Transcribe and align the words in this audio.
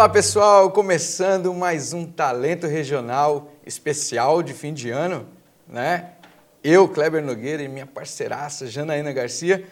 Olá 0.00 0.08
pessoal, 0.08 0.70
começando 0.70 1.52
mais 1.52 1.92
um 1.92 2.06
Talento 2.06 2.66
Regional 2.66 3.52
especial 3.66 4.42
de 4.42 4.54
fim 4.54 4.72
de 4.72 4.88
ano, 4.88 5.28
né? 5.68 6.12
Eu, 6.64 6.88
Kleber 6.88 7.22
Nogueira 7.22 7.62
e 7.62 7.68
minha 7.68 7.84
parceiraça 7.84 8.66
Janaína 8.66 9.12
Garcia 9.12 9.62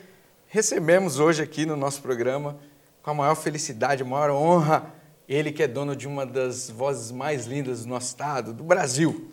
recebemos 0.46 1.18
hoje 1.18 1.42
aqui 1.42 1.64
no 1.64 1.76
nosso 1.76 2.02
programa 2.02 2.58
com 3.02 3.10
a 3.10 3.14
maior 3.14 3.36
felicidade, 3.36 4.02
a 4.02 4.04
maior 4.04 4.28
honra, 4.32 4.92
ele 5.26 5.50
que 5.50 5.62
é 5.62 5.66
dono 5.66 5.96
de 5.96 6.06
uma 6.06 6.26
das 6.26 6.68
vozes 6.68 7.10
mais 7.10 7.46
lindas 7.46 7.84
do 7.84 7.88
nosso 7.88 8.08
estado, 8.08 8.52
do 8.52 8.62
Brasil, 8.62 9.30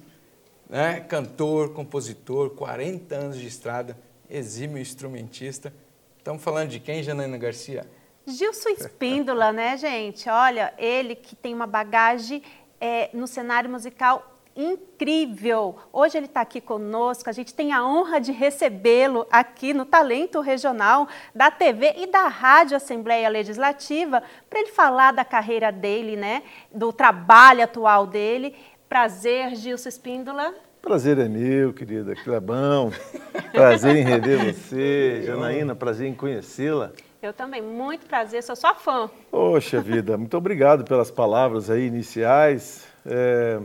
né? 0.70 1.02
Cantor, 1.02 1.74
compositor, 1.74 2.52
40 2.52 3.14
anos 3.14 3.38
de 3.38 3.48
estrada, 3.48 3.98
exímio 4.30 4.78
instrumentista. 4.78 5.74
Estamos 6.18 6.42
falando 6.42 6.70
de 6.70 6.80
quem, 6.80 7.04
Janaína 7.04 7.38
Garcia? 7.38 7.86
Gilson 8.28 8.70
Espíndola, 8.70 9.52
né, 9.52 9.78
gente? 9.78 10.28
Olha, 10.30 10.74
ele 10.78 11.16
que 11.16 11.36
tem 11.36 11.54
uma 11.54 11.68
bagagem 11.68 12.42
é, 12.82 13.10
no 13.14 13.28
cenário 13.28 13.70
musical 13.70 14.36
incrível. 14.56 15.76
Hoje 15.92 16.18
ele 16.18 16.26
está 16.26 16.42
aqui 16.42 16.62
conosco, 16.62 17.30
a 17.30 17.34
gente 17.34 17.54
tem 17.54 17.74
a 17.74 17.86
honra 17.86 18.20
de 18.22 18.32
recebê-lo 18.32 19.28
aqui 19.30 19.74
no 19.74 19.86
Talento 19.86 20.40
Regional 20.40 21.08
da 21.36 21.52
TV 21.52 21.94
e 21.98 22.08
da 22.08 22.28
Rádio 22.28 22.78
Assembleia 22.78 23.28
Legislativa 23.28 24.24
para 24.50 24.60
ele 24.60 24.72
falar 24.72 25.12
da 25.12 25.26
carreira 25.26 25.72
dele, 25.72 26.16
né, 26.16 26.42
do 26.74 26.94
trabalho 26.94 27.64
atual 27.64 28.08
dele. 28.08 28.56
Prazer, 28.88 29.56
Gilson 29.56 29.90
Espíndola. 29.90 30.54
Prazer 30.82 31.18
é 31.18 31.28
meu, 31.28 31.74
querida 31.74 32.16
Clebão. 32.16 32.92
Prazer 33.52 33.96
em 33.96 34.04
rever 34.04 34.54
você. 34.54 35.24
Janaína, 35.26 35.76
prazer 35.76 36.08
em 36.08 36.14
conhecê-la. 36.14 36.92
Eu 37.26 37.34
também, 37.34 37.60
muito 37.60 38.06
prazer, 38.06 38.44
sou 38.44 38.56
sua 38.56 38.76
fã. 38.76 39.10
Poxa 39.32 39.82
vida, 39.82 40.16
muito 40.16 40.38
obrigado 40.38 40.86
pelas 40.86 41.10
palavras 41.10 41.72
aí 41.72 41.88
iniciais. 41.88 42.88
É, 43.04 43.60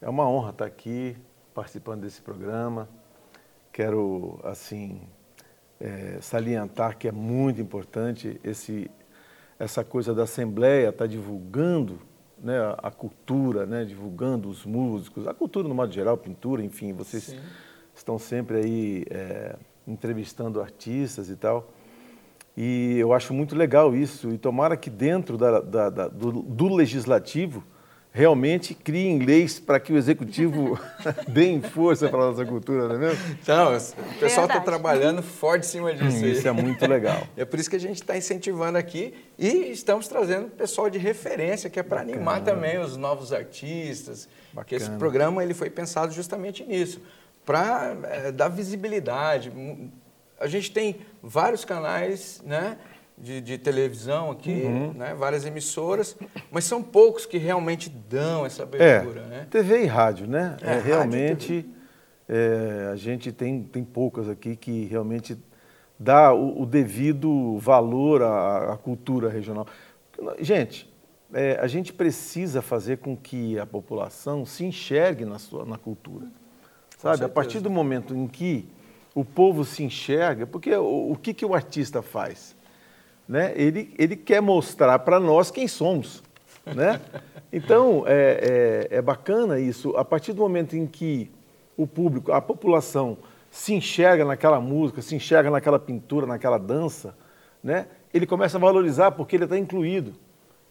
é 0.00 0.08
uma 0.08 0.28
honra 0.28 0.50
estar 0.50 0.66
aqui 0.66 1.16
participando 1.52 2.02
desse 2.02 2.22
programa. 2.22 2.88
Quero, 3.72 4.38
assim, 4.44 5.00
é, 5.80 6.18
salientar 6.20 6.96
que 6.96 7.08
é 7.08 7.10
muito 7.10 7.60
importante 7.60 8.40
esse, 8.44 8.88
essa 9.58 9.82
coisa 9.82 10.14
da 10.14 10.22
Assembleia 10.22 10.90
estar 10.90 11.08
divulgando 11.08 11.98
né, 12.38 12.56
a, 12.60 12.78
a 12.84 12.90
cultura, 12.92 13.66
né, 13.66 13.84
divulgando 13.84 14.48
os 14.48 14.64
músicos, 14.64 15.26
a 15.26 15.34
cultura 15.34 15.66
no 15.66 15.74
modo 15.74 15.92
geral, 15.92 16.16
pintura, 16.16 16.62
enfim, 16.62 16.92
vocês 16.92 17.24
Sim. 17.24 17.40
estão 17.92 18.16
sempre 18.16 18.58
aí 18.58 19.04
é, 19.10 19.56
entrevistando 19.88 20.60
artistas 20.60 21.28
e 21.28 21.34
tal. 21.34 21.68
E 22.56 22.98
eu 22.98 23.12
acho 23.12 23.32
muito 23.32 23.54
legal 23.56 23.94
isso. 23.94 24.30
E 24.30 24.38
tomara 24.38 24.76
que 24.76 24.90
dentro 24.90 25.38
da, 25.38 25.60
da, 25.60 25.90
da, 25.90 26.08
do, 26.08 26.30
do, 26.32 26.74
legislativo 26.74 27.64
realmente 28.14 28.74
criem 28.74 29.20
leis 29.20 29.58
para 29.58 29.80
que 29.80 29.90
o 29.90 29.96
executivo 29.96 30.78
dê 31.26 31.58
força 31.60 32.10
para 32.10 32.18
a 32.18 32.30
nossa 32.30 32.44
cultura, 32.44 32.86
não 32.88 32.96
é 32.96 32.98
mesmo? 32.98 33.36
Então, 33.42 33.74
o 33.74 34.18
pessoal 34.20 34.46
está 34.46 34.60
trabalhando 34.60 35.22
forte 35.22 35.64
em 35.64 35.70
cima 35.70 35.94
disso. 35.94 36.22
Hum, 36.22 36.28
isso 36.28 36.46
é 36.46 36.52
muito 36.52 36.86
legal. 36.86 37.26
É 37.38 37.46
por 37.46 37.58
isso 37.58 37.70
que 37.70 37.76
a 37.76 37.80
gente 37.80 38.02
está 38.02 38.14
incentivando 38.14 38.76
aqui 38.76 39.14
e 39.38 39.70
estamos 39.70 40.06
trazendo 40.08 40.48
pessoal 40.48 40.90
de 40.90 40.98
referência, 40.98 41.70
que 41.70 41.80
é 41.80 41.82
para 41.82 42.02
animar 42.02 42.44
também 42.44 42.78
os 42.78 42.98
novos 42.98 43.32
artistas. 43.32 44.28
Bacana. 44.52 44.66
Que 44.66 44.74
esse 44.74 44.90
programa 44.90 45.42
ele 45.42 45.54
foi 45.54 45.70
pensado 45.70 46.12
justamente 46.12 46.62
nisso, 46.64 47.00
para 47.46 47.96
é, 48.04 48.30
dar 48.30 48.48
visibilidade 48.48 49.50
a 50.42 50.48
gente 50.48 50.72
tem 50.72 50.96
vários 51.22 51.64
canais 51.64 52.42
né, 52.44 52.76
de, 53.16 53.40
de 53.40 53.56
televisão 53.56 54.30
aqui, 54.30 54.62
uhum. 54.64 54.92
né, 54.92 55.14
várias 55.14 55.46
emissoras, 55.46 56.16
mas 56.50 56.64
são 56.64 56.82
poucos 56.82 57.24
que 57.24 57.38
realmente 57.38 57.88
dão 57.88 58.44
essa 58.44 58.64
abertura. 58.64 59.20
É, 59.20 59.26
né? 59.26 59.46
TV 59.48 59.84
e 59.84 59.86
rádio, 59.86 60.26
né? 60.26 60.56
É, 60.60 60.74
é 60.74 60.80
realmente 60.80 61.64
é, 62.28 62.90
a 62.92 62.96
gente 62.96 63.30
tem, 63.30 63.62
tem 63.62 63.84
poucas 63.84 64.28
aqui 64.28 64.56
que 64.56 64.84
realmente 64.86 65.38
dá 65.98 66.34
o, 66.34 66.62
o 66.62 66.66
devido 66.66 67.56
valor 67.58 68.22
à, 68.22 68.72
à, 68.72 68.76
cultura 68.76 69.28
regional. 69.28 69.66
Gente, 70.40 70.92
é, 71.32 71.58
a 71.60 71.68
gente 71.68 71.92
precisa 71.92 72.60
fazer 72.60 72.98
com 72.98 73.16
que 73.16 73.58
a 73.58 73.66
população 73.66 74.44
se 74.44 74.64
enxergue 74.64 75.24
na, 75.24 75.38
sua, 75.38 75.64
na 75.64 75.78
cultura. 75.78 76.26
Sabe? 76.98 77.24
A 77.24 77.28
partir 77.28 77.60
do 77.60 77.70
momento 77.70 78.14
em 78.14 78.26
que 78.26 78.68
o 79.14 79.24
povo 79.24 79.64
se 79.64 79.82
enxerga, 79.82 80.46
porque 80.46 80.74
o, 80.74 81.12
o 81.12 81.16
que, 81.16 81.34
que 81.34 81.44
o 81.44 81.54
artista 81.54 82.00
faz? 82.02 82.56
Né? 83.28 83.52
Ele, 83.56 83.94
ele 83.98 84.16
quer 84.16 84.40
mostrar 84.40 84.98
para 85.00 85.20
nós 85.20 85.50
quem 85.50 85.68
somos. 85.68 86.22
Né? 86.66 87.00
Então, 87.54 88.04
é, 88.06 88.88
é, 88.90 88.96
é, 88.96 89.02
bacana 89.02 89.60
isso. 89.60 89.94
A 89.94 90.02
partir 90.02 90.32
do 90.32 90.40
momento 90.40 90.74
em 90.74 90.86
que 90.86 91.30
o 91.76 91.86
público, 91.86 92.32
a 92.32 92.40
população, 92.40 93.18
se 93.50 93.74
enxerga 93.74 94.24
naquela 94.24 94.58
música, 94.58 95.02
se 95.02 95.14
enxerga 95.14 95.50
naquela 95.50 95.78
pintura, 95.78 96.26
naquela 96.26 96.56
dança, 96.56 97.14
né? 97.62 97.88
ele 98.14 98.26
começa 98.26 98.56
a 98.56 98.60
valorizar 98.60 99.10
porque 99.10 99.36
ele 99.36 99.44
está 99.44 99.58
incluído. 99.58 100.14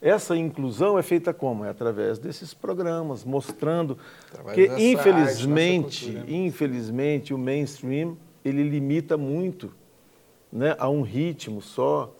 Essa 0.02 0.36
inclusão 0.36 0.98
é 0.98 1.04
feita 1.04 1.32
como? 1.32 1.64
É 1.64 1.70
através 1.70 2.18
desses 2.18 2.52
programas, 2.52 3.24
mostrando 3.24 3.96
através 4.34 4.56
que, 4.56 4.92
infelizmente, 4.92 6.06
arte, 6.06 6.16
cultura, 6.16 6.36
infelizmente, 6.36 7.34
o 7.36 7.38
mainstream 7.38 8.18
ele 8.44 8.64
limita 8.64 9.18
muito 9.18 9.72
né, 10.52 10.76
a 10.78 10.90
um 10.90 11.02
ritmo 11.02 11.62
só. 11.62 12.14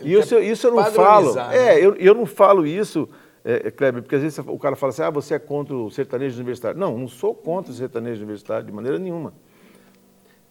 Ele 0.00 0.14
e 0.14 0.18
isso, 0.18 0.38
isso 0.38 0.66
eu 0.66 0.74
não 0.74 0.84
falo. 0.84 1.34
Né? 1.34 1.56
É, 1.56 1.84
eu, 1.84 1.94
eu 1.96 2.14
não 2.14 2.24
falo 2.24 2.66
isso, 2.66 3.08
é, 3.44 3.68
é, 3.68 3.70
Kleber, 3.70 4.02
porque 4.02 4.16
às 4.16 4.22
vezes 4.22 4.38
o 4.38 4.58
cara 4.58 4.76
fala 4.76 4.90
assim, 4.90 5.02
ah, 5.02 5.10
você 5.10 5.34
é 5.34 5.38
contra 5.38 5.74
o 5.74 5.90
sertanejo 5.90 6.36
universitário. 6.36 6.78
Não, 6.78 6.96
não 6.96 7.08
sou 7.08 7.34
contra 7.34 7.72
o 7.72 7.74
sertanejo 7.74 8.18
universitário 8.20 8.64
de 8.64 8.72
maneira 8.72 8.98
nenhuma. 8.98 9.32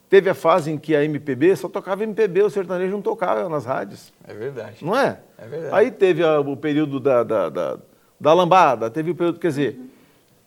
Teve 0.09 0.29
a 0.29 0.33
fase 0.33 0.71
em 0.71 0.77
que 0.77 0.95
a 0.95 1.03
MPB 1.03 1.55
só 1.57 1.67
tocava 1.67 2.03
MPB, 2.03 2.43
o 2.43 2.49
sertanejo 2.49 2.93
não 2.93 3.01
tocava 3.01 3.49
nas 3.49 3.65
rádios. 3.65 4.13
É 4.25 4.33
verdade. 4.33 4.83
Não 4.83 4.97
é? 4.97 5.19
É 5.37 5.47
verdade. 5.47 5.75
Aí 5.75 5.91
teve 5.91 6.23
a, 6.23 6.39
o 6.39 6.55
período 6.55 6.97
da, 6.97 7.23
da, 7.23 7.49
da, 7.49 7.77
da, 8.17 8.33
lambada, 8.33 8.89
teve 8.89 9.11
o 9.11 9.15
período, 9.15 9.37
quer 9.37 9.49
dizer, 9.49 9.79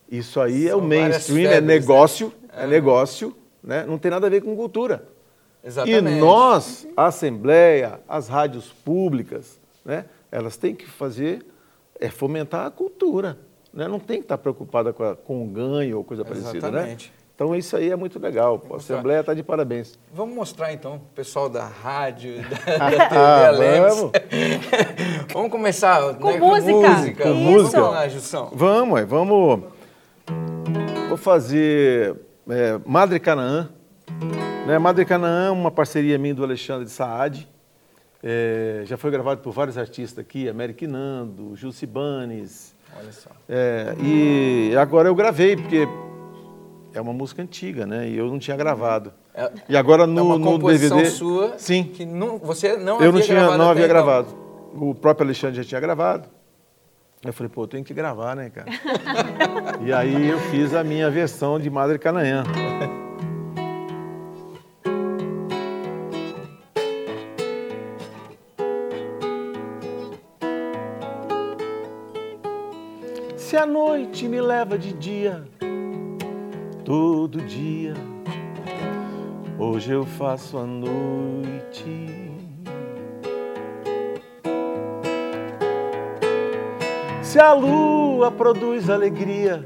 isso 0.09 0.41
aí 0.41 0.63
São 0.63 0.71
é 0.71 0.75
o 0.75 0.81
mainstream, 0.81 1.51
é 1.51 1.55
febres, 1.55 1.57
é 1.57 1.61
negócio, 1.61 2.27
né? 2.27 2.63
é 2.63 2.67
negócio, 2.67 3.35
né? 3.63 3.85
não 3.87 3.97
tem 3.97 4.11
nada 4.11 4.27
a 4.27 4.29
ver 4.29 4.41
com 4.41 4.55
cultura. 4.55 5.07
Exatamente. 5.63 6.17
E 6.17 6.19
nós, 6.19 6.87
a 6.97 7.05
Assembleia, 7.05 7.99
as 8.07 8.27
rádios 8.27 8.69
públicas, 8.69 9.59
né? 9.85 10.05
elas 10.31 10.57
têm 10.57 10.73
que 10.73 10.87
fazer, 10.87 11.45
é 11.99 12.09
fomentar 12.09 12.65
a 12.65 12.71
cultura. 12.71 13.37
Né? 13.73 13.87
Não 13.87 13.99
tem 13.99 14.17
que 14.17 14.25
estar 14.25 14.37
preocupada 14.37 14.91
com, 14.91 15.03
a, 15.03 15.15
com 15.15 15.43
o 15.43 15.47
ganho 15.47 15.97
ou 15.97 16.03
coisa 16.03 16.23
Exatamente. 16.23 16.59
parecida. 16.59 16.71
Né? 16.71 16.97
Então 17.33 17.55
isso 17.55 17.75
aí 17.75 17.89
é 17.89 17.95
muito 17.95 18.19
legal. 18.19 18.61
A 18.71 18.75
Assembleia 18.75 19.21
está 19.21 19.33
de 19.33 19.41
parabéns. 19.41 19.97
Vamos 20.13 20.35
mostrar 20.35 20.73
então 20.73 20.95
o 20.95 20.99
pessoal 21.15 21.49
da 21.49 21.65
rádio, 21.65 22.35
da, 22.39 22.77
da 22.77 23.07
TV 23.07 23.15
ah, 23.15 23.89
vamos. 23.89 24.11
vamos 25.33 25.51
começar 25.51 26.13
com, 26.15 26.31
né, 26.31 26.37
música. 26.37 26.71
com 26.71 26.81
música. 26.81 27.23
Com 27.23 27.33
música. 27.33 27.81
Vamos 27.81 27.95
lá, 27.95 28.07
Jussão. 28.07 28.51
Vamos, 28.53 29.01
vamos. 29.05 29.63
Vou 31.07 31.17
fazer 31.17 32.15
é, 32.51 32.79
Madre 32.85 33.19
Canaã. 33.19 33.69
Né? 34.67 34.77
Madre 34.77 35.05
Canaã, 35.05 35.51
uma 35.51 35.71
parceria 35.71 36.17
minha 36.17 36.35
do 36.35 36.43
Alexandre 36.43 36.85
de 36.85 36.91
Saad. 36.91 37.47
É, 38.23 38.83
já 38.85 38.97
foi 38.97 39.09
gravado 39.09 39.41
por 39.41 39.51
vários 39.51 39.77
artistas 39.77 40.19
aqui, 40.19 40.47
América 40.47 40.87
Nando, 40.87 41.55
Gil 41.55 41.71
Cibanes. 41.71 42.75
Olha 42.97 43.11
só. 43.11 43.29
É, 43.49 43.95
e 43.99 44.75
agora 44.77 45.07
eu 45.07 45.15
gravei, 45.15 45.55
porque 45.55 45.87
é 46.93 47.01
uma 47.01 47.13
música 47.13 47.41
antiga, 47.41 47.85
né? 47.85 48.07
E 48.07 48.17
eu 48.17 48.27
não 48.27 48.37
tinha 48.37 48.55
gravado. 48.55 49.13
É, 49.33 49.51
e 49.69 49.77
agora 49.77 50.05
no, 50.05 50.19
é 50.19 50.21
uma 50.21 50.37
no 50.37 50.57
DVD. 50.59 51.05
sua 51.05 51.57
sim. 51.57 51.83
que 51.83 52.05
não, 52.05 52.37
você 52.37 52.75
não 52.75 53.01
eu 53.01 53.09
havia 53.09 53.11
não 53.11 53.21
tinha, 53.21 53.39
gravado. 53.39 53.57
não 53.57 53.69
havia 53.69 53.87
gravado. 53.87 54.27
O 54.73 54.93
próprio 54.93 55.25
Alexandre 55.25 55.55
já 55.55 55.63
tinha 55.63 55.81
gravado. 55.81 56.29
Eu 57.23 57.31
falei, 57.31 57.51
pô, 57.53 57.63
eu 57.63 57.67
tenho 57.67 57.83
que 57.83 57.93
gravar, 57.93 58.35
né, 58.35 58.49
cara? 58.49 58.67
e 59.85 59.93
aí 59.93 60.29
eu 60.29 60.39
fiz 60.39 60.73
a 60.73 60.83
minha 60.83 61.07
versão 61.09 61.59
de 61.59 61.69
Madre 61.69 61.99
Canaã. 61.99 62.43
Se 73.37 73.55
a 73.57 73.67
noite 73.67 74.27
me 74.27 74.41
leva 74.41 74.77
de 74.77 74.93
dia, 74.93 75.43
todo 76.83 77.41
dia, 77.41 77.93
hoje 79.59 79.91
eu 79.91 80.05
faço 80.05 80.57
a 80.57 80.65
noite 80.65 82.20
Se 87.31 87.39
a 87.39 87.53
lua 87.53 88.29
produz 88.29 88.89
alegria 88.89 89.65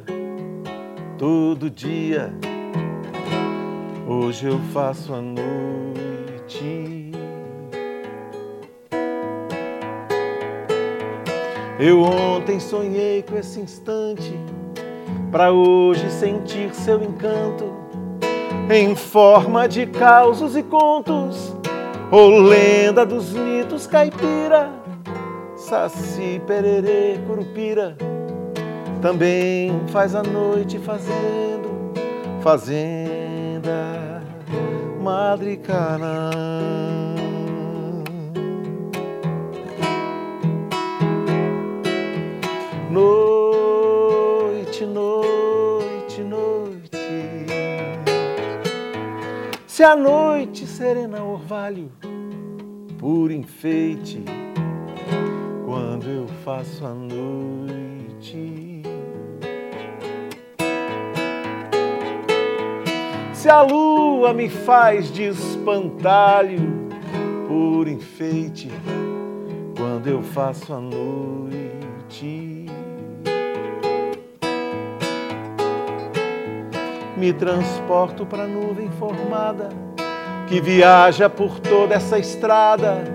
todo 1.18 1.68
dia, 1.68 2.32
hoje 4.08 4.46
eu 4.46 4.60
faço 4.72 5.12
a 5.12 5.20
noite. 5.20 7.12
Eu 11.80 12.04
ontem 12.04 12.60
sonhei 12.60 13.24
com 13.24 13.36
esse 13.36 13.60
instante, 13.60 14.40
para 15.32 15.52
hoje 15.52 16.08
sentir 16.12 16.72
seu 16.72 17.02
encanto, 17.02 17.74
em 18.72 18.96
forma 18.96 19.68
de 19.68 19.88
causos 19.88 20.56
e 20.56 20.62
contos, 20.62 21.58
ou 22.12 22.30
lenda 22.42 23.04
dos 23.04 23.34
mitos 23.34 23.88
caipira, 23.88 24.85
saci, 25.66 26.40
pererê, 26.46 27.18
curupira, 27.26 27.98
também 29.02 29.72
faz 29.88 30.14
a 30.14 30.22
noite 30.22 30.78
fazendo, 30.78 31.92
fazenda, 32.42 34.22
Madre 35.02 35.58
Canaã. 35.58 36.30
Noite, 42.92 44.86
noite, 44.86 46.22
noite. 46.22 47.46
Se 49.66 49.84
a 49.84 49.96
noite 49.96 50.68
serena 50.68 51.24
orvalho, 51.24 51.92
por 53.00 53.32
enfeite, 53.32 54.24
quando 55.96 56.10
eu 56.10 56.28
faço 56.44 56.86
a 56.86 56.94
noite. 56.94 58.82
Se 63.34 63.50
a 63.50 63.62
lua 63.62 64.34
me 64.34 64.50
faz 64.50 65.10
de 65.10 65.24
espantalho, 65.24 66.90
por 67.48 67.88
enfeite, 67.88 68.70
quando 69.78 70.08
eu 70.08 70.22
faço 70.22 70.74
a 70.74 70.82
noite. 70.82 71.46
me 77.16 77.32
transporto 77.32 78.26
para 78.26 78.44
a 78.44 78.48
nuvem 78.48 78.92
formada 79.00 79.70
que 80.50 80.60
viaja 80.60 81.30
por 81.30 81.62
toda 81.62 81.96
essa 81.96 82.20
estrada, 82.20 83.15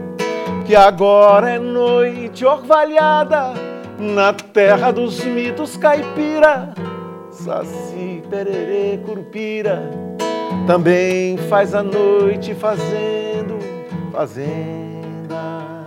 que 0.67 0.77
agora 0.77 1.51
é 1.51 1.59
noite 1.59 2.45
orvalhada 2.45 3.53
na 3.99 4.33
terra 4.33 4.91
dos 4.91 5.25
mitos 5.25 5.77
caipira, 5.77 6.75
saci, 7.31 8.23
pererê, 8.31 8.99
curupira, 9.05 9.91
também 10.67 11.37
faz 11.49 11.75
a 11.75 11.83
noite 11.83 12.55
fazendo 12.55 13.59
fazenda, 14.13 15.87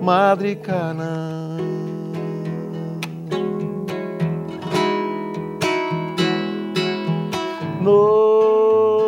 Madre 0.00 0.56
Canaã. 0.56 1.58
Noite, 7.80 9.03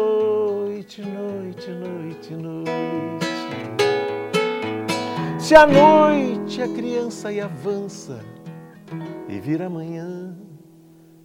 Se 5.46 5.54
a 5.54 5.64
noite 5.64 6.60
é 6.60 6.66
criança 6.66 7.32
e 7.32 7.40
avança 7.40 8.20
e 9.28 9.38
vira 9.38 9.66
amanhã, 9.66 10.36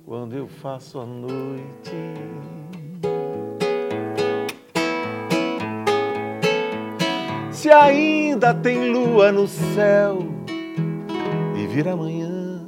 quando 0.05 0.35
eu 0.35 0.47
faço 0.47 0.99
a 0.99 1.05
noite. 1.07 1.91
Se 7.49 7.71
ainda 7.71 8.53
tem 8.53 8.91
lua 8.91 9.31
no 9.31 9.47
céu 9.47 10.19
e 11.57 11.65
vira 11.65 11.93
amanhã, 11.93 12.63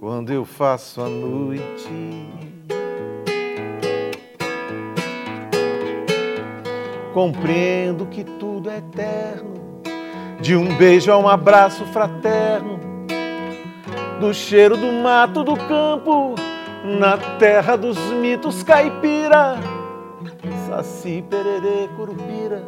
quando 0.00 0.32
eu 0.32 0.44
faço 0.44 1.00
a 1.00 1.08
noite. 1.08 2.26
Compreendo 7.14 8.04
que 8.06 8.24
tudo 8.24 8.68
é 8.68 8.78
eterno, 8.78 9.65
de 10.40 10.54
um 10.54 10.76
beijo 10.76 11.10
a 11.10 11.18
um 11.18 11.28
abraço 11.28 11.84
fraterno, 11.86 12.78
do 14.20 14.32
cheiro 14.32 14.76
do 14.76 14.92
mato 14.92 15.42
do 15.42 15.56
campo, 15.56 16.34
na 16.84 17.16
terra 17.38 17.76
dos 17.76 17.98
mitos 18.12 18.62
caipira. 18.62 19.56
Saci, 20.68 21.24
pererê, 21.30 21.88
curupira, 21.96 22.62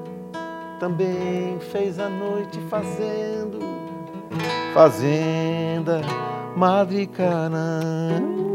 também 0.78 1.58
fez 1.72 1.98
a 1.98 2.08
noite 2.08 2.58
fazendo, 2.70 3.58
fazenda, 4.72 6.00
Madre 6.56 7.06
Canaã. 7.06 8.47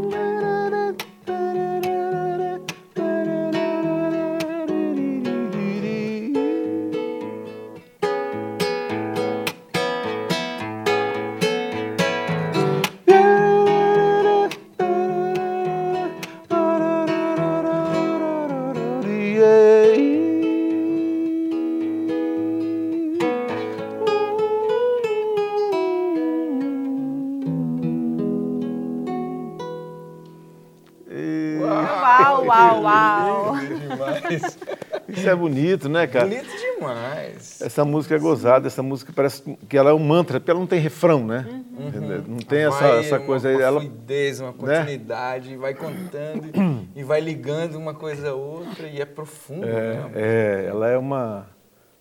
Isso 35.24 35.30
é 35.30 35.36
bonito, 35.36 35.88
né, 35.88 36.06
cara? 36.06 36.26
Bonito 36.26 36.50
demais. 36.50 37.60
Essa 37.60 37.84
música 37.84 38.14
é 38.14 38.18
gozada, 38.18 38.66
essa 38.66 38.82
música 38.82 39.12
parece 39.14 39.42
que 39.68 39.76
ela 39.76 39.90
é 39.90 39.92
um 39.92 39.98
mantra, 39.98 40.38
porque 40.38 40.50
ela 40.50 40.60
não 40.60 40.66
tem 40.66 40.78
refrão, 40.78 41.26
né? 41.26 41.46
Uhum. 41.48 42.24
Não 42.28 42.38
tem 42.38 42.66
essa, 42.66 42.86
essa 42.96 43.18
coisa 43.18 43.48
aí. 43.48 43.56
Uma 43.56 43.62
ela, 43.62 43.80
fluidez, 43.80 44.40
uma 44.40 44.52
né? 44.52 44.56
continuidade, 44.58 45.50
né? 45.50 45.56
vai 45.56 45.74
contando 45.74 46.50
e 46.94 47.02
vai 47.02 47.20
ligando 47.20 47.76
uma 47.76 47.94
coisa 47.94 48.30
a 48.30 48.34
outra 48.34 48.86
e 48.86 49.00
é 49.00 49.06
profundo. 49.06 49.66
É, 49.66 49.94
né? 49.94 50.10
é 50.14 50.66
ela 50.68 50.88
é 50.88 50.98
uma, 50.98 51.46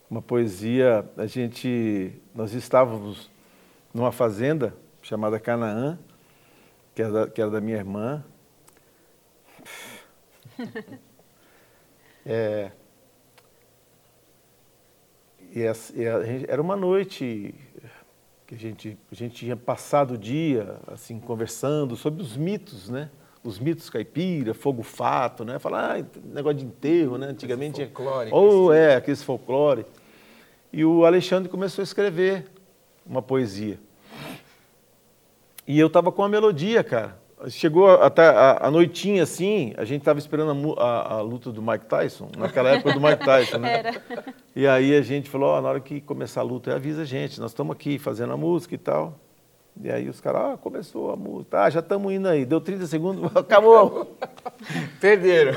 uma 0.09 0.21
poesia. 0.21 1.05
A 1.17 1.25
gente, 1.25 2.21
nós 2.35 2.53
estávamos 2.53 3.31
numa 3.93 4.11
fazenda 4.11 4.75
chamada 5.01 5.39
Canaã, 5.39 5.97
que 6.93 7.01
era 7.01 7.11
da, 7.11 7.27
que 7.27 7.41
era 7.41 7.49
da 7.49 7.61
minha 7.61 7.77
irmã. 7.77 8.23
É, 12.25 12.71
e, 15.53 15.67
a, 15.67 15.75
e 15.93 16.07
a 16.07 16.23
gente, 16.23 16.45
era 16.49 16.61
uma 16.61 16.75
noite 16.75 17.53
que 18.47 18.55
a 18.55 18.57
gente, 18.57 18.97
a 19.11 19.15
gente 19.15 19.35
tinha 19.35 19.55
passado 19.55 20.15
o 20.15 20.17
dia 20.17 20.77
assim 20.87 21.19
conversando 21.19 21.95
sobre 21.95 22.21
os 22.21 22.35
mitos, 22.35 22.89
né? 22.89 23.09
Os 23.43 23.59
mitos 23.59 23.89
caipira, 23.89 24.53
fogo 24.53 24.83
fato, 24.83 25.45
né? 25.45 25.59
Falar, 25.59 25.99
ah, 25.99 26.05
negócio 26.23 26.57
de 26.57 26.65
enterro, 26.65 27.17
né? 27.17 27.27
Antigamente. 27.27 27.85
Folclore. 27.85 28.29
Ou 28.31 28.71
assim. 28.71 28.79
é, 28.79 28.95
aqueles 28.95 29.21
folclore. 29.21 29.85
E 30.71 30.83
o 30.83 31.05
Alexandre 31.05 31.49
começou 31.49 31.81
a 31.81 31.83
escrever 31.83 32.45
uma 33.05 33.21
poesia. 33.21 33.79
E 35.67 35.79
eu 35.79 35.87
estava 35.87 36.11
com 36.11 36.23
a 36.23 36.29
melodia, 36.29 36.83
cara. 36.83 37.22
Chegou 37.49 37.89
até 37.89 38.27
a, 38.27 38.67
a, 38.67 38.71
noitinha 38.71 39.23
assim, 39.23 39.73
a 39.77 39.83
gente 39.83 40.01
estava 40.01 40.19
esperando 40.19 40.75
a, 40.77 40.83
a, 40.83 41.13
a, 41.15 41.21
luta 41.21 41.51
do 41.51 41.61
Mike 41.61 41.85
Tyson, 41.85 42.29
naquela 42.37 42.69
época 42.69 42.93
do 42.93 43.01
Mike 43.01 43.25
Tyson, 43.25 43.57
né? 43.57 43.79
Era. 43.79 44.01
E 44.55 44.65
aí 44.67 44.95
a 44.95 45.01
gente 45.01 45.29
falou, 45.29 45.57
oh, 45.57 45.61
na 45.61 45.69
hora 45.69 45.79
que 45.79 45.99
começar 45.99 46.41
a 46.41 46.43
luta, 46.43 46.73
avisa 46.73 47.01
a 47.01 47.05
gente, 47.05 47.39
nós 47.41 47.51
estamos 47.51 47.75
aqui 47.75 47.99
fazendo 47.99 48.33
a 48.33 48.37
música 48.37 48.75
e 48.75 48.77
tal. 48.77 49.19
E 49.81 49.91
aí 49.91 50.07
os 50.07 50.21
caras, 50.21 50.41
ah, 50.41 50.57
começou 50.57 51.11
a 51.11 51.15
música, 51.15 51.63
ah, 51.63 51.69
já 51.69 51.79
estamos 51.79 52.13
indo 52.13 52.27
aí, 52.27 52.45
deu 52.45 52.61
30 52.61 52.85
segundos, 52.85 53.31
acabou. 53.35 54.15
Perderam. 55.01 55.53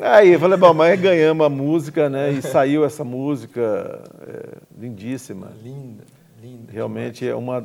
Aí 0.00 0.32
eu 0.32 0.40
falei, 0.40 0.56
bom, 0.56 0.72
mas 0.72 1.00
ganhamos 1.00 1.44
a 1.44 1.48
música, 1.48 2.08
né? 2.08 2.30
E 2.30 2.40
saiu 2.40 2.84
essa 2.84 3.02
música 3.02 4.02
é, 4.26 4.58
lindíssima. 4.78 5.52
Linda. 5.62 6.04
Linda, 6.42 6.72
Realmente 6.72 7.26
é 7.26 7.34
uma. 7.36 7.58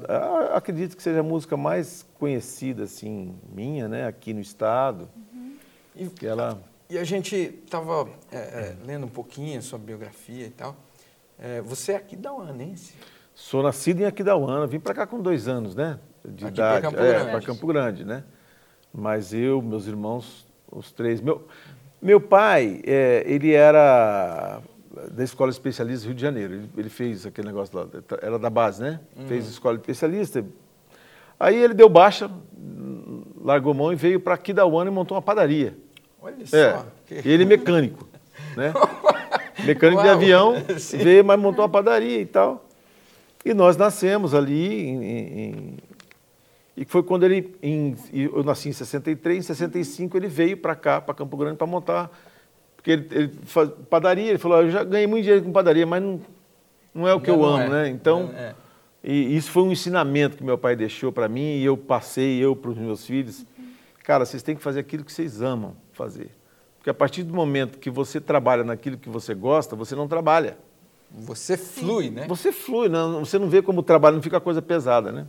Acredito 0.53 0.95
que 0.95 1.01
seja 1.01 1.21
a 1.21 1.23
música 1.23 1.57
mais 1.57 2.05
conhecida, 2.19 2.83
assim, 2.83 3.35
minha, 3.51 3.87
né, 3.87 4.05
aqui 4.05 4.35
no 4.35 4.39
estado. 4.39 5.09
Uhum. 5.33 5.55
E, 5.95 6.05
que 6.07 6.27
ela... 6.27 6.61
e 6.87 6.95
a 6.95 7.03
gente 7.03 7.35
estava 7.35 8.07
é, 8.31 8.37
é, 8.37 8.75
lendo 8.85 9.07
um 9.07 9.09
pouquinho 9.09 9.63
sobre 9.63 9.87
biografia 9.87 10.45
e 10.45 10.51
tal. 10.51 10.75
É, 11.39 11.59
você 11.61 11.93
é 11.93 11.95
aquidauanense? 11.95 12.93
Sou 13.33 13.63
nascido 13.63 14.01
em 14.01 14.05
Aquidauana, 14.05 14.67
vim 14.67 14.79
para 14.79 14.93
cá 14.93 15.07
com 15.07 15.19
dois 15.21 15.47
anos, 15.47 15.75
né? 15.75 15.99
De 16.23 16.45
aqui 16.45 16.53
idade. 16.53 16.81
Para 16.81 16.91
Campo, 16.91 17.03
é, 17.03 17.41
Campo 17.41 17.67
Grande, 17.67 18.05
né? 18.05 18.23
Mas 18.93 19.33
eu, 19.33 19.59
meus 19.59 19.87
irmãos, 19.87 20.45
os 20.71 20.91
três. 20.91 21.19
Meu, 21.19 21.47
meu 21.99 22.21
pai, 22.21 22.81
é, 22.85 23.23
ele 23.25 23.53
era 23.53 24.61
da 25.11 25.23
Escola 25.23 25.49
Especialista 25.51 26.03
do 26.03 26.07
Rio 26.07 26.15
de 26.15 26.21
Janeiro. 26.21 26.53
Ele, 26.53 26.69
ele, 26.77 26.89
fez 26.89 27.25
aquele 27.25 27.47
negócio 27.47 27.77
lá, 27.77 27.87
era 28.21 28.37
da 28.39 28.49
base, 28.49 28.81
né? 28.81 28.99
Uhum. 29.15 29.27
Fez 29.27 29.47
escola 29.47 29.75
especialista, 29.75 30.43
Aí 31.39 31.55
ele 31.55 31.75
deu 31.75 31.87
baixa, 31.87 32.31
largou 33.39 33.71
mão 33.73 33.93
e 33.93 33.95
veio 33.95 34.19
para 34.19 34.33
Aquidauana 34.33 34.89
e 34.89 34.93
montou 34.93 35.15
uma 35.15 35.21
padaria. 35.21 35.77
Olha 36.19 36.45
só. 36.47 36.57
É, 36.57 36.83
que- 37.05 37.29
ele 37.29 37.45
mecânico, 37.45 38.07
né? 38.55 38.73
Mecânico 39.63 40.01
de 40.01 40.07
Uau. 40.07 40.15
avião, 40.17 40.55
Sim. 40.79 40.97
veio, 40.97 41.23
mas 41.23 41.39
montou 41.39 41.63
uma 41.63 41.69
padaria 41.69 42.19
e 42.19 42.25
tal. 42.25 42.65
E 43.45 43.53
nós 43.53 43.77
nascemos 43.77 44.33
ali 44.33 44.81
em, 44.87 45.03
em- 45.03 45.49
em- 45.49 45.77
e 46.75 46.85
foi 46.85 47.01
quando 47.03 47.23
ele, 47.23 47.55
em- 47.61 47.95
eu 48.13 48.43
nasci 48.43 48.69
em 48.69 48.73
63, 48.73 49.37
em 49.37 49.41
65 49.41 50.17
ele 50.17 50.27
veio 50.27 50.57
para 50.57 50.75
cá, 50.75 50.99
para 51.01 51.13
Campo 51.13 51.37
Grande, 51.37 51.57
para 51.57 51.65
montar, 51.67 52.09
porque 52.87 52.91
ele, 52.91 53.07
ele 53.11 53.31
faz 53.43 53.69
padaria, 53.89 54.29
ele 54.29 54.37
falou, 54.37 54.59
"Ah, 54.59 54.61
eu 54.61 54.71
já 54.71 54.83
ganhei 54.83 55.05
muito 55.07 55.23
dinheiro 55.23 55.43
com 55.43 55.51
padaria, 55.51 55.85
mas 55.85 56.01
não, 56.01 56.21
não 56.95 57.05
é 57.07 57.13
o 57.13 57.19
que 57.19 57.29
eu 57.29 57.35
Não 57.37 57.43
amo, 57.45 57.63
é. 57.63 57.69
né? 57.69 57.89
Então, 57.89 58.31
É. 58.33 58.55
e 59.03 59.35
isso 59.35 59.51
foi 59.51 59.63
um 59.63 59.71
ensinamento 59.73 60.37
que 60.37 60.43
meu 60.43 60.57
pai 60.57 60.73
deixou 60.75 61.11
para 61.11 61.27
mim 61.27 61.57
e 61.57 61.65
eu 61.65 61.75
passei, 61.75 62.39
eu 62.39 62.55
para 62.55 62.71
os 62.71 62.77
meus 62.77 63.05
filhos. 63.05 63.45
Cara, 64.05 64.25
vocês 64.25 64.41
têm 64.41 64.55
que 64.55 64.61
fazer 64.63 64.79
aquilo 64.79 65.03
que 65.03 65.11
vocês 65.11 65.41
amam 65.41 65.75
fazer. 65.91 66.31
Porque 66.77 66.89
a 66.89 66.93
partir 66.93 67.23
do 67.23 67.33
momento 67.33 67.77
que 67.77 67.89
você 67.89 68.21
trabalha 68.21 68.63
naquilo 68.63 68.97
que 68.97 69.09
você 69.09 69.33
gosta, 69.35 69.75
você 69.75 69.93
não 69.93 70.07
trabalha. 70.07 70.57
Você 71.11 71.57
flui, 71.57 72.09
né? 72.09 72.25
Você 72.29 72.53
flui, 72.53 72.87
não, 72.87 73.25
você 73.25 73.37
não 73.37 73.49
vê 73.49 73.61
como 73.61 73.83
trabalho, 73.83 74.15
não 74.15 74.23
fica 74.23 74.39
coisa 74.39 74.61
pesada, 74.61 75.11
né? 75.11 75.25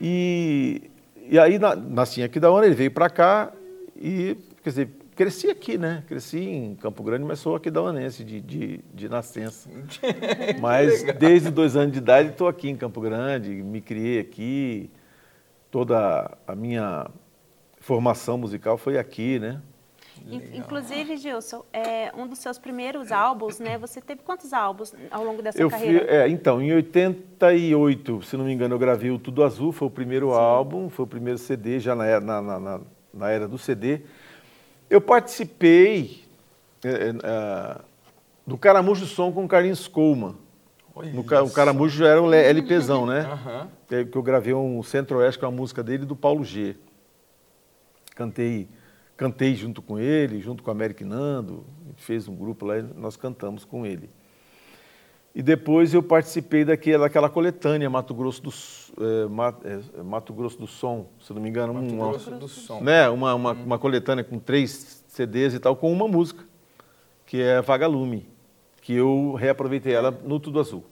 E, 0.00 0.90
e 1.30 1.38
aí, 1.38 1.56
na, 1.58 1.76
nasci 1.76 2.22
aqui 2.22 2.40
da 2.40 2.50
hora, 2.50 2.66
ele 2.66 2.74
veio 2.74 2.90
para 2.90 3.08
cá 3.08 3.52
e, 3.96 4.36
quer 4.62 4.70
dizer, 4.70 4.88
cresci 5.18 5.50
aqui, 5.50 5.76
né? 5.76 6.04
Cresci 6.06 6.38
em 6.38 6.74
Campo 6.76 7.02
Grande, 7.02 7.24
mas 7.24 7.40
sou 7.40 7.56
aqui 7.56 7.72
da 7.72 7.82
Onense, 7.82 8.22
de, 8.22 8.40
de, 8.40 8.78
de 8.94 9.08
nascença. 9.08 9.68
Mas 10.62 11.02
desde 11.18 11.50
dois 11.50 11.74
anos 11.74 11.90
de 11.92 11.98
idade 11.98 12.28
estou 12.30 12.46
aqui 12.46 12.68
em 12.68 12.76
Campo 12.76 13.00
Grande, 13.00 13.50
me 13.50 13.80
criei 13.80 14.20
aqui, 14.20 14.88
toda 15.72 16.30
a 16.46 16.54
minha 16.54 17.08
formação 17.80 18.38
musical 18.38 18.78
foi 18.78 18.96
aqui, 18.96 19.40
né? 19.40 19.60
In- 20.24 20.56
Inclusive, 20.58 21.16
Gilson, 21.16 21.64
é, 21.72 22.12
um 22.16 22.28
dos 22.28 22.38
seus 22.38 22.56
primeiros 22.56 23.10
álbuns, 23.10 23.58
né? 23.58 23.76
Você 23.76 24.00
teve 24.00 24.22
quantos 24.22 24.52
álbuns 24.52 24.94
ao 25.10 25.24
longo 25.24 25.42
da 25.42 25.50
sua 25.50 25.60
Eu 25.60 25.68
fui, 25.68 25.78
carreira? 25.80 26.06
é, 26.08 26.28
então, 26.28 26.62
em 26.62 26.72
88, 26.72 28.22
se 28.22 28.36
não 28.36 28.44
me 28.44 28.52
engano, 28.52 28.72
eu 28.72 28.78
gravei 28.78 29.10
o 29.10 29.18
Tudo 29.18 29.42
Azul, 29.42 29.72
foi 29.72 29.88
o 29.88 29.90
primeiro 29.90 30.30
álbum, 30.30 30.88
foi 30.88 31.04
o 31.04 31.08
primeiro 31.08 31.38
CD, 31.38 31.80
já 31.80 31.96
na, 31.96 32.20
na- 32.20 32.42
na- 32.60 32.80
na 33.12 33.30
era 33.30 33.48
do 33.48 33.58
CD. 33.58 34.02
Eu 34.90 35.00
participei 35.00 36.24
é, 36.84 36.88
é, 36.88 37.14
ah, 37.24 37.80
do 38.46 38.56
Caramujo 38.56 39.06
Som 39.06 39.32
com 39.32 39.44
o 39.44 39.48
Carlinhos 39.48 39.86
Coleman. 39.86 40.36
No, 41.12 41.20
o. 41.20 41.50
Caramujo 41.50 41.98
já 41.98 42.08
era 42.08 42.20
um 42.20 42.32
LPzão, 42.32 43.06
né? 43.06 43.24
É, 43.90 44.04
que 44.04 44.16
eu 44.16 44.22
gravei 44.22 44.52
um 44.52 44.82
Centro-Oeste 44.82 45.38
com 45.38 45.46
a 45.46 45.50
música 45.50 45.82
dele 45.82 46.02
e 46.02 46.06
do 46.06 46.16
Paulo 46.16 46.44
G. 46.44 46.76
Cantei, 48.16 48.68
cantei 49.16 49.54
junto 49.54 49.80
com 49.80 49.98
ele, 49.98 50.40
junto 50.40 50.62
com 50.62 50.70
a 50.70 50.72
América 50.72 51.04
Nando, 51.04 51.64
a 51.84 51.88
gente 51.88 52.02
fez 52.02 52.26
um 52.26 52.34
grupo 52.34 52.66
lá 52.66 52.78
e 52.78 52.82
nós 52.82 53.16
cantamos 53.16 53.64
com 53.64 53.86
ele. 53.86 54.10
E 55.34 55.42
depois 55.42 55.94
eu 55.94 56.02
participei 56.02 56.64
daquela, 56.64 57.04
daquela 57.04 57.28
coletânea 57.28 57.88
Mato 57.88 58.12
Grosso 58.14 58.42
do, 58.42 58.50
é, 59.04 59.26
Ma- 59.28 59.54
é, 59.64 60.02
Mato 60.02 60.32
Grosso 60.32 60.58
do 60.58 60.66
Som, 60.66 61.06
se 61.20 61.32
não 61.32 61.40
me 61.40 61.48
engano, 61.48 61.72
Mato 61.74 61.94
uma, 61.94 62.08
Grosso 62.08 62.30
do 62.32 62.48
Som. 62.48 62.80
né, 62.80 63.08
uma, 63.08 63.34
uma, 63.34 63.52
uma 63.52 63.78
coletânea 63.78 64.24
com 64.24 64.38
três 64.38 65.04
CDs 65.06 65.54
e 65.54 65.60
tal, 65.60 65.76
com 65.76 65.92
uma 65.92 66.08
música, 66.08 66.44
que 67.26 67.40
é 67.40 67.60
Vagalume, 67.62 68.26
que 68.82 68.94
eu 68.94 69.34
reaproveitei 69.34 69.92
ela 69.94 70.10
no 70.10 70.40
Tudo 70.40 70.58
Azul. 70.58 70.82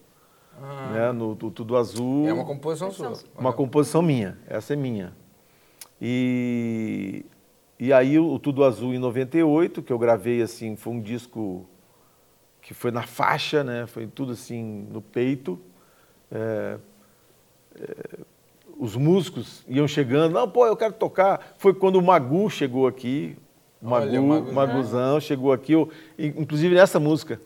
Né, 0.92 1.12
no, 1.12 1.34
Tu- 1.34 1.50
Tudo 1.50 1.76
Azul. 1.76 2.28
É 2.28 2.32
uma 2.32 2.44
composição 2.44 2.90
sua. 2.92 3.12
Uma 3.38 3.52
composição 3.52 4.00
minha, 4.00 4.38
essa 4.46 4.74
é 4.74 4.76
minha. 4.76 5.12
E, 6.00 7.24
e 7.80 7.92
aí 7.92 8.18
o 8.18 8.38
Tudo 8.38 8.64
Azul 8.64 8.94
em 8.94 8.98
98, 8.98 9.82
que 9.82 9.92
eu 9.92 9.98
gravei 9.98 10.40
assim, 10.42 10.76
foi 10.76 10.92
um 10.92 11.00
disco 11.00 11.66
que 12.66 12.74
foi 12.74 12.90
na 12.90 13.02
faixa, 13.02 13.62
né? 13.62 13.86
Foi 13.86 14.08
tudo 14.08 14.32
assim 14.32 14.86
no 14.90 15.00
peito. 15.00 15.56
É, 16.32 16.78
é, 17.80 17.84
os 18.76 18.96
músicos 18.96 19.64
iam 19.68 19.86
chegando, 19.86 20.32
não, 20.32 20.48
pô, 20.48 20.66
eu 20.66 20.76
quero 20.76 20.92
tocar. 20.94 21.54
Foi 21.58 21.72
quando 21.72 21.94
o 21.96 22.02
Magu 22.02 22.50
chegou 22.50 22.88
aqui, 22.88 23.36
o 23.80 23.88
Olha, 23.88 24.20
Magu, 24.20 24.52
Maguzão. 24.52 25.20
Chegou 25.20 25.52
aqui, 25.52 25.72
eu- 25.74 25.88
inclusive 26.18 26.74
nessa 26.74 26.98
música, 26.98 27.40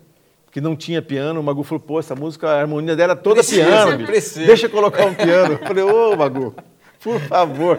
que 0.50 0.58
não 0.58 0.74
tinha 0.74 1.02
piano, 1.02 1.38
o 1.38 1.42
Magu 1.42 1.62
falou, 1.64 1.80
pô, 1.80 2.00
essa 2.00 2.16
música, 2.16 2.48
a 2.48 2.58
harmonia 2.60 2.96
dela 2.96 3.12
é 3.12 3.16
toda 3.16 3.36
Precisa, 3.36 3.62
piano, 3.66 4.06
precisa. 4.06 4.46
deixa 4.46 4.66
eu 4.66 4.70
colocar 4.70 5.04
um 5.04 5.14
piano. 5.14 5.52
Eu 5.52 5.58
falei, 5.58 5.84
ô, 5.84 6.16
Magu, 6.16 6.54
por 6.98 7.20
favor. 7.20 7.78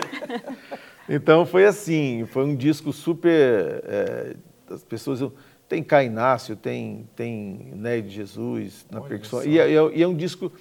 Então 1.09 1.43
foi 1.43 1.65
assim, 1.65 2.25
foi 2.31 2.45
um 2.45 2.55
disco 2.55 2.93
super. 2.93 3.81
é, 3.85 4.35
as 4.69 4.83
pessoas. 4.83 5.19
Tem 5.71 5.81
Cá 5.81 6.03
Inácio, 6.03 6.57
tem, 6.57 7.07
tem 7.15 7.71
Ney 7.75 8.01
de 8.01 8.09
Jesus 8.09 8.85
na 8.91 8.99
Olha 8.99 9.07
percussão. 9.07 9.39
só. 9.39 9.45
E 9.45 9.57
é, 9.57 9.69
e 9.71 9.77
é- 9.77 9.91
e 9.99 10.03
é 10.03 10.07
um 10.07 10.13
disco, 10.13 10.51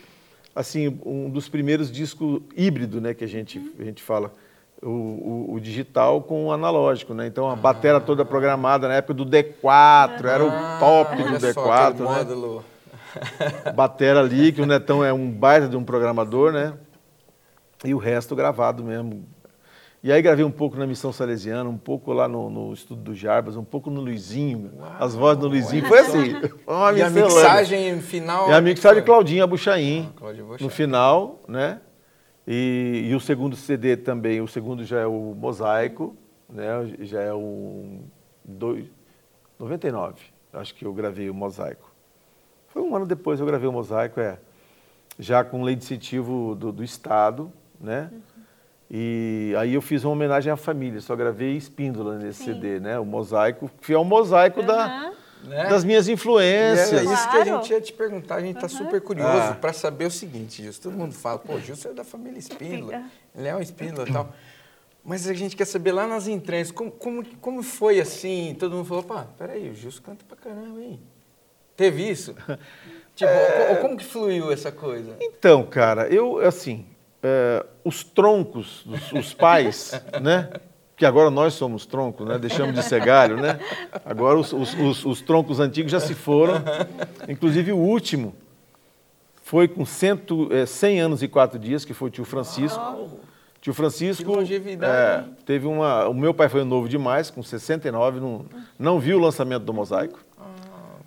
assim, 0.55 1.01
um 1.05 1.29
dos 1.29 1.49
primeiros 1.49 1.91
discos 1.91 2.41
híbrido, 2.57 3.01
né, 3.01 3.13
que 3.13 3.25
a 3.25 3.27
gente, 3.27 3.61
a 3.77 3.83
gente 3.83 4.01
fala. 4.01 4.33
O, 4.81 4.89
o- 4.89 5.55
o 5.55 5.61
digital 5.61 6.23
com 6.23 6.47
o 6.47 6.53
analógico, 6.53 7.13
né? 7.13 7.27
Então 7.27 7.51
a 7.51 7.57
batera 7.57 8.01
toda 8.01 8.25
programada 8.25 8.87
na 8.87 8.95
época 8.95 9.13
do 9.13 9.27
D4, 9.27 10.25
era 10.27 10.45
o 10.45 10.51
top 10.79 11.17
do 11.25 11.35
Ah, 11.35 11.41
só, 11.41 11.65
D4, 11.65 11.89
aquele 11.89 12.03
né? 12.09 12.15
módulo. 12.15 12.65
batera 13.75 14.21
ali, 14.21 14.53
que 14.53 14.63
o 14.63 14.67
Netão 14.67 15.05
é 15.05 15.13
um 15.13 15.29
baita 15.29 15.69
de 15.69 15.77
um 15.77 15.83
programador, 15.85 16.53
né? 16.53 16.73
E 17.85 17.93
o 17.93 17.99
resto 17.99 18.35
gravado 18.37 18.85
mesmo. 18.85 19.25
E 20.03 20.11
aí 20.11 20.23
gravei 20.23 20.45
um 20.45 20.51
pouco 20.51 20.79
na 20.79 20.87
Missão 20.87 21.13
Salesiana, 21.13 21.69
um 21.69 21.77
pouco 21.77 22.11
lá 22.13 22.27
no, 22.27 22.49
no 22.49 22.73
Estúdio 22.73 23.05
do 23.05 23.15
Jarbas, 23.15 23.55
um 23.55 23.65
pouco 23.65 23.91
no 23.91 24.01
Luizinho. 24.01 24.73
as 24.99 25.15
vozes 25.15 25.41
do 25.41 25.49
Luizinho. 25.49 25.85
Foi 25.85 25.99
assim. 25.99 26.41
Foi 26.65 26.75
uma 26.75 26.93
E 26.95 27.03
a 27.03 27.11
mixagem 27.11 28.01
final. 28.01 28.49
E 28.49 28.53
a 28.53 28.61
mixagem 28.63 29.01
de 29.01 29.07
foi? 29.07 29.15
Claudinho 29.15 29.45
Abuchain. 29.45 30.11
Ah. 30.17 30.57
No 30.59 30.71
final, 30.71 31.43
né? 31.47 31.81
E, 32.47 33.09
e 33.11 33.15
o 33.15 33.21
segundo 33.21 33.55
CD 33.57 33.97
também, 33.97 34.41
o 34.41 34.49
segundo 34.49 34.85
já 34.85 35.01
é 35.01 35.07
o 35.07 35.35
Mosaico, 35.37 36.17
né? 36.49 36.95
Já 37.01 37.21
é 37.21 37.33
o 37.33 38.01
dois, 38.43 38.87
99, 39.59 40.17
acho 40.55 40.75
que 40.75 40.85
eu 40.85 40.95
gravei 40.95 41.29
o 41.29 41.35
Mosaico. 41.35 41.93
Foi 42.69 42.81
um 42.81 42.97
ano 42.97 43.05
depois 43.05 43.39
que 43.39 43.43
eu 43.43 43.47
gravei 43.47 43.69
o 43.69 43.73
Mosaico, 43.73 44.19
é. 44.19 44.39
Já 45.19 45.45
com 45.45 45.63
lei 45.63 45.77
de 45.77 45.85
incentivo 45.85 46.55
do, 46.55 46.73
do 46.73 46.83
Estado, 46.83 47.53
né? 47.79 48.11
E 48.91 49.55
aí 49.57 49.75
eu 49.75 49.81
fiz 49.83 50.03
uma 50.05 50.13
homenagem 50.13 50.53
à 50.53 50.57
família, 50.57 51.01
só 51.01 51.15
gravei 51.15 51.57
Espíndola 51.57 52.19
nesse 52.19 52.41
Sim. 52.45 52.55
CD, 52.55 52.81
né? 52.81 52.99
O 52.99 53.05
Mosaico, 53.05 53.71
que 53.81 53.93
é 53.93 53.99
um 53.99 54.03
mosaico 54.05 54.63
da, 54.65 54.85
Aham. 54.85 55.13
Né? 55.45 55.69
das 55.69 55.85
minhas 55.85 56.09
E 56.09 56.13
influências. 56.13 56.93
É 56.93 57.05
isso 57.05 57.31
que 57.31 57.37
a 57.37 57.45
Claro. 57.45 57.61
gente 57.63 57.71
ia 57.73 57.81
te 57.81 57.93
perguntar, 57.93 58.35
a 58.37 58.41
gente 58.41 58.57
está 58.57 58.69
super 58.69 59.01
curioso 59.01 59.31
Ah. 59.53 59.55
para 59.61 59.73
saber 59.73 60.07
o 60.07 60.11
seguinte, 60.11 60.63
Gilson. 60.63 60.83
Todo 60.83 60.97
mundo 60.97 61.13
fala, 61.15 61.39
pô, 61.39 61.59
Gilson 61.61 61.91
é 61.91 61.93
da 61.95 62.05
família 62.05 62.39
Espíndola, 62.39 63.05
ele 63.37 63.47
é 63.49 63.55
um 63.55 63.61
Espíndola 63.61 64.09
e 64.09 64.13
tal. 64.13 64.33
Mas 65.05 65.27
a 65.29 65.33
gente 65.35 65.57
quer 65.57 65.65
saber 65.67 65.93
lá 65.93 66.07
nas 66.07 66.27
entranhas, 66.29 66.71
como, 66.73 66.91
como, 66.91 67.25
como 67.41 67.63
foi 67.63 68.01
assim? 68.01 68.55
Todo 68.59 68.75
mundo 68.75 68.85
falou, 68.87 69.03
pá, 69.05 69.25
peraí, 69.39 69.71
o 69.71 69.75
Gilson 69.75 70.03
canta 70.03 70.25
pra 70.29 70.37
caramba, 70.37 70.79
hein? 70.81 71.01
Teve 71.77 72.11
isso? 72.11 72.35
tipo, 73.17 73.31
É. 73.31 73.75
co- 73.77 73.81
como 73.83 73.97
que 73.97 74.05
fluiu 74.05 74.51
essa 74.53 74.71
coisa? 74.73 75.17
Então, 75.21 75.63
cara, 75.63 76.07
eu, 76.09 76.39
assim, 76.47 76.85
é, 77.23 77.65
os 77.85 78.03
troncos, 78.05 78.85
os, 78.87 79.13
os 79.13 79.35
pais, 79.35 79.93
né? 80.21 80.49
Que 80.97 81.07
agora 81.07 81.31
nós 81.31 81.55
somos 81.55 81.87
troncos, 81.87 82.27
né? 82.29 82.39
Deixamos 82.39 82.75
de 82.75 82.83
ser 82.83 83.03
galho, 83.03 83.37
né? 83.39 83.59
Agora 84.05 84.39
os, 84.39 84.53
os- 84.53 84.75
os- 84.75 85.05
os 85.07 85.21
troncos 85.23 85.59
antigos 85.59 85.91
já 85.91 85.99
se 86.01 86.15
foram. 86.15 86.63
Inclusive 87.29 87.73
o 87.73 87.79
último 87.79 88.35
foi 89.43 89.67
com 89.67 89.85
cento, 89.87 90.49
é, 90.53 90.67
100 90.67 91.01
anos 91.01 91.23
e 91.23 91.29
quatro 91.29 91.59
dias, 91.59 91.85
que 91.85 91.95
foi 91.95 92.09
o 92.09 92.11
tio 92.11 92.25
Francisco. 92.25 92.79
Tio 93.63 93.75
Francisco 93.75 94.25
é, 94.87 95.25
teve 95.45 95.67
uma. 95.67 96.09
O 96.09 96.15
meu 96.15 96.33
pai 96.33 96.49
foi 96.49 96.65
novo 96.65 96.89
demais, 96.89 97.31
com 97.31 97.43
69, 97.43 98.21
não, 98.21 98.45
não 98.79 98.99
viu 99.01 99.19
o 99.19 99.21
lançamento 99.21 99.65
do 99.65 99.73
Mosaico. 99.75 100.19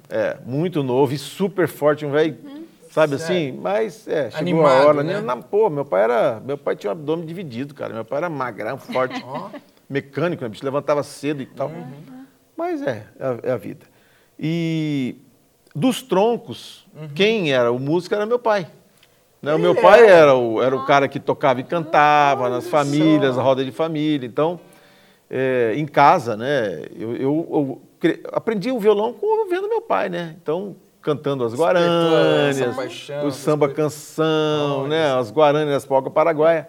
É, 0.10 0.38
muito 0.46 0.84
novo 0.84 1.14
e 1.14 1.18
super 1.18 1.68
forte, 1.68 2.06
um 2.06 2.12
velho, 2.12 2.38
sabe 2.94 3.16
assim? 3.16 3.52
Mas 3.62 4.08
é, 4.08 4.30
chegou 4.32 4.42
Animado, 4.42 4.72
a 4.82 4.86
hora, 4.86 5.04
né? 5.04 5.14
né? 5.16 5.22
Na, 5.22 5.36
pô, 5.38 5.70
meu 5.70 5.84
pai 5.86 6.04
era. 6.04 6.40
Meu 6.46 6.58
pai 6.58 6.76
tinha 6.76 6.90
um 6.92 6.94
abdômen 6.94 7.26
dividido, 7.26 7.74
cara. 7.74 7.94
Meu 7.94 8.06
pai 8.06 8.20
era 8.20 8.30
magrão, 8.30 8.78
forte, 8.78 9.22
mecânico, 9.90 10.44
né? 10.44 10.50
bicho 10.50 10.64
levantava 10.64 11.02
cedo 11.04 11.42
e 11.42 11.46
tal. 11.46 11.72
Mas 12.56 12.82
é, 12.82 13.08
é 13.20 13.26
a, 13.26 13.40
é 13.44 13.52
a 13.52 13.58
vida. 13.58 13.86
E 14.40 15.16
dos 15.76 16.02
troncos, 16.04 16.86
quem 17.16 17.52
era 17.52 17.72
o 17.72 17.80
músico 17.80 18.14
era 18.16 18.26
meu 18.26 18.40
pai. 18.40 18.68
Né? 19.42 19.54
O 19.54 19.60
meu 19.60 19.76
pai 19.76 20.08
era? 20.08 20.36
o, 20.36 20.62
era 20.62 20.76
o 20.76 20.86
cara 20.86 21.08
que 21.08 21.20
tocava 21.20 21.60
e 21.60 21.64
cantava 21.64 22.50
nas 22.50 22.68
famílias, 22.68 23.36
só. 23.36 23.42
a 23.42 23.44
roda 23.44 23.66
de 23.66 23.72
família. 23.72 24.26
Então, 24.28 24.60
é, 25.30 25.74
em 25.76 25.86
casa, 25.86 26.38
né? 26.38 26.86
Eu, 26.96 27.16
eu- 27.16 27.48
eu 27.52 27.82
cre- 28.00 28.24
aprendi 28.32 28.72
o 28.72 28.80
violão 28.80 29.14
com 29.14 29.50
vendo 29.50 29.68
meu 29.68 29.82
pai, 29.82 30.08
né? 30.10 30.36
Então, 30.42 30.76
cantando 31.04 31.44
as 31.44 31.54
guarânias, 31.54 32.76
o 33.26 33.30
samba 33.30 33.68
canção, 33.68 34.88
né, 34.88 35.14
as 35.14 35.32
guarânias, 35.32 35.76
as 35.76 35.86
polcas 35.86 36.14
paraguaia. 36.14 36.68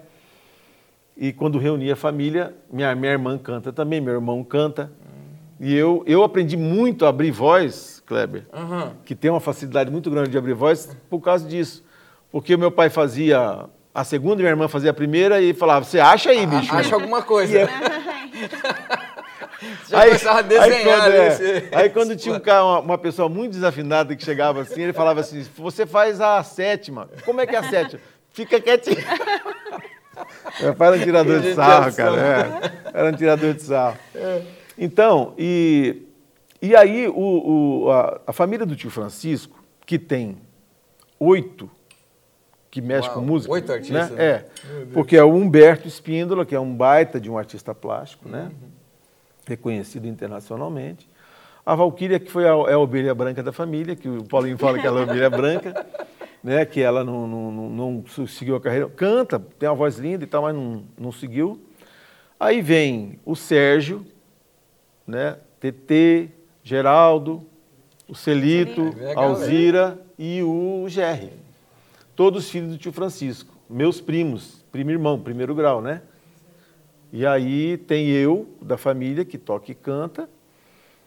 E 1.17 1.33
quando 1.33 1.59
reunia 1.59 1.93
a 1.93 1.97
família, 1.97 2.53
minha, 2.71 2.93
minha 2.97 3.13
irmã 3.13 3.39
canta 3.39 3.73
também, 3.73 4.01
meu 4.01 4.15
irmão 4.15 4.43
canta. 4.43 4.91
E 5.61 5.73
eu, 5.73 6.03
eu 6.07 6.25
aprendi 6.25 6.57
muito 6.57 7.07
a 7.07 7.11
abrir 7.11 7.31
voz, 7.31 8.03
Kleber, 8.05 8.45
uhum. 8.53 8.91
que 9.05 9.15
tem 9.15 9.31
uma 9.31 9.39
facilidade 9.39 9.91
muito 9.91 10.11
grande 10.11 10.31
de 10.31 10.37
abrir 10.37 10.55
voz 10.55 10.95
por 11.09 11.21
causa 11.21 11.49
disso. 11.49 11.85
Porque 12.33 12.53
o 12.53 12.59
meu 12.59 12.73
pai 12.73 12.91
fazia 12.91 13.67
a 13.95 14.03
segunda 14.03 14.35
e 14.35 14.39
minha 14.43 14.51
irmã 14.51 14.67
fazia 14.67 14.91
a 14.91 14.95
primeira 14.95 15.41
e 15.41 15.55
falava, 15.55 15.85
você 15.85 16.01
acha 16.01 16.31
aí, 16.31 16.45
bicho? 16.45 16.75
Acha 16.75 16.97
alguma 16.97 17.23
coisa. 17.23 17.61
Eu... 17.61 17.69
Já 19.89 20.01
aí, 20.01 20.09
começava 20.09 20.39
a 20.39 20.43
desenhar. 20.43 20.73
Aí 20.73 20.85
quando, 20.85 21.15
é, 21.15 21.69
aí 21.73 21.91
quando 21.91 22.17
tinha 22.17 22.35
um 22.35 22.41
cara, 22.41 22.65
uma, 22.65 22.81
uma, 22.81 22.99
pessoa 22.99 23.29
muito 23.29 23.53
desafinada 23.53 24.15
que 24.15 24.25
chegava 24.25 24.63
assim, 24.63 24.83
ele 24.83 24.93
falava 24.93 25.21
assim, 25.21 25.45
você 25.57 25.87
faz 25.87 26.21
a 26.21 26.43
sétima. 26.43 27.09
Como 27.25 27.41
é 27.41 27.47
que 27.47 27.55
é 27.55 27.59
a 27.59 27.69
sétima? 27.69 28.01
Fica 28.31 28.61
quietinho. 28.61 28.97
Era 30.61 30.97
um 30.97 31.01
tirador 31.01 31.41
de 31.41 31.55
sarro, 31.55 31.93
cara. 31.93 32.21
É, 32.21 32.99
era 32.99 33.09
um 33.09 33.17
tirador 33.17 33.53
de 33.53 33.63
sarro. 33.63 33.99
É. 34.15 34.43
Então, 34.79 35.35
e, 35.37 36.03
e 36.63 36.77
aí 36.77 37.09
o, 37.09 37.85
o 37.85 37.91
a, 37.91 38.21
a, 38.29 38.33
família 38.33 38.65
do 38.65 38.77
tio 38.77 38.91
Francisco, 38.91 39.59
que 39.85 39.99
tem 39.99 40.37
oito 41.19 41.69
que 42.71 42.81
mexe 42.81 43.09
Uau, 43.09 43.19
com 43.19 43.25
música. 43.25 43.53
Oito 43.53 43.69
né? 43.69 43.75
artistas? 43.75 44.11
Né? 44.11 44.25
É, 44.25 44.45
porque 44.93 45.17
é 45.17 45.23
o 45.23 45.33
Humberto 45.33 45.87
Espíndola, 45.87 46.45
que 46.45 46.55
é 46.55 46.61
um 46.61 46.75
baita 46.75 47.21
de 47.21 47.31
um 47.31 47.39
artista 47.39 47.75
plástico, 47.75 48.29
né? 48.29 48.51
Uhum. 48.51 48.74
Reconhecido 49.47 50.07
internacionalmente. 50.07 51.09
A 51.65 51.75
Valquíria, 51.75 52.21
que 52.21 52.31
foi 52.31 52.45
a, 52.45 52.53
é 52.69 52.75
a 52.75 52.79
ovelha 52.79 53.15
branca 53.15 53.43
da 53.43 53.53
família, 53.53 53.97
que 53.97 54.09
o 54.09 54.25
Paulinho 54.25 54.59
fala 54.59 54.79
que 54.79 54.87
ela 54.87 55.01
é 55.01 55.03
a 55.03 55.07
ovelha 55.07 55.31
branca, 55.31 55.87
né? 56.43 56.65
que 56.65 56.81
ela 56.81 57.03
não, 57.03 57.27
não, 57.27 57.51
não, 57.53 57.71
não, 57.71 58.27
seguiu 58.27 58.57
a 58.57 58.61
carreira. 58.61 58.89
Canta, 58.89 59.39
tem 59.39 59.69
uma 59.69 59.75
voz 59.75 59.97
linda 59.97 60.25
e 60.25 60.27
tal, 60.27 60.43
mas 60.43 60.55
não, 60.55 60.85
não 60.99 61.13
seguiu. 61.13 61.61
Aí 62.39 62.61
vem 62.61 63.19
o 63.25 63.35
Sérgio, 63.35 64.05
né? 65.07 65.39
TT, 65.61 66.29
Geraldo, 66.63 67.47
o 68.07 68.15
Celito, 68.15 68.95
Alzira 69.17 69.99
e 70.19 70.43
o 70.43 70.85
Gerry 70.89 71.45
todos 72.17 72.49
filhos 72.49 72.71
do 72.71 72.79
tio 72.79 72.93
Francisco, 72.93 73.55
meus 73.69 74.01
primos, 74.01 74.65
primo 74.71 74.91
irmão, 74.91 75.19
primeiro 75.19 75.55
grau, 75.55 75.81
né? 75.81 76.03
E 77.15 77.25
aí 77.25 77.79
tem 77.79 78.09
eu, 78.09 78.49
da 78.61 78.77
família, 78.77 79.25
que 79.25 79.39
toca 79.39 79.71
e 79.71 79.75
canta, 79.75 80.29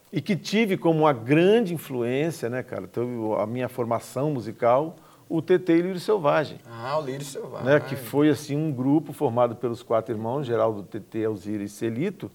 e 0.09 0.21
que 0.21 0.37
tive 0.37 0.77
como 0.77 0.99
uma 0.99 1.11
grande 1.11 1.73
influência, 1.73 2.49
né, 2.49 2.63
cara, 2.63 2.83
então, 2.89 3.37
a 3.37 3.45
minha 3.45 3.67
formação 3.67 4.31
musical, 4.31 4.95
o 5.27 5.41
TT 5.41 5.73
e 5.73 5.81
Lírio 5.81 5.99
Selvagem. 5.99 6.59
Ah, 6.65 6.97
o 6.97 7.01
Lírio 7.01 7.25
Selvagem. 7.25 7.67
Né, 7.67 7.81
que 7.81 7.97
foi, 7.97 8.29
assim, 8.29 8.55
um 8.55 8.71
grupo 8.71 9.11
formado 9.11 9.57
pelos 9.57 9.83
quatro 9.83 10.15
irmãos, 10.15 10.47
Geraldo, 10.47 10.81
TT, 10.81 11.25
Alzira 11.25 11.61
e 11.61 11.67
Celito, 11.67 12.31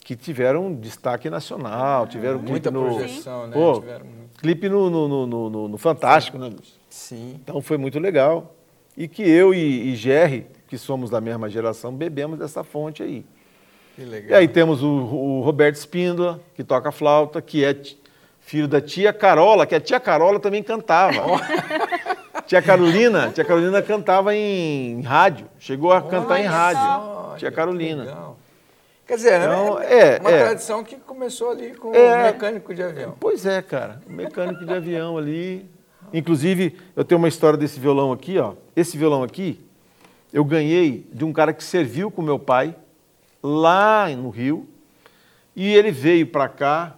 que 0.00 0.16
tiveram 0.16 0.74
destaque 0.74 1.30
nacional, 1.30 2.08
tiveram 2.08 2.40
muita 2.40 2.72
no, 2.72 2.86
projeção, 2.86 3.46
né? 3.46 3.52
Pô, 3.54 3.74
tiveram 3.74 4.06
clipe 4.36 4.68
no, 4.68 4.90
no, 4.90 5.26
no, 5.28 5.68
no, 5.68 5.78
Fantástico, 5.78 6.38
Sim. 6.38 6.42
né? 6.42 6.56
Sim. 6.88 7.40
Então 7.40 7.62
foi 7.62 7.76
muito 7.76 8.00
legal. 8.00 8.52
E 8.96 9.06
que 9.06 9.22
eu 9.22 9.54
e, 9.54 9.92
e 9.92 9.94
Jerry, 9.94 10.46
que 10.70 10.78
somos 10.78 11.10
da 11.10 11.20
mesma 11.20 11.50
geração, 11.50 11.92
bebemos 11.92 12.38
dessa 12.38 12.62
fonte 12.62 13.02
aí. 13.02 13.26
Que 13.96 14.04
legal. 14.04 14.30
E 14.30 14.34
aí 14.34 14.46
temos 14.46 14.84
o, 14.84 14.88
o 14.88 15.40
Roberto 15.40 15.74
Espíndola, 15.74 16.40
que 16.54 16.62
toca 16.62 16.92
flauta, 16.92 17.42
que 17.42 17.64
é 17.64 17.76
filho 18.38 18.68
da 18.68 18.80
tia 18.80 19.12
Carola, 19.12 19.66
que 19.66 19.74
a 19.74 19.80
tia 19.80 19.98
Carola 19.98 20.38
também 20.38 20.62
cantava. 20.62 21.24
tia 22.46 22.62
Carolina, 22.62 23.32
tia 23.34 23.44
Carolina 23.44 23.82
cantava 23.82 24.32
em 24.32 25.02
rádio, 25.02 25.48
chegou 25.58 25.92
a 25.92 26.00
cantar 26.00 26.38
em 26.38 26.46
rádio. 26.46 26.80
Só, 26.80 27.34
tia 27.36 27.50
Carolina. 27.50 28.04
Legal. 28.04 28.38
Quer 29.08 29.16
dizer, 29.16 29.40
então, 29.40 29.80
né? 29.80 29.86
é, 29.92 30.20
uma 30.20 30.30
é. 30.30 30.44
tradição 30.44 30.84
que 30.84 30.94
começou 30.94 31.50
ali 31.50 31.74
com 31.74 31.92
é, 31.92 32.14
o 32.14 32.22
mecânico 32.26 32.72
de 32.72 32.80
avião. 32.80 33.16
Pois 33.18 33.44
é, 33.44 33.60
cara. 33.60 34.00
O 34.06 34.12
mecânico 34.12 34.64
de 34.64 34.72
avião 34.72 35.18
ali, 35.18 35.68
Inclusive, 36.12 36.76
eu 36.96 37.04
tenho 37.04 37.18
uma 37.18 37.28
história 37.28 37.56
desse 37.56 37.78
violão 37.78 38.12
aqui, 38.12 38.38
ó. 38.38 38.54
Esse 38.74 38.96
violão 38.96 39.22
aqui, 39.22 39.60
eu 40.32 40.44
ganhei 40.44 41.08
de 41.12 41.24
um 41.24 41.32
cara 41.32 41.52
que 41.52 41.62
serviu 41.62 42.10
com 42.10 42.22
meu 42.22 42.38
pai 42.38 42.76
lá 43.42 44.08
no 44.10 44.30
Rio. 44.30 44.68
E 45.54 45.66
ele 45.66 45.90
veio 45.90 46.26
para 46.26 46.48
cá. 46.48 46.96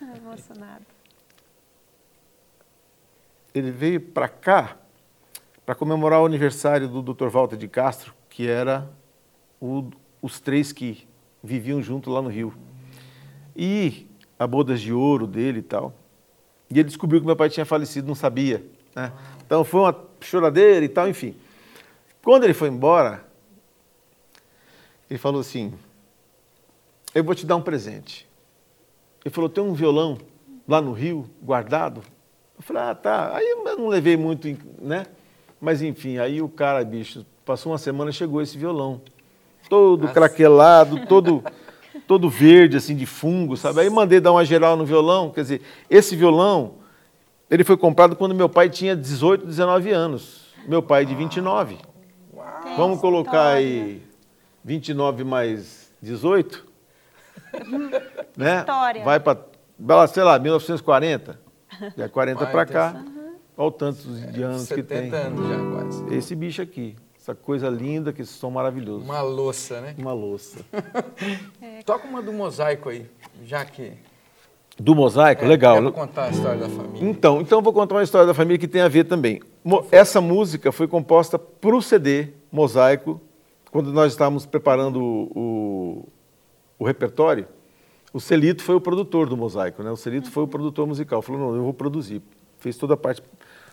Emocionado. 0.00 0.84
Ele 3.54 3.70
veio 3.70 4.00
para 4.00 4.28
cá 4.28 4.76
para 5.64 5.74
comemorar 5.74 6.22
o 6.22 6.26
aniversário 6.26 6.88
do 6.88 7.02
Dr. 7.02 7.28
Walter 7.28 7.56
de 7.56 7.66
Castro, 7.66 8.14
que 8.30 8.46
era 8.46 8.88
o, 9.60 9.90
os 10.22 10.38
três 10.40 10.72
que 10.72 11.06
viviam 11.42 11.82
junto 11.82 12.10
lá 12.10 12.22
no 12.22 12.28
Rio. 12.28 12.54
E 13.54 14.06
a 14.38 14.46
bodas 14.46 14.80
de 14.80 14.92
ouro 14.92 15.26
dele 15.26 15.58
e 15.58 15.62
tal. 15.62 15.94
E 16.70 16.74
ele 16.74 16.84
descobriu 16.84 17.20
que 17.20 17.26
meu 17.26 17.36
pai 17.36 17.48
tinha 17.48 17.64
falecido, 17.66 18.06
não 18.06 18.14
sabia. 18.14 18.64
Né? 18.94 19.12
Então 19.44 19.64
foi 19.64 19.80
uma 19.80 20.05
choradeira 20.20 20.84
e 20.84 20.88
tal, 20.88 21.08
enfim. 21.08 21.34
Quando 22.22 22.44
ele 22.44 22.54
foi 22.54 22.68
embora, 22.68 23.24
ele 25.08 25.18
falou 25.18 25.40
assim: 25.40 25.72
Eu 27.14 27.24
vou 27.24 27.34
te 27.34 27.46
dar 27.46 27.56
um 27.56 27.62
presente. 27.62 28.26
Ele 29.24 29.32
falou: 29.32 29.48
Tem 29.48 29.62
um 29.62 29.74
violão 29.74 30.18
lá 30.66 30.80
no 30.80 30.92
Rio, 30.92 31.30
guardado. 31.42 32.02
Eu 32.56 32.62
falei: 32.62 32.82
Ah, 32.82 32.94
tá. 32.94 33.36
Aí 33.36 33.46
eu 33.46 33.76
não 33.76 33.88
levei 33.88 34.16
muito, 34.16 34.48
né? 34.80 35.06
Mas 35.60 35.82
enfim, 35.82 36.18
aí 36.18 36.42
o 36.42 36.48
cara, 36.48 36.84
bicho, 36.84 37.24
passou 37.44 37.72
uma 37.72 37.78
semana 37.78 38.12
chegou 38.12 38.42
esse 38.42 38.58
violão. 38.58 39.00
Todo 39.68 40.02
Nossa. 40.02 40.14
craquelado, 40.14 41.06
todo 41.06 41.42
todo 42.06 42.30
verde, 42.30 42.76
assim, 42.76 42.94
de 42.94 43.06
fungo, 43.06 43.56
sabe? 43.56 43.80
Aí 43.80 43.90
mandei 43.90 44.20
dar 44.20 44.32
uma 44.32 44.44
geral 44.44 44.76
no 44.76 44.84
violão. 44.84 45.30
Quer 45.30 45.42
dizer, 45.42 45.62
esse 45.90 46.14
violão, 46.14 46.74
ele 47.50 47.64
foi 47.64 47.76
comprado 47.76 48.16
quando 48.16 48.34
meu 48.34 48.48
pai 48.48 48.68
tinha 48.68 48.96
18, 48.96 49.46
19 49.46 49.90
anos. 49.90 50.46
Meu 50.66 50.82
pai 50.82 51.06
de 51.06 51.14
29. 51.14 51.78
Uau. 52.34 52.46
Vamos 52.76 53.00
colocar 53.00 53.48
aí 53.48 54.02
29 54.64 55.22
mais 55.24 55.92
18? 56.02 56.66
né? 58.36 58.60
História. 58.60 59.04
Vai 59.04 59.20
para, 59.20 59.38
sei 60.08 60.22
lá, 60.24 60.38
1940. 60.38 61.38
É 61.96 62.08
40 62.08 62.46
para 62.46 62.66
cá. 62.66 63.04
Olha 63.56 63.68
o 63.68 63.70
tanto 63.70 64.02
de 64.02 64.42
anos 64.42 64.68
que 64.68 64.82
tem. 64.82 65.10
70 65.10 65.16
anos 65.16 65.48
já 65.48 65.70
quase. 65.70 66.14
Esse 66.14 66.34
bicho 66.34 66.60
aqui. 66.60 66.96
Essa 67.18 67.34
coisa 67.34 67.68
linda, 67.68 68.12
que 68.12 68.22
esse 68.22 68.32
som 68.32 68.50
maravilhoso. 68.50 69.04
Uma 69.04 69.20
louça, 69.20 69.80
né? 69.80 69.94
Uma 69.98 70.12
louça. 70.12 70.64
é. 71.60 71.82
Toca 71.82 72.06
uma 72.06 72.22
do 72.22 72.32
mosaico 72.32 72.88
aí, 72.88 73.10
já 73.44 73.64
que. 73.64 73.94
Do 74.78 74.94
mosaico? 74.94 75.44
É, 75.44 75.48
Legal. 75.48 75.82
Vou 75.82 75.92
contar 75.92 76.24
a 76.24 76.30
história 76.30 76.60
da 76.60 76.68
família. 76.68 77.08
Então, 77.08 77.40
então 77.40 77.62
vou 77.62 77.72
contar 77.72 77.94
uma 77.94 78.02
história 78.02 78.26
da 78.26 78.34
família 78.34 78.58
que 78.58 78.68
tem 78.68 78.82
a 78.82 78.88
ver 78.88 79.04
também. 79.04 79.40
Essa 79.90 80.20
música 80.20 80.70
foi 80.70 80.86
composta 80.86 81.38
para 81.38 81.74
o 81.74 81.80
CD 81.80 82.28
Mosaico, 82.52 83.20
quando 83.70 83.92
nós 83.92 84.12
estávamos 84.12 84.44
preparando 84.44 85.02
o, 85.02 86.06
o, 86.78 86.84
repertório. 86.84 87.48
O 88.12 88.20
Celito 88.20 88.62
foi 88.62 88.74
o 88.74 88.80
produtor 88.80 89.28
do 89.28 89.36
Mosaico, 89.36 89.82
né? 89.82 89.90
O 89.90 89.96
Celito 89.96 90.30
foi 90.30 90.44
o 90.44 90.48
produtor 90.48 90.86
musical. 90.86 91.22
Falou, 91.22 91.40
não, 91.40 91.56
eu 91.56 91.62
vou 91.62 91.74
produzir. 91.74 92.22
Fez 92.58 92.76
toda 92.76 92.94
a 92.94 92.96
parte 92.96 93.22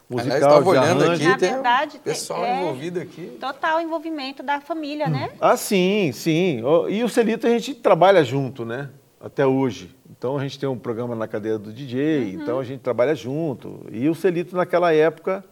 musical, 0.10 0.38
estava 0.38 0.70
olhando 0.70 1.12
aqui, 1.12 1.24
Na 1.24 1.38
verdade, 1.38 2.00
pessoal 2.00 2.44
é 2.44 2.62
envolvido 2.62 3.00
aqui. 3.00 3.38
Total 3.40 3.82
envolvimento 3.82 4.42
da 4.42 4.60
família, 4.62 5.08
né? 5.08 5.32
Ah, 5.40 5.56
sim, 5.58 6.12
sim. 6.14 6.62
E 6.90 7.04
o 7.04 7.10
Celito 7.10 7.46
a 7.48 7.50
gente 7.50 7.76
trabalha 7.76 8.24
junto, 8.24 8.66
né? 8.66 8.90
Até 9.20 9.46
hoje. 9.46 9.96
Então 10.24 10.38
a 10.38 10.42
gente 10.42 10.58
tem 10.58 10.70
um 10.70 10.80
programa 10.80 11.14
na 11.18 11.28
cadeira 11.28 11.60
do 11.60 11.74
DJ, 11.74 12.24
uhum. 12.24 12.42
então 12.42 12.58
a 12.58 12.64
gente 12.64 12.80
trabalha 12.80 13.14
junto. 13.14 13.86
E 13.92 14.08
o 14.08 14.16
Celito 14.16 14.56
naquela 14.56 14.94
época 14.94 15.44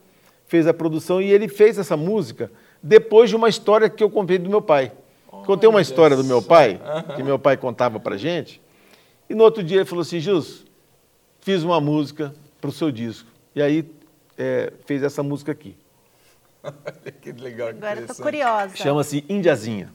fez 0.47 0.65
a 0.65 0.73
produção 0.73 1.21
e 1.21 1.29
ele 1.29 1.49
fez 1.49 1.77
essa 1.77 1.97
música 1.97 2.49
depois 2.81 3.29
de 3.29 3.35
uma 3.35 3.49
história 3.49 3.89
que 3.89 4.01
eu 4.01 4.09
contei 4.09 4.37
do 4.37 4.49
meu 4.49 4.61
pai. 4.61 4.93
Contei 5.45 5.67
uma 5.67 5.81
história 5.81 6.15
do 6.15 6.23
meu 6.23 6.41
pai, 6.41 6.79
que 7.17 7.21
meu 7.21 7.37
pai 7.37 7.57
contava 7.57 7.99
pra 7.99 8.15
gente. 8.15 8.61
E 9.29 9.35
no 9.35 9.43
outro 9.43 9.61
dia 9.61 9.79
ele 9.79 9.85
falou 9.85 10.03
assim: 10.03 10.21
Jus, 10.21 10.65
fiz 11.41 11.63
uma 11.63 11.81
música 11.81 12.33
para 12.61 12.69
o 12.69 12.71
seu 12.71 12.89
disco. 12.93 13.29
E 13.53 13.61
aí 13.61 13.91
é, 14.37 14.71
fez 14.85 15.03
essa 15.03 15.21
música 15.21 15.51
aqui. 15.51 15.75
Olha 16.63 17.11
que 17.19 17.33
legal. 17.33 17.67
Agora 17.67 17.99
estou 17.99 18.15
curiosa. 18.23 18.73
Chama-se 18.77 19.25
Indiazinha. 19.27 19.93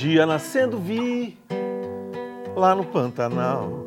Dia 0.00 0.24
nascendo 0.24 0.78
vi 0.78 1.36
lá 2.56 2.74
no 2.74 2.86
Pantanal. 2.86 3.84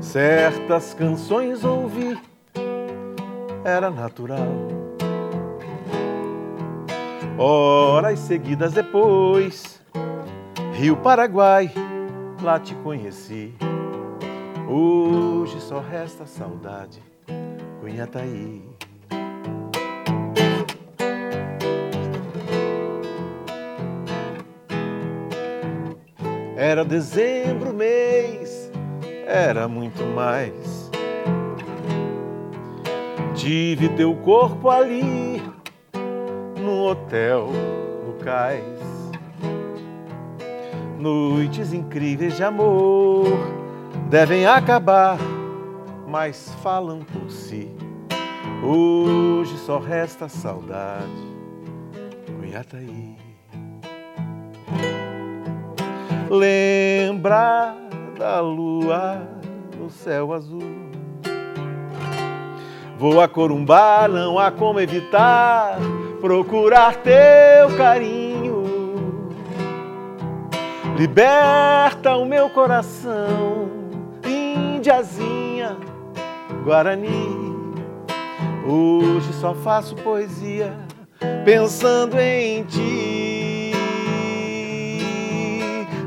Certas 0.00 0.94
canções 0.94 1.64
ouvi, 1.64 2.16
era 3.64 3.90
natural 3.90 4.46
Horas 7.36 8.20
seguidas 8.20 8.72
depois, 8.72 9.82
Rio 10.74 10.96
Paraguai, 10.98 11.68
lá 12.40 12.60
te 12.60 12.72
conheci. 12.76 13.52
Hoje 14.68 15.60
só 15.60 15.80
resta 15.80 16.24
saudade, 16.24 17.02
Cunhataí. 17.80 18.62
Era 26.76 26.84
dezembro, 26.84 27.72
mês, 27.72 28.70
era 29.26 29.66
muito 29.66 30.02
mais. 30.14 30.90
Tive 33.34 33.88
teu 33.88 34.14
corpo 34.16 34.68
ali, 34.68 35.42
no 36.60 36.82
hotel, 36.82 37.48
no 38.06 38.22
cais. 38.22 38.78
Noites 40.98 41.72
incríveis 41.72 42.36
de 42.36 42.44
amor 42.44 43.24
devem 44.10 44.44
acabar, 44.44 45.16
mas 46.06 46.54
falam 46.62 46.98
por 46.98 47.30
si. 47.30 47.74
Hoje 48.62 49.56
só 49.56 49.78
resta 49.78 50.28
saudade, 50.28 51.08
Cuiataí. 52.38 53.25
Lembra 56.30 57.74
da 58.18 58.40
lua 58.40 59.22
no 59.78 59.90
céu 59.90 60.32
azul. 60.32 60.86
Vou 62.98 63.20
a 63.20 63.28
Corumbá, 63.28 64.08
não 64.08 64.38
há 64.38 64.50
como 64.50 64.80
evitar 64.80 65.78
procurar 66.20 66.96
teu 66.96 67.76
carinho. 67.76 68.64
Liberta 70.96 72.16
o 72.16 72.24
meu 72.24 72.48
coração, 72.48 73.68
Índiazinha, 74.26 75.76
Guarani. 76.64 77.54
Hoje 78.66 79.32
só 79.34 79.54
faço 79.54 79.94
poesia 79.96 80.74
pensando 81.44 82.18
em 82.18 82.64
ti. 82.64 83.55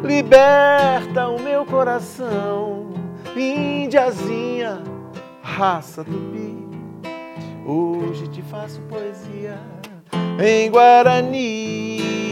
Liberta 0.04 1.28
o 1.28 1.40
meu 1.40 1.66
coração, 1.66 2.94
Índiazinha, 3.36 4.82
raça 5.42 6.04
tupi. 6.04 6.68
Hoje 7.66 8.28
te 8.30 8.42
faço 8.42 8.82
poesia 8.84 9.60
em 10.42 10.72
Guarani. 10.72 12.29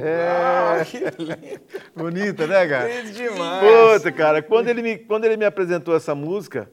É. 0.00 0.84
Que 0.84 0.98
lindo. 0.98 1.62
Bonita, 1.94 2.46
né, 2.46 2.66
cara? 2.66 2.88
Lindo 2.88 3.12
demais. 3.12 3.94
Puta, 3.94 4.12
cara, 4.12 4.42
quando 4.42 4.68
ele, 4.68 4.82
me, 4.82 4.98
quando 4.98 5.24
ele 5.24 5.36
me 5.36 5.44
apresentou 5.44 5.94
essa 5.94 6.14
música, 6.14 6.70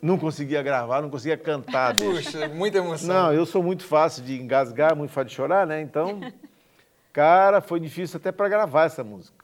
não 0.00 0.18
conseguia 0.18 0.62
gravar, 0.62 1.00
não 1.00 1.08
conseguia 1.08 1.36
cantar. 1.36 1.96
Puxa, 1.96 2.48
muita 2.48 2.78
emoção. 2.78 3.08
Não, 3.14 3.32
eu 3.32 3.46
sou 3.46 3.62
muito 3.62 3.84
fácil 3.84 4.24
de 4.24 4.40
engasgar, 4.40 4.96
muito 4.96 5.12
fácil 5.12 5.28
de 5.28 5.34
chorar, 5.34 5.66
né? 5.66 5.80
Então, 5.80 6.20
cara, 7.12 7.60
foi 7.60 7.78
difícil 7.78 8.16
até 8.16 8.32
para 8.32 8.48
gravar 8.48 8.84
essa 8.84 9.04
música. 9.04 9.42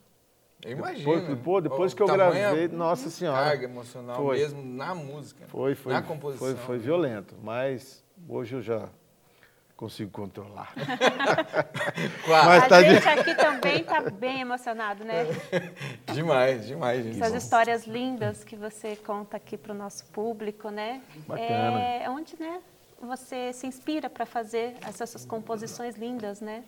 Eu 0.65 0.73
imagino. 0.73 1.21
Depois, 1.21 1.39
pô, 1.41 1.61
depois 1.61 1.93
O 1.93 1.97
que 1.97 2.03
eu 2.03 2.07
tamanho 2.07 2.33
gravei, 2.33 2.65
é 2.65 2.69
nossa 2.69 3.09
senhora. 3.11 3.45
Carga 3.45 3.65
emocional 3.65 4.17
Foi. 4.17 4.39
mesmo 4.39 4.63
na 4.63 4.95
música. 4.95 5.45
Foi, 5.47 5.77
foi. 5.77 5.93
Na 5.93 6.03
composição. 6.03 6.49
Foi, 6.49 6.57
foi 6.57 6.79
violento, 6.79 7.37
mas 7.43 8.05
hoje 8.29 8.57
eu 8.57 8.63
já 8.63 8.89
consigo 9.79 10.11
controlar. 10.11 10.73
Mas 12.27 12.65
a 12.65 12.69
tá 12.69 12.83
de- 12.83 12.95
gente 12.95 13.09
aqui 13.09 13.35
também 13.37 13.81
está 13.81 14.01
bem 14.11 14.41
emocionado, 14.41 15.05
né? 15.05 15.25
Demais, 16.13 16.67
demais, 16.67 17.05
gente. 17.05 17.23
Essas 17.23 17.45
histórias 17.45 17.87
lindas 17.87 18.43
que 18.43 18.57
você 18.57 18.97
conta 18.97 19.37
aqui 19.37 19.57
para 19.57 19.73
o 19.73 19.77
nosso 19.77 20.05
público, 20.07 20.69
né? 20.69 21.01
Bacana. 21.29 21.81
É 21.81 22.11
onde, 22.11 22.35
né? 22.41 22.61
Você 23.01 23.53
se 23.53 23.69
inspira 23.69 24.11
para 24.11 24.27
fazer 24.27 24.75
essas 24.83 25.03
essas 25.03 25.25
composições 25.25 25.95
lindas, 25.95 26.41
né? 26.41 26.65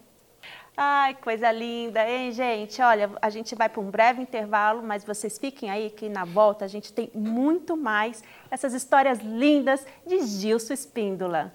Ai, 0.76 1.14
coisa 1.14 1.50
linda, 1.50 2.08
hein, 2.08 2.30
gente? 2.30 2.80
Olha, 2.80 3.10
a 3.20 3.28
gente 3.28 3.56
vai 3.56 3.68
para 3.68 3.80
um 3.80 3.90
breve 3.90 4.22
intervalo, 4.22 4.82
mas 4.82 5.04
vocês 5.04 5.36
fiquem 5.36 5.68
aí 5.68 5.90
que 5.90 6.08
na 6.08 6.24
volta 6.24 6.64
a 6.64 6.68
gente 6.68 6.92
tem 6.92 7.10
muito 7.12 7.76
mais 7.76 8.22
essas 8.50 8.72
histórias 8.72 9.18
lindas 9.18 9.84
de 10.06 10.24
Gilson 10.24 10.72
Espíndola. 10.72 11.52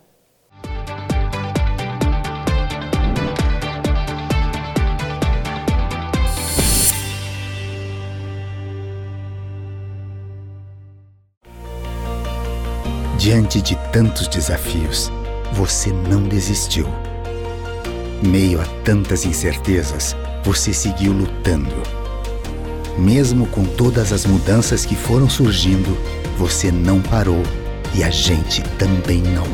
Diante 13.25 13.59
de 13.59 13.75
tantos 13.91 14.27
desafios, 14.27 15.11
você 15.51 15.91
não 15.91 16.21
desistiu. 16.21 16.87
Meio 18.21 18.61
a 18.61 18.65
tantas 18.83 19.25
incertezas, 19.25 20.15
você 20.43 20.71
seguiu 20.71 21.11
lutando. 21.11 21.73
Mesmo 22.99 23.47
com 23.47 23.65
todas 23.65 24.13
as 24.13 24.27
mudanças 24.27 24.85
que 24.85 24.95
foram 24.95 25.27
surgindo, 25.27 25.97
você 26.37 26.71
não 26.71 27.01
parou 27.01 27.41
e 27.95 28.03
a 28.03 28.11
gente 28.11 28.61
também 28.77 29.23
não. 29.23 29.47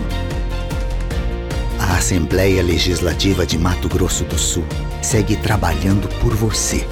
A 1.79 1.95
Assembleia 1.95 2.61
Legislativa 2.61 3.45
de 3.45 3.57
Mato 3.57 3.87
Grosso 3.87 4.25
do 4.25 4.37
Sul 4.37 4.65
segue 5.01 5.37
trabalhando 5.37 6.09
por 6.19 6.35
você. 6.35 6.85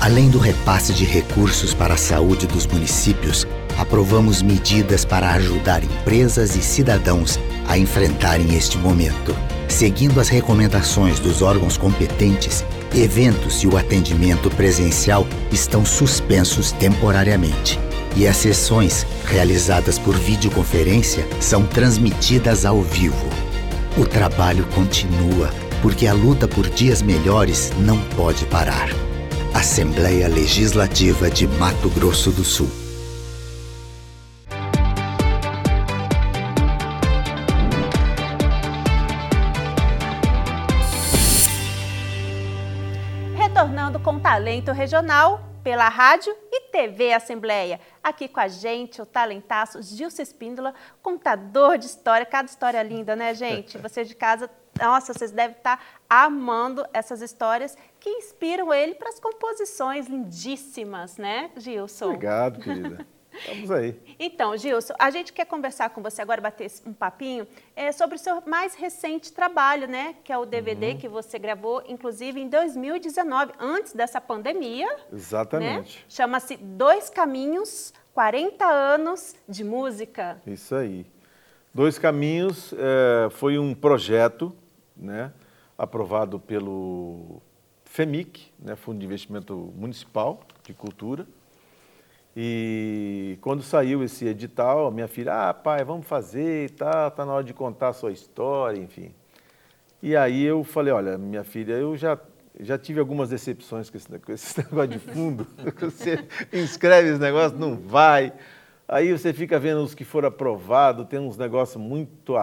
Além 0.00 0.30
do 0.30 0.38
repasse 0.38 0.92
de 0.92 1.04
recursos 1.04 1.74
para 1.74 1.94
a 1.94 1.98
saúde 1.98 2.46
dos 2.46 2.68
municípios, 2.68 3.48
aprovamos 3.80 4.42
medidas 4.42 5.06
para 5.06 5.30
ajudar 5.32 5.82
empresas 5.82 6.54
e 6.54 6.60
cidadãos 6.60 7.40
a 7.66 7.78
enfrentarem 7.78 8.54
este 8.54 8.76
momento. 8.76 9.34
Seguindo 9.68 10.20
as 10.20 10.28
recomendações 10.28 11.18
dos 11.18 11.40
órgãos 11.40 11.78
competentes, 11.78 12.62
eventos 12.94 13.62
e 13.62 13.66
o 13.66 13.78
atendimento 13.78 14.50
presencial 14.50 15.26
estão 15.50 15.82
suspensos 15.86 16.72
temporariamente. 16.72 17.80
E 18.16 18.26
as 18.26 18.36
sessões, 18.36 19.06
realizadas 19.24 19.98
por 19.98 20.14
videoconferência, 20.14 21.26
são 21.40 21.64
transmitidas 21.64 22.66
ao 22.66 22.82
vivo. 22.82 23.30
O 23.96 24.04
trabalho 24.04 24.66
continua, 24.74 25.48
porque 25.80 26.06
a 26.06 26.12
luta 26.12 26.46
por 26.46 26.68
dias 26.68 27.00
melhores 27.00 27.72
não 27.78 27.96
pode 28.14 28.44
parar. 28.44 28.90
Assembleia 29.54 30.28
Legislativa 30.28 31.30
de 31.30 31.48
Mato 31.48 31.88
Grosso 31.88 32.30
do 32.30 32.44
Sul. 32.44 32.89
Regional 44.90 45.40
pela 45.62 45.88
rádio 45.88 46.36
e 46.50 46.62
TV 46.62 47.12
Assembleia. 47.12 47.78
Aqui 48.02 48.26
com 48.26 48.40
a 48.40 48.48
gente 48.48 49.00
o 49.00 49.06
talentaço 49.06 49.80
Gilson 49.80 50.22
Espíndola, 50.22 50.74
contador 51.00 51.78
de 51.78 51.86
história. 51.86 52.26
Cada 52.26 52.48
história 52.48 52.82
linda, 52.82 53.14
né, 53.14 53.32
gente? 53.32 53.78
Vocês 53.78 54.08
de 54.08 54.16
casa, 54.16 54.50
nossa, 54.80 55.14
vocês 55.14 55.30
devem 55.30 55.56
estar 55.56 55.80
amando 56.08 56.84
essas 56.92 57.22
histórias 57.22 57.76
que 58.00 58.10
inspiram 58.10 58.74
ele 58.74 58.96
para 58.96 59.10
as 59.10 59.20
composições 59.20 60.08
lindíssimas, 60.08 61.18
né, 61.18 61.52
Gilson? 61.56 62.06
Obrigado, 62.06 62.60
querida. 62.60 63.06
Estamos 63.32 63.70
aí. 63.70 63.98
Então, 64.18 64.56
Gilson, 64.56 64.94
a 64.98 65.10
gente 65.10 65.32
quer 65.32 65.44
conversar 65.44 65.90
com 65.90 66.02
você 66.02 66.20
agora, 66.20 66.40
bater 66.40 66.70
um 66.86 66.92
papinho 66.92 67.46
é, 67.74 67.92
sobre 67.92 68.16
o 68.16 68.18
seu 68.18 68.42
mais 68.46 68.74
recente 68.74 69.32
trabalho, 69.32 69.88
né? 69.88 70.14
Que 70.24 70.32
é 70.32 70.38
o 70.38 70.44
DVD 70.44 70.94
que 70.94 71.08
você 71.08 71.38
gravou, 71.38 71.82
inclusive, 71.86 72.40
em 72.40 72.48
2019, 72.48 73.52
antes 73.58 73.92
dessa 73.92 74.20
pandemia. 74.20 74.86
Né? 74.86 74.98
Exatamente. 75.12 76.04
Chama-se 76.08 76.56
Dois 76.56 77.08
Caminhos, 77.08 77.92
40 78.14 78.64
anos 78.64 79.34
de 79.48 79.64
música. 79.64 80.40
Isso 80.46 80.74
aí. 80.74 81.06
Dois 81.72 81.98
Caminhos 81.98 82.72
eh, 82.72 83.28
foi 83.30 83.56
um 83.56 83.74
projeto 83.74 84.52
né, 84.96 85.32
aprovado 85.78 86.38
pelo 86.38 87.40
FEMIC, 87.84 88.52
né, 88.58 88.74
Fundo 88.74 88.98
de 88.98 89.06
Investimento 89.06 89.72
Municipal 89.76 90.40
de 90.64 90.74
Cultura. 90.74 91.26
E 92.36 93.38
quando 93.40 93.62
saiu 93.62 94.04
esse 94.04 94.26
edital, 94.26 94.90
minha 94.90 95.08
filha, 95.08 95.50
ah, 95.50 95.54
pai, 95.54 95.84
vamos 95.84 96.06
fazer 96.06 96.66
e 96.66 96.68
tá, 96.68 97.10
tá 97.10 97.24
na 97.24 97.32
hora 97.32 97.44
de 97.44 97.52
contar 97.52 97.88
a 97.88 97.92
sua 97.92 98.12
história, 98.12 98.78
enfim. 98.78 99.12
E 100.02 100.16
aí 100.16 100.42
eu 100.44 100.62
falei, 100.62 100.92
olha, 100.92 101.18
minha 101.18 101.42
filha, 101.42 101.72
eu 101.72 101.96
já, 101.96 102.18
já 102.60 102.78
tive 102.78 103.00
algumas 103.00 103.30
decepções 103.30 103.90
com 103.90 103.96
esse, 103.96 104.18
com 104.18 104.32
esse 104.32 104.58
negócio 104.62 104.88
de 104.88 104.98
fundo. 104.98 105.46
Você 105.80 106.24
inscreve 106.52 107.10
esse 107.10 107.20
negócio, 107.20 107.58
não 107.58 107.76
vai. 107.76 108.32
Aí 108.86 109.12
você 109.12 109.32
fica 109.32 109.56
vendo 109.56 109.84
os 109.84 109.94
que 109.94 110.04
foram 110.04 110.26
aprovados, 110.26 111.06
tem 111.06 111.20
uns 111.20 111.36
negócios 111.36 111.80
muito, 111.80 112.34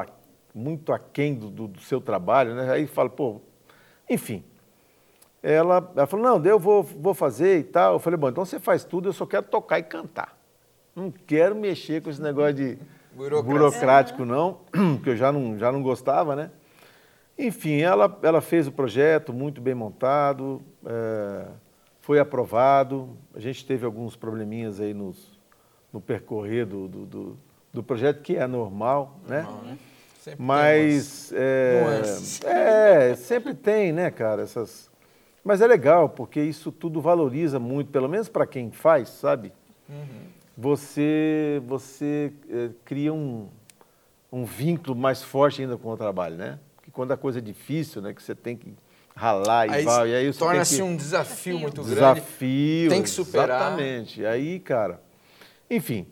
muito 0.55 0.93
aquém 0.93 1.35
do, 1.35 1.49
do, 1.49 1.67
do 1.67 1.81
seu 1.81 1.99
trabalho, 1.99 2.55
né? 2.55 2.71
Aí 2.71 2.87
fala, 2.87 3.09
pô, 3.09 3.41
enfim 4.09 4.45
ela, 5.41 5.91
ela 5.95 6.07
falou, 6.07 6.25
não, 6.25 6.45
eu 6.45 6.59
vou, 6.59 6.83
vou 6.83 7.13
fazer 7.13 7.59
e 7.59 7.63
tal. 7.63 7.93
Eu 7.93 7.99
falei, 7.99 8.17
bom, 8.17 8.29
então 8.29 8.45
você 8.45 8.59
faz 8.59 8.83
tudo, 8.83 9.09
eu 9.09 9.13
só 9.13 9.25
quero 9.25 9.45
tocar 9.45 9.79
e 9.79 9.83
cantar. 9.83 10.37
Não 10.95 11.11
quero 11.11 11.55
mexer 11.55 12.01
com 12.01 12.09
esse 12.09 12.21
negócio 12.21 12.53
de 12.53 12.77
burocrático, 13.15 14.25
não, 14.25 14.59
que 15.03 15.09
eu 15.09 15.15
já 15.15 15.31
não, 15.31 15.57
já 15.57 15.71
não 15.71 15.81
gostava, 15.81 16.35
né? 16.35 16.51
Enfim, 17.37 17.81
ela, 17.81 18.17
ela 18.23 18.41
fez 18.41 18.67
o 18.67 18.71
projeto 18.71 19.31
muito 19.31 19.61
bem 19.61 19.75
montado, 19.75 20.61
é, 20.83 21.45
foi 22.01 22.19
aprovado. 22.19 23.15
A 23.35 23.39
gente 23.39 23.63
teve 23.65 23.85
alguns 23.85 24.15
probleminhas 24.15 24.79
aí 24.79 24.93
nos, 24.93 25.39
no 25.93 26.01
percorrer 26.01 26.65
do, 26.65 26.87
do, 26.87 27.05
do, 27.05 27.37
do 27.71 27.83
projeto, 27.83 28.21
que 28.21 28.35
é 28.35 28.47
normal, 28.47 29.19
né? 29.27 29.43
normal 29.43 29.61
né? 29.63 29.77
né? 30.25 30.35
Mas 30.37 31.31
é, 31.31 33.11
é, 33.11 33.15
sempre 33.15 33.53
tem, 33.53 33.93
né, 33.93 34.11
cara, 34.11 34.41
essas 34.41 34.89
mas 35.47 35.61
é 35.61 35.67
legal, 35.67 36.09
porque 36.09 36.41
isso 36.41 36.73
tudo 36.73 36.99
valoriza 36.99 37.57
muito, 37.57 37.89
pelo 37.89 38.09
menos 38.09 38.27
para 38.27 38.45
quem 38.45 38.69
faz, 38.69 39.07
sabe? 39.07 39.53
Uhum. 39.87 40.27
Você, 40.57 41.61
você 41.65 42.33
é, 42.49 42.69
cria 42.83 43.13
um, 43.13 43.47
um 44.29 44.43
vínculo 44.43 44.93
mais 44.93 45.23
forte 45.23 45.61
ainda 45.61 45.77
com 45.77 45.89
o 45.89 45.95
trabalho, 45.95 46.35
né? 46.35 46.59
Que 46.83 46.91
quando 46.91 47.13
a 47.13 47.17
coisa 47.17 47.39
é 47.39 47.41
difícil, 47.41 48.01
né? 48.01 48.13
Que 48.13 48.21
você 48.21 48.35
tem 48.35 48.57
que 48.57 48.73
ralar 49.15 49.67
e 49.67 49.71
aí 49.71 49.85
vai. 49.85 50.09
E 50.09 50.15
aí 50.15 50.33
torna-se 50.33 50.81
um 50.81 50.97
desafio 50.97 51.59
muito 51.59 51.81
grande. 51.81 51.95
Desafio. 51.95 52.89
Tem 52.89 53.01
que 53.01 53.09
superar. 53.09 53.61
Exatamente. 53.61 54.25
Aí, 54.25 54.59
cara. 54.59 55.01
Enfim. 55.69 56.07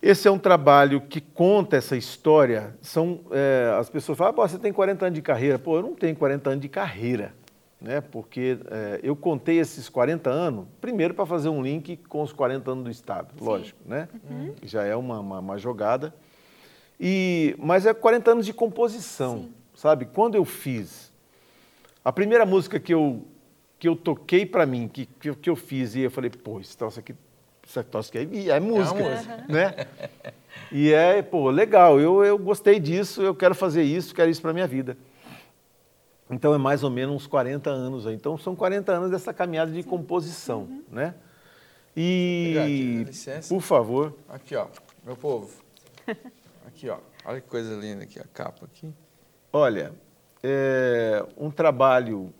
Esse 0.00 0.28
é 0.28 0.30
um 0.30 0.38
trabalho 0.38 1.00
que 1.00 1.20
conta 1.20 1.76
essa 1.76 1.96
história. 1.96 2.76
São, 2.80 3.20
é, 3.32 3.76
as 3.80 3.90
pessoas 3.90 4.16
falam, 4.16 4.32
ah, 4.32 4.48
você 4.48 4.60
tem 4.60 4.72
40 4.72 5.06
anos 5.06 5.14
de 5.16 5.22
carreira. 5.22 5.58
Pô, 5.58 5.76
eu 5.76 5.82
não 5.82 5.94
tenho 5.94 6.14
40 6.14 6.50
anos 6.50 6.62
de 6.62 6.68
carreira 6.68 7.41
né? 7.82 8.00
porque 8.00 8.58
é, 8.70 9.00
eu 9.02 9.16
contei 9.16 9.58
esses 9.58 9.88
40 9.88 10.30
anos, 10.30 10.66
primeiro 10.80 11.12
para 11.12 11.26
fazer 11.26 11.48
um 11.48 11.60
link 11.60 11.96
com 12.08 12.22
os 12.22 12.32
40 12.32 12.70
anos 12.70 12.84
do 12.84 12.90
Estado, 12.90 13.34
Sim. 13.36 13.44
lógico, 13.44 13.78
né? 13.84 14.08
Uhum. 14.30 14.54
Já 14.62 14.84
é 14.84 14.94
uma, 14.94 15.18
uma, 15.18 15.38
uma, 15.40 15.58
jogada. 15.58 16.14
E, 16.98 17.56
mas 17.58 17.84
é 17.84 17.92
40 17.92 18.30
anos 18.30 18.46
de 18.46 18.52
composição, 18.52 19.38
Sim. 19.38 19.54
sabe? 19.74 20.06
Quando 20.06 20.36
eu 20.36 20.44
fiz, 20.44 21.12
a 22.04 22.12
primeira 22.12 22.46
música 22.46 22.78
que 22.78 22.94
eu, 22.94 23.26
que 23.78 23.88
eu 23.88 23.96
toquei 23.96 24.46
para 24.46 24.64
mim, 24.64 24.88
que, 24.88 25.06
que 25.06 25.30
eu, 25.30 25.34
que, 25.34 25.50
eu 25.50 25.56
fiz, 25.56 25.94
e 25.96 26.00
eu 26.00 26.10
falei, 26.10 26.30
pô, 26.30 26.60
esse 26.60 26.76
troço 26.76 27.00
aqui, 27.00 27.14
esse 27.66 27.82
troço 27.84 28.10
aqui 28.16 28.48
é, 28.48 28.50
é 28.50 28.60
música, 28.60 29.00
é 29.00 29.10
música. 29.10 29.44
né? 29.48 29.74
E 30.70 30.92
é, 30.92 31.20
pô, 31.20 31.50
legal, 31.50 32.00
eu, 32.00 32.24
eu 32.24 32.38
gostei 32.38 32.78
disso, 32.78 33.22
eu 33.22 33.34
quero 33.34 33.54
fazer 33.54 33.82
isso, 33.82 34.14
quero 34.14 34.30
isso 34.30 34.40
para 34.40 34.52
minha 34.52 34.66
vida. 34.66 34.96
Então 36.32 36.54
é 36.54 36.58
mais 36.58 36.82
ou 36.82 36.90
menos 36.90 37.14
uns 37.14 37.26
40 37.26 37.68
anos. 37.68 38.06
Então 38.06 38.38
são 38.38 38.56
40 38.56 38.90
anos 38.90 39.10
dessa 39.10 39.34
caminhada 39.34 39.70
de 39.70 39.82
composição, 39.82 40.62
uhum. 40.62 40.82
né? 40.90 41.14
E 41.94 42.56
aqui, 42.58 43.48
por 43.48 43.60
favor. 43.60 44.16
Aqui, 44.30 44.56
ó, 44.56 44.66
meu 45.04 45.14
povo. 45.14 45.50
Aqui, 46.66 46.88
ó. 46.88 46.96
Olha 47.26 47.40
que 47.40 47.48
coisa 47.48 47.76
linda 47.76 48.04
aqui 48.04 48.18
a 48.18 48.24
capa 48.24 48.64
aqui. 48.64 48.92
Olha, 49.52 49.92
é 50.42 51.24
um 51.36 51.50
trabalho 51.50 52.32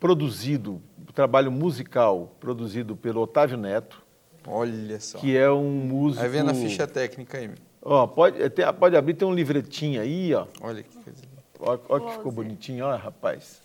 produzido, 0.00 0.80
um 0.98 1.12
trabalho 1.12 1.52
musical 1.52 2.34
produzido 2.40 2.96
pelo 2.96 3.20
Otávio 3.20 3.58
Neto. 3.58 4.02
Olha 4.46 4.98
só. 4.98 5.18
Que 5.18 5.36
é 5.36 5.50
um 5.50 5.70
músico. 5.70 6.22
Vai 6.22 6.30
vendo 6.30 6.50
a 6.50 6.54
ficha 6.54 6.86
técnica 6.86 7.38
aí. 7.38 7.50
Ó, 7.82 8.06
pode, 8.06 8.38
pode 8.78 8.96
abrir, 8.96 9.14
tem 9.14 9.28
um 9.28 9.34
livretinho 9.34 10.00
aí, 10.00 10.34
ó. 10.34 10.46
Olha 10.60 10.82
que 10.82 10.96
coisa 10.96 11.22
Olha, 11.60 11.80
olha 11.88 12.04
que 12.06 12.12
ficou 12.12 12.32
bonitinho, 12.32 12.86
olha, 12.86 12.96
rapaz. 12.96 13.60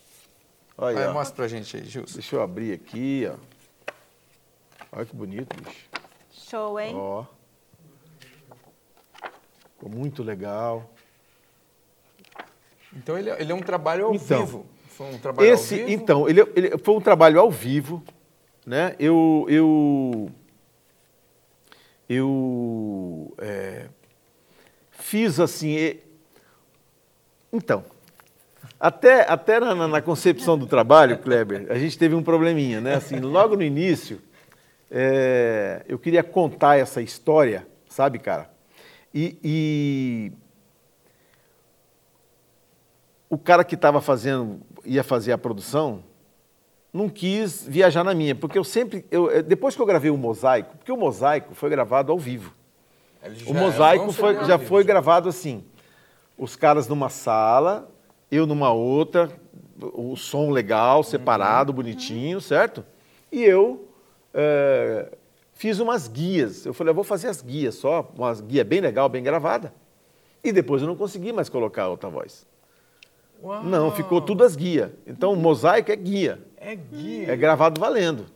Olha, 0.76 1.08
aí, 1.08 1.12
mostra 1.12 1.34
pra 1.34 1.48
gente 1.48 1.74
aí, 1.76 1.84
Gilson. 1.84 2.14
Deixa 2.14 2.36
eu 2.36 2.42
abrir 2.42 2.74
aqui, 2.74 3.26
ó. 3.30 3.36
Olha 4.92 5.06
que 5.06 5.16
bonito, 5.16 5.56
bicho. 5.62 5.88
Show, 6.30 6.78
hein? 6.78 6.94
Ó. 6.94 7.24
Ficou 9.72 9.88
muito 9.88 10.22
legal. 10.22 10.90
Então 12.94 13.18
ele, 13.18 13.30
é, 13.30 13.40
ele 13.40 13.52
é 13.52 13.54
um 13.54 13.60
trabalho 13.60 14.06
ao 14.06 14.14
então, 14.14 14.44
vivo. 14.44 14.66
Foi 14.88 15.06
um 15.06 15.18
trabalho 15.18 15.48
esse, 15.48 15.80
ao 15.80 15.86
vivo? 15.86 16.02
Então, 16.02 16.28
ele, 16.28 16.40
ele 16.54 16.78
foi 16.78 16.94
um 16.94 17.00
trabalho 17.00 17.40
ao 17.40 17.50
vivo, 17.50 18.02
né? 18.66 18.94
Eu, 18.98 19.46
eu, 19.48 20.30
eu 22.08 23.34
é, 23.38 23.88
fiz 24.90 25.40
assim, 25.40 25.98
então, 27.56 27.82
até, 28.78 29.22
até 29.22 29.58
na, 29.58 29.88
na, 29.88 30.02
concepção 30.02 30.58
do 30.58 30.66
trabalho, 30.66 31.18
Kleber, 31.18 31.66
a 31.70 31.78
gente 31.78 31.98
teve 31.98 32.14
um 32.14 32.22
probleminha, 32.22 32.80
né? 32.80 32.94
Assim, 32.94 33.18
logo 33.18 33.56
no 33.56 33.62
início, 33.62 34.20
é, 34.90 35.82
eu 35.88 35.98
queria 35.98 36.22
contar 36.22 36.78
essa 36.78 37.00
história, 37.00 37.66
sabe, 37.88 38.18
cara? 38.18 38.50
E, 39.14 39.38
e 39.42 40.32
o 43.30 43.38
cara 43.38 43.64
que 43.64 43.74
estava 43.74 44.02
fazendo, 44.02 44.60
ia 44.84 45.02
fazer 45.02 45.32
a 45.32 45.38
produção, 45.38 46.04
não 46.92 47.08
quis 47.08 47.66
viajar 47.66 48.04
na 48.04 48.12
minha, 48.12 48.34
porque 48.34 48.58
eu 48.58 48.64
sempre, 48.64 49.06
eu, 49.10 49.42
depois 49.42 49.74
que 49.74 49.80
eu 49.80 49.86
gravei 49.86 50.10
o 50.10 50.18
mosaico, 50.18 50.76
porque 50.76 50.92
o 50.92 50.96
mosaico 50.98 51.54
foi 51.54 51.70
gravado 51.70 52.12
ao 52.12 52.18
vivo. 52.18 52.54
O 53.46 53.54
mosaico 53.54 54.12
foi, 54.12 54.44
já 54.44 54.58
foi 54.58 54.84
gravado 54.84 55.30
assim 55.30 55.64
os 56.36 56.56
caras 56.56 56.88
numa 56.88 57.08
sala, 57.08 57.90
eu 58.30 58.46
numa 58.46 58.72
outra, 58.72 59.30
o 59.80 60.16
som 60.16 60.50
legal, 60.50 61.02
separado, 61.02 61.70
uhum. 61.70 61.76
bonitinho, 61.76 62.40
certo? 62.40 62.84
E 63.30 63.42
eu 63.42 63.88
é, 64.32 65.10
fiz 65.52 65.78
umas 65.78 66.08
guias. 66.08 66.66
Eu 66.66 66.74
falei, 66.74 66.90
eu 66.90 66.94
vou 66.94 67.04
fazer 67.04 67.28
as 67.28 67.40
guias 67.40 67.74
só, 67.76 68.10
uma 68.16 68.34
guia 68.34 68.64
bem 68.64 68.80
legal, 68.80 69.08
bem 69.08 69.22
gravada. 69.22 69.72
E 70.44 70.52
depois 70.52 70.82
eu 70.82 70.88
não 70.88 70.96
consegui 70.96 71.32
mais 71.32 71.48
colocar 71.48 71.88
outra 71.88 72.08
voz. 72.08 72.46
Uau. 73.42 73.64
Não, 73.64 73.90
ficou 73.90 74.20
tudo 74.20 74.44
as 74.44 74.56
guias. 74.56 74.90
Então, 75.06 75.32
o 75.32 75.36
mosaico 75.36 75.90
é 75.90 75.96
guia. 75.96 76.40
É 76.56 76.74
guia. 76.74 77.32
É 77.32 77.36
gravado 77.36 77.80
valendo. 77.80 78.26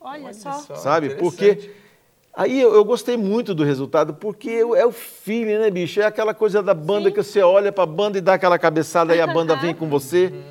Olha, 0.00 0.24
Olha 0.24 0.34
só. 0.34 0.52
Sabe? 0.76 1.14
Porque 1.16 1.70
Aí 2.36 2.60
eu, 2.60 2.74
eu, 2.74 2.84
gostei 2.84 3.16
muito 3.16 3.54
do 3.54 3.64
resultado, 3.64 4.12
porque 4.12 4.50
é 4.50 4.84
o 4.84 4.92
feeling, 4.92 5.56
né, 5.56 5.70
bicho? 5.70 6.02
É 6.02 6.04
aquela 6.04 6.34
coisa 6.34 6.62
da 6.62 6.74
banda 6.74 7.08
Sim. 7.08 7.14
que 7.14 7.22
você 7.22 7.40
olha 7.40 7.72
para 7.72 7.84
a 7.84 7.86
banda 7.86 8.18
e 8.18 8.20
dá 8.20 8.34
aquela 8.34 8.58
cabeçada 8.58 9.16
e 9.16 9.20
a 9.22 9.26
banda 9.26 9.56
vem 9.56 9.74
com 9.74 9.88
você. 9.88 10.26
Uhum. 10.26 10.42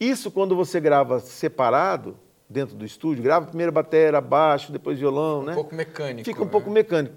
Isso 0.00 0.32
quando 0.32 0.56
você 0.56 0.80
grava 0.80 1.20
separado, 1.20 2.16
dentro 2.50 2.74
do 2.74 2.84
estúdio, 2.84 3.22
grava 3.22 3.46
primeiro 3.46 3.70
bateria, 3.70 4.20
baixo, 4.20 4.72
depois 4.72 4.98
violão, 4.98 5.42
um 5.42 5.44
né? 5.44 5.52
Um 5.52 5.54
pouco 5.54 5.76
mecânico. 5.76 6.24
Fica 6.24 6.42
um 6.42 6.46
né? 6.46 6.50
pouco 6.50 6.68
mecânico. 6.68 7.14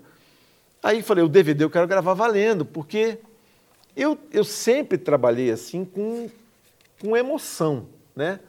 Aí 0.83 1.01
falei, 1.01 1.23
o 1.23 1.27
DVD 1.27 1.63
eu 1.63 1.69
quero 1.71 1.87
gravar 1.87 2.13
valendo, 2.13 2.63
porque 2.63 3.17
eu, 3.97 4.19
eu 4.31 4.43
sempre 4.43 4.99
trabalhei 4.99 5.49
assim 5.49 5.83
com, 5.83 6.29
com 7.01 7.17
emoção, 7.17 7.87
né? 8.15 8.39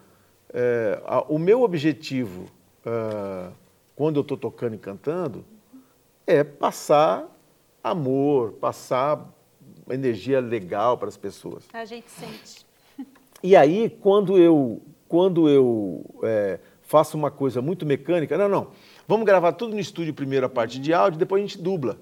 É, 0.52 1.00
a, 1.06 1.22
o 1.22 1.38
meu 1.38 1.62
objetivo... 1.62 2.44
Uh, 2.84 3.65
quando 3.96 4.16
eu 4.16 4.22
estou 4.22 4.36
tocando 4.36 4.74
e 4.74 4.78
cantando, 4.78 5.44
é 6.26 6.44
passar 6.44 7.26
amor, 7.82 8.52
passar 8.52 9.26
energia 9.88 10.38
legal 10.38 10.98
para 10.98 11.08
as 11.08 11.16
pessoas. 11.16 11.64
A 11.72 11.84
gente 11.84 12.10
sente. 12.10 12.66
E 13.42 13.56
aí, 13.56 13.88
quando 13.88 14.36
eu, 14.36 14.82
quando 15.08 15.48
eu 15.48 16.04
é, 16.22 16.58
faço 16.82 17.16
uma 17.16 17.30
coisa 17.30 17.62
muito 17.62 17.86
mecânica, 17.86 18.36
não, 18.36 18.48
não, 18.48 18.68
vamos 19.08 19.24
gravar 19.24 19.52
tudo 19.52 19.74
no 19.74 19.80
estúdio 19.80 20.12
primeiro 20.12 20.44
a 20.44 20.48
parte 20.48 20.78
de 20.78 20.92
áudio, 20.92 21.18
depois 21.18 21.42
a 21.42 21.46
gente 21.46 21.58
dubla 21.58 21.98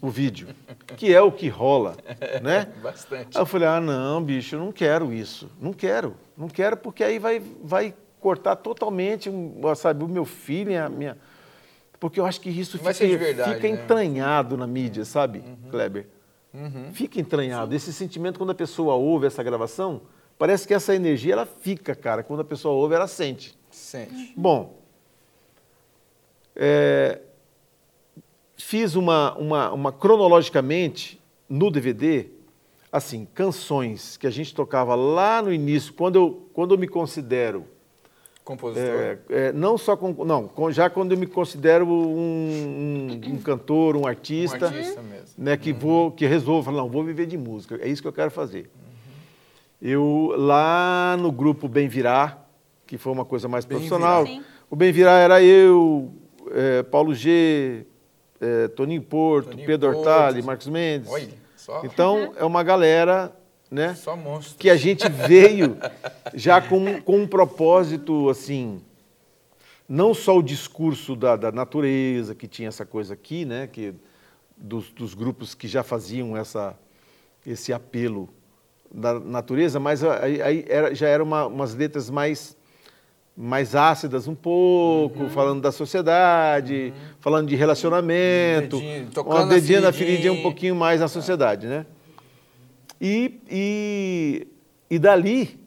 o 0.00 0.08
vídeo, 0.08 0.48
que 0.96 1.12
é 1.12 1.20
o 1.20 1.30
que 1.30 1.48
rola, 1.48 1.96
né? 2.42 2.72
Bastante. 2.82 3.36
Aí 3.36 3.42
eu 3.42 3.46
falei, 3.46 3.68
ah, 3.68 3.80
não, 3.80 4.22
bicho, 4.22 4.56
eu 4.56 4.60
não 4.60 4.72
quero 4.72 5.12
isso, 5.12 5.50
não 5.60 5.72
quero, 5.72 6.16
não 6.36 6.48
quero 6.48 6.76
porque 6.76 7.04
aí 7.04 7.18
vai, 7.18 7.40
vai 7.62 7.94
cortar 8.24 8.56
totalmente, 8.56 9.30
sabe, 9.76 10.02
o 10.02 10.08
meu 10.08 10.24
feeling, 10.24 10.76
a 10.76 10.88
minha... 10.88 11.18
Porque 12.00 12.18
eu 12.18 12.24
acho 12.24 12.40
que 12.40 12.48
isso 12.48 12.78
fica, 12.78 13.18
verdade, 13.18 13.54
fica 13.54 13.68
né? 13.68 13.74
entranhado 13.74 14.56
na 14.56 14.66
mídia, 14.66 15.04
sabe, 15.04 15.40
uhum. 15.40 15.70
Kleber? 15.70 16.06
Uhum. 16.54 16.90
Fica 16.94 17.20
entranhado. 17.20 17.72
Sim. 17.72 17.76
Esse 17.76 17.92
sentimento, 17.92 18.38
quando 18.38 18.48
a 18.48 18.54
pessoa 18.54 18.94
ouve 18.94 19.26
essa 19.26 19.42
gravação, 19.42 20.00
parece 20.38 20.66
que 20.66 20.72
essa 20.72 20.94
energia 20.94 21.34
ela 21.34 21.44
fica, 21.44 21.94
cara. 21.94 22.22
Quando 22.22 22.40
a 22.40 22.44
pessoa 22.44 22.74
ouve, 22.74 22.94
ela 22.94 23.06
sente. 23.06 23.58
Sente. 23.70 24.32
Bom, 24.34 24.78
é, 26.56 27.20
fiz 28.56 28.94
uma, 28.94 29.36
uma, 29.36 29.70
uma 29.70 29.92
cronologicamente 29.92 31.20
no 31.46 31.70
DVD, 31.70 32.28
assim, 32.90 33.26
canções 33.34 34.16
que 34.16 34.26
a 34.26 34.30
gente 34.30 34.54
tocava 34.54 34.94
lá 34.94 35.42
no 35.42 35.52
início, 35.52 35.92
quando 35.92 36.16
eu, 36.16 36.48
quando 36.54 36.74
eu 36.74 36.78
me 36.78 36.88
considero 36.88 37.73
Compositor. 38.44 38.84
é, 38.84 39.18
é, 39.30 39.52
não 39.52 39.78
só 39.78 39.96
com, 39.96 40.22
não, 40.24 40.46
com- 40.46 40.70
já 40.70 40.90
quando 40.90 41.12
eu 41.12 41.18
me 41.18 41.26
considero 41.26 41.86
um, 41.86 43.10
um- 43.18 43.20
um 43.34 43.38
cantor, 43.38 43.96
um 43.96 44.06
artista, 44.06 44.66
Um 44.66 44.68
artista 44.68 45.02
mesmo. 45.02 45.26
né, 45.38 45.56
que 45.56 45.72
vou, 45.72 46.10
que 46.10 46.26
resolvo, 46.26 46.70
não, 46.70 46.88
vou 46.90 47.02
viver 47.02 47.24
de 47.26 47.38
música, 47.38 47.78
é 47.80 47.88
isso 47.88 48.02
que 48.02 48.08
eu 48.08 48.12
quero 48.12 48.30
fazer. 48.30 48.70
Eu 49.80 50.34
lá 50.36 51.16
no 51.18 51.30
grupo 51.32 51.68
Bem 51.68 51.88
Virar, 51.88 52.48
que 52.86 52.96
foi 52.98 53.12
uma 53.12 53.24
coisa 53.24 53.48
mais 53.48 53.64
Bem 53.64 53.76
profissional, 53.78 54.24
o 54.70 54.76
Bem 54.76 54.92
Virar 54.92 55.18
era 55.18 55.42
eu, 55.42 56.12
é, 56.52 56.82
Paulo 56.82 57.14
G, 57.14 57.86
é, 58.40 58.68
Toninho 58.68 59.02
Porto, 59.02 59.50
Toninho 59.50 59.66
Pedro 59.66 59.92
Porto. 59.92 60.06
Hortali, 60.06 60.42
Marcos 60.42 60.66
Mendes. 60.68 61.10
Olha, 61.10 61.28
só, 61.56 61.82
Então 61.84 62.32
é 62.36 62.44
uma 62.44 62.62
galera, 62.62 63.34
né? 63.70 63.94
só 63.94 64.16
que 64.58 64.70
a 64.70 64.76
gente 64.76 65.08
veio 65.08 65.76
já 66.34 66.60
com, 66.60 67.00
com 67.00 67.18
um 67.20 67.26
propósito 67.26 68.28
assim, 68.28 68.80
não 69.88 70.14
só 70.14 70.36
o 70.38 70.42
discurso 70.42 71.14
da, 71.16 71.36
da 71.36 71.52
natureza, 71.52 72.34
que 72.34 72.46
tinha 72.48 72.68
essa 72.68 72.86
coisa 72.86 73.14
aqui, 73.14 73.44
né, 73.44 73.66
que 73.66 73.94
dos, 74.56 74.90
dos 74.90 75.14
grupos 75.14 75.54
que 75.54 75.66
já 75.68 75.82
faziam 75.82 76.36
essa, 76.36 76.78
esse 77.46 77.72
apelo 77.72 78.28
da 78.92 79.18
natureza, 79.18 79.80
mas 79.80 80.04
aí, 80.04 80.64
era- 80.68 80.94
já 80.94 81.08
eram 81.08 81.24
uma, 81.24 81.46
umas 81.46 81.74
letras 81.74 82.08
mais 82.08 82.56
mais 83.36 83.74
ácidas 83.74 84.28
um 84.28 84.34
pouco, 84.34 85.28
falando 85.30 85.60
da 85.60 85.72
sociedade, 85.72 86.94
falando 87.18 87.48
de 87.48 87.56
relacionamento, 87.56 88.76
Dedinho, 88.78 89.10
tocando 89.10 89.34
uma 89.34 89.46
dedinha 89.46 89.80
na 89.80 89.92
feridinha. 89.92 90.18
feridinha 90.20 90.32
um 90.32 90.42
pouquinho 90.42 90.76
mais 90.76 91.00
na 91.00 91.08
sociedade, 91.08 91.66
né? 91.66 91.84
E, 93.06 93.38
e, 93.50 94.46
e 94.88 94.98
dali, 94.98 95.60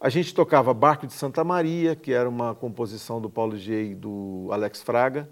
a 0.00 0.08
gente 0.08 0.32
tocava 0.32 0.72
Barco 0.72 1.04
de 1.04 1.12
Santa 1.12 1.42
Maria, 1.42 1.96
que 1.96 2.12
era 2.12 2.28
uma 2.28 2.54
composição 2.54 3.20
do 3.20 3.28
Paulo 3.28 3.56
G 3.56 3.86
e 3.86 3.94
do 3.96 4.46
Alex 4.52 4.82
Fraga, 4.82 5.28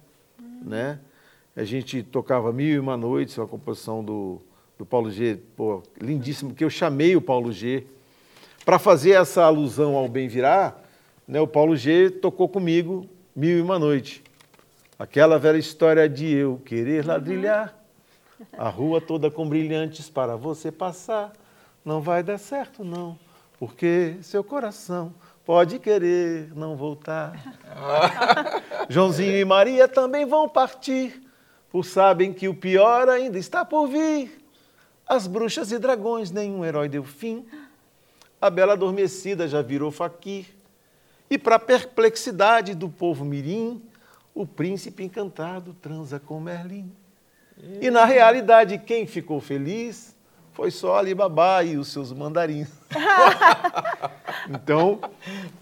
né? 0.61 0.99
A 1.55 1.63
gente 1.63 2.03
tocava 2.03 2.53
Mil 2.53 2.75
e 2.75 2.79
Uma 2.81 2.97
Noites, 2.97 3.39
uma 3.39 3.47
composição 3.47 4.03
do, 4.03 4.43
do 4.77 4.85
Paulo 4.85 5.13
G, 5.13 5.39
pô, 5.57 5.81
lindíssimo, 6.01 6.53
que 6.53 6.65
eu 6.65 6.71
chamei 6.71 7.15
o 7.15 7.21
Paulo 7.21 7.53
G. 7.53 7.87
Para 8.65 8.77
fazer 8.77 9.13
essa 9.13 9.45
alusão 9.45 9.95
ao 9.95 10.09
Bem 10.09 10.27
Virar, 10.27 10.83
né, 11.25 11.41
o 11.41 11.47
Paulo 11.47 11.77
G 11.77 12.11
tocou 12.11 12.49
comigo 12.49 13.09
Mil 13.37 13.59
e 13.59 13.63
Uma 13.63 13.79
Noite. 13.79 14.25
Aquela 14.99 15.39
velha 15.39 15.57
história 15.57 16.09
de 16.09 16.27
eu 16.27 16.61
querer 16.65 17.07
ladrilhar 17.07 17.80
a 18.57 18.69
rua 18.69 19.01
toda 19.01 19.31
com 19.31 19.49
brilhantes 19.49 20.09
para 20.09 20.37
você 20.37 20.71
passar. 20.71 21.33
Não 21.85 22.01
vai 22.01 22.23
dar 22.23 22.39
certo, 22.39 22.85
não, 22.85 23.19
porque 23.59 24.17
seu 24.23 24.45
coração 24.45 25.15
pode 25.45 25.79
querer 25.79 26.53
não 26.55 26.77
voltar. 26.77 27.33
Joãozinho 28.89 29.37
e 29.37 29.45
Maria 29.45 29.89
também 29.89 30.27
vão 30.27 30.49
partir, 30.49 31.23
por 31.71 31.85
sabem 31.85 32.33
que 32.33 32.49
o 32.49 32.55
pior 32.55 33.09
ainda 33.09 33.39
está 33.39 33.65
por 33.65 33.87
vir. 33.87 34.45
As 35.07 35.27
bruxas 35.27 35.73
e 35.73 35.79
dragões, 35.79 36.31
nenhum 36.31 36.65
herói 36.65 36.89
deu 36.89 37.03
fim. 37.03 37.45
A 38.41 38.49
bela 38.49 38.75
adormecida 38.75 39.49
já 39.49 39.61
virou 39.61 39.91
faquir. 39.91 40.47
E 41.29 41.37
para 41.37 41.59
perplexidade 41.59 42.75
do 42.75 42.89
povo 42.89 43.25
mirim, 43.25 43.83
o 44.35 44.47
príncipe 44.47 45.03
encantado 45.03 45.75
transa 45.75 46.19
com 46.19 46.41
Merlin. 46.41 46.93
E 47.81 47.91
na 47.91 48.05
realidade, 48.05 48.79
quem 48.79 49.07
ficou 49.07 49.41
feliz 49.41 50.17
foi 50.53 50.71
só 50.71 50.97
Alibaba 50.99 51.63
e 51.65 51.77
os 51.77 51.89
seus 51.89 52.13
mandarins. 52.13 52.69
então, 54.49 55.01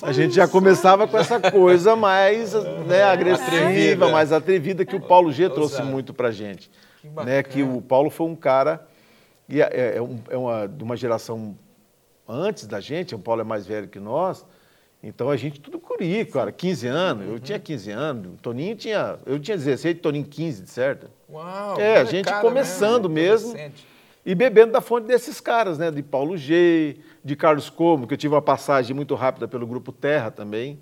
a 0.02 0.12
gente 0.12 0.34
já 0.34 0.46
começava 0.48 1.06
com 1.06 1.16
essa 1.18 1.38
coisa 1.50 1.94
mais 1.96 2.52
né, 2.86 3.02
agressiva, 3.04 3.46
Atrevida. 3.64 4.08
mais 4.08 4.32
atrevida 4.32 4.84
que 4.84 4.96
o 4.96 5.00
Paulo 5.00 5.32
G 5.32 5.48
trouxe 5.50 5.82
muito 5.82 6.12
pra 6.14 6.30
gente. 6.30 6.70
Que 7.00 7.08
né, 7.24 7.42
que 7.42 7.62
o 7.62 7.80
Paulo 7.80 8.10
foi 8.10 8.26
um 8.26 8.34
cara 8.36 8.86
e 9.48 9.60
é, 9.62 9.68
é- 9.72 9.96
é 9.98 10.02
um- 10.02 10.18
é 10.28 10.36
uma, 10.36 10.66
de 10.66 10.82
uma 10.84 10.96
geração 10.96 11.56
antes 12.26 12.66
da 12.66 12.80
gente, 12.80 13.14
o 13.14 13.18
Paulo 13.18 13.40
é 13.40 13.44
mais 13.44 13.66
velho 13.66 13.88
que 13.88 13.98
nós, 14.00 14.44
então 15.02 15.30
a 15.30 15.36
gente 15.36 15.60
tudo 15.60 15.78
guri, 15.78 16.24
cara, 16.26 16.50
15 16.52 16.86
anos, 16.88 17.26
eu 17.28 17.38
tinha 17.38 17.58
15 17.58 17.90
anos, 17.90 18.34
o 18.34 18.36
Toninho 18.36 18.74
tinha, 18.76 19.16
eu 19.24 19.38
tinha 19.38 19.56
16, 19.56 19.96
o 19.96 20.00
Toninho 20.00 20.26
15, 20.26 20.62
de 20.62 20.70
certo? 20.70 21.08
Uau, 21.30 21.78
É, 21.80 21.98
a 21.98 22.04
gente 22.04 22.32
começando 22.40 23.08
mesmo. 23.08 23.50
adolescente. 23.50 23.86
E 24.24 24.34
bebendo 24.34 24.72
da 24.72 24.80
fonte 24.80 25.06
desses 25.06 25.40
caras, 25.40 25.78
né? 25.78 25.90
De 25.90 26.02
Paulo 26.02 26.36
G, 26.36 26.98
de 27.24 27.34
Carlos 27.34 27.70
Como, 27.70 28.06
que 28.06 28.12
eu 28.14 28.18
tive 28.18 28.34
uma 28.34 28.42
passagem 28.42 28.94
muito 28.94 29.14
rápida 29.14 29.48
pelo 29.48 29.66
Grupo 29.66 29.90
Terra 29.90 30.30
também, 30.30 30.78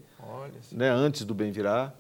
né? 0.72 0.88
antes 0.90 1.24
do 1.24 1.32
Bem 1.34 1.52
Virar. 1.52 1.94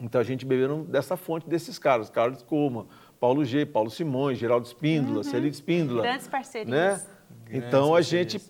Então 0.00 0.20
a 0.20 0.24
gente 0.24 0.44
bebendo 0.46 0.82
dessa 0.84 1.16
fonte 1.16 1.48
desses 1.48 1.78
caras, 1.78 2.08
Carlos 2.10 2.42
Como, 2.42 2.88
Paulo 3.20 3.44
G, 3.44 3.64
Paulo 3.66 3.90
Simões, 3.90 4.38
Geraldo 4.38 4.66
Espíndola, 4.66 5.22
Celito 5.22 5.54
Espíndola. 5.54 6.02
Grandes 6.02 6.26
parcerias. 6.26 6.68
Né? 6.68 7.00
Grandes 7.44 7.68
Então 7.68 7.94
a 7.94 8.00
gente 8.00 8.40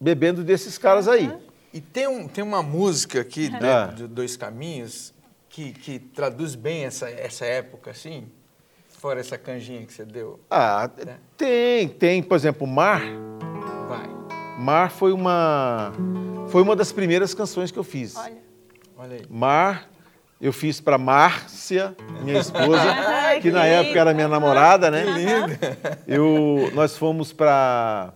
bebendo 0.00 0.42
desses 0.42 0.76
caras 0.78 1.06
aí. 1.06 1.30
E 1.72 1.80
tem, 1.80 2.08
um, 2.08 2.26
tem 2.26 2.42
uma 2.42 2.62
música 2.62 3.20
aqui, 3.20 3.50
Ah. 3.62 3.86
do 3.86 4.08
Dois 4.08 4.36
Caminhos, 4.36 5.12
que, 5.52 5.70
que 5.72 5.98
traduz 5.98 6.54
bem 6.54 6.84
essa, 6.86 7.08
essa 7.10 7.44
época, 7.44 7.90
assim? 7.90 8.26
Fora 8.88 9.20
essa 9.20 9.36
canjinha 9.36 9.84
que 9.84 9.92
você 9.92 10.04
deu. 10.04 10.40
Ah, 10.50 10.88
É. 11.06 11.16
tem, 11.36 11.88
tem, 11.88 12.22
por 12.22 12.34
exemplo, 12.36 12.66
Mar. 12.66 13.02
Vai, 13.88 14.08
Mar 14.58 14.90
foi 14.90 15.12
uma 15.12 15.92
foi 16.48 16.62
uma 16.62 16.74
das 16.74 16.90
primeiras 16.90 17.34
canções 17.34 17.70
que 17.70 17.78
eu 17.78 17.84
fiz. 17.84 18.16
Olha. 18.16 18.36
olha 18.96 19.16
aí. 19.16 19.26
Mar, 19.28 19.90
eu 20.40 20.52
fiz 20.52 20.80
para 20.80 20.96
Márcia, 20.96 21.94
minha 22.22 22.38
esposa, 22.38 22.80
Ai, 22.82 23.40
que 23.40 23.50
na 23.50 23.62
que 23.62 23.68
época 23.68 24.00
era 24.00 24.14
minha 24.14 24.28
namorada, 24.28 24.90
né? 24.90 25.04
Que 25.04 25.12
linda! 25.12 25.78
Eu, 26.06 26.70
nós 26.74 26.96
fomos 26.96 27.32
para 27.32 28.14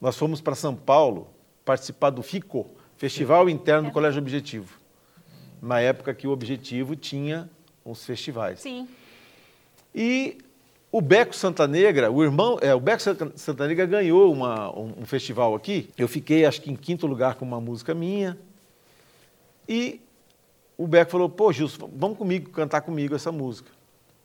nós 0.00 0.16
fomos 0.18 0.40
para 0.40 0.54
São 0.54 0.74
Paulo 0.74 1.28
participar 1.64 2.10
do 2.10 2.22
FICO, 2.22 2.66
Festival 2.96 3.48
Interno 3.48 3.88
do 3.88 3.92
Colégio 3.92 4.20
Objetivo. 4.20 4.81
Na 5.62 5.80
época 5.80 6.12
que 6.12 6.26
o 6.26 6.30
Objetivo 6.32 6.96
tinha 6.96 7.48
uns 7.86 8.04
festivais. 8.04 8.58
Sim. 8.60 8.88
E 9.94 10.38
o 10.90 11.00
Beco 11.00 11.34
Santa 11.34 11.68
Negra, 11.68 12.10
o 12.10 12.22
irmão, 12.22 12.58
é, 12.60 12.74
o 12.74 12.80
Beco 12.80 13.00
Santa 13.00 13.32
Santa 13.36 13.68
Negra 13.68 13.86
ganhou 13.86 14.32
uma- 14.32 14.76
um, 14.76 14.92
um 15.02 15.06
festival 15.06 15.54
aqui. 15.54 15.88
Eu 15.96 16.08
fiquei, 16.08 16.44
acho 16.44 16.60
que 16.60 16.70
em 16.70 16.74
quinto 16.76 17.06
lugar 17.06 17.36
com 17.36 17.44
uma 17.44 17.60
música 17.60 17.94
minha. 17.94 18.36
E 19.68 20.00
o 20.76 20.86
Beco 20.86 21.12
falou: 21.12 21.28
pô, 21.28 21.52
Gilson, 21.52 21.88
vamos 21.94 22.18
comigo, 22.18 22.50
cantar 22.50 22.80
comigo 22.80 23.14
essa 23.14 23.30
música. 23.30 23.70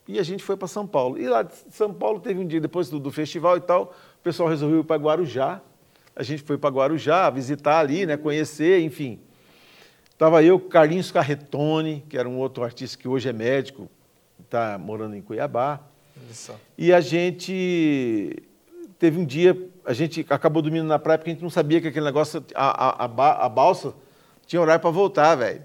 E 0.08 0.20
a 0.20 0.24
gente 0.24 0.44
foi 0.44 0.56
para 0.58 0.68
São 0.68 0.88
Paulo. 0.88 1.20
E 1.20 1.28
lá 1.28 1.44
de 1.44 1.54
São 1.70 1.94
Paulo 1.94 2.20
teve 2.20 2.40
um 2.40 2.48
dia, 2.48 2.62
depois 2.62 2.90
do, 2.90 2.98
do 3.00 3.12
festival 3.12 3.58
e 3.58 3.62
tal, 3.62 3.94
o 4.20 4.24
pessoal 4.24 4.48
resolveu 4.50 4.80
ir 4.80 4.84
para 4.84 4.96
Guarujá. 4.96 5.62
A 6.16 6.24
gente 6.24 6.42
foi 6.42 6.58
para 6.58 6.70
Guarujá 6.74 7.30
visitar 7.30 7.78
ali, 7.80 8.06
né, 8.06 8.18
conhecer, 8.18 8.80
enfim. 8.82 9.20
Estava 10.18 10.44
eu, 10.44 10.60
Carlinhos 10.60 11.12
Carretone, 11.12 12.04
que 12.10 12.18
era 12.18 12.28
um 12.28 12.40
outro 12.40 12.64
artista 12.64 12.98
que 12.98 13.08
hoje 13.08 13.30
é 13.30 13.34
médico, 13.34 13.88
está 14.44 14.76
morando 14.76 15.16
em 15.16 15.22
Cuiabá. 15.22 15.80
Só. 16.32 16.56
E 16.76 16.92
a 16.92 17.00
gente 17.00 18.36
teve 18.98 19.20
um 19.20 19.24
dia, 19.26 19.56
a 19.86 19.94
gente 19.94 20.26
acabou 20.28 20.64
dormindo 20.64 20.88
na 20.88 20.98
praia 20.98 21.20
porque 21.20 21.30
a 21.30 21.34
gente 21.34 21.44
não 21.44 21.52
sabia 21.52 21.80
que 21.80 21.88
aquele 21.90 22.06
negócio, 22.06 22.44
a, 22.56 22.88
a, 22.88 23.06
a, 23.06 23.08
ba- 23.08 23.34
a 23.36 23.48
balsa 23.48 23.94
tinha 24.48 24.60
horário 24.60 24.82
para 24.82 24.90
voltar, 24.90 25.36
velho. 25.36 25.62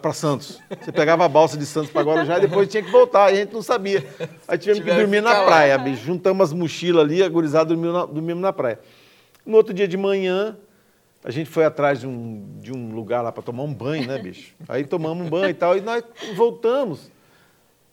Para 0.00 0.12
Santos. 0.14 0.58
Você 0.80 0.90
pegava 0.90 1.26
a 1.26 1.28
balsa 1.28 1.58
de 1.58 1.66
Santos 1.66 1.90
para 1.90 2.00
Guarujá 2.02 2.38
e 2.38 2.40
depois 2.40 2.66
tinha 2.68 2.82
que 2.82 2.90
voltar, 2.90 3.30
e 3.30 3.36
a 3.36 3.40
gente 3.40 3.52
não 3.52 3.60
sabia. 3.62 3.98
Aí 4.48 4.56
tivemos 4.56 4.78
que 4.80 4.84
Tiveram 4.86 4.96
que 4.96 5.02
dormir 5.02 5.20
na 5.20 5.32
lá. 5.40 5.44
praia, 5.44 5.76
bicho. 5.76 6.02
Juntamos 6.02 6.44
as 6.48 6.52
mochilas 6.54 7.04
ali, 7.04 7.22
a 7.22 7.28
gurizada 7.28 7.66
dormiu 7.66 7.92
na, 7.92 8.06
dormimos 8.06 8.40
na 8.40 8.54
praia. 8.54 8.78
No 9.44 9.56
outro 9.58 9.74
dia 9.74 9.86
de 9.86 9.98
manhã, 9.98 10.56
a 11.28 11.30
gente 11.30 11.50
foi 11.50 11.64
atrás 11.66 12.00
de 12.00 12.06
um, 12.06 12.42
de 12.58 12.72
um 12.72 12.94
lugar 12.94 13.20
lá 13.20 13.30
para 13.30 13.42
tomar 13.42 13.62
um 13.62 13.72
banho, 13.74 14.06
né, 14.08 14.18
bicho? 14.18 14.54
Aí 14.66 14.82
tomamos 14.84 15.26
um 15.26 15.30
banho 15.30 15.50
e 15.50 15.54
tal, 15.54 15.76
e 15.76 15.80
nós 15.82 16.02
voltamos. 16.34 17.10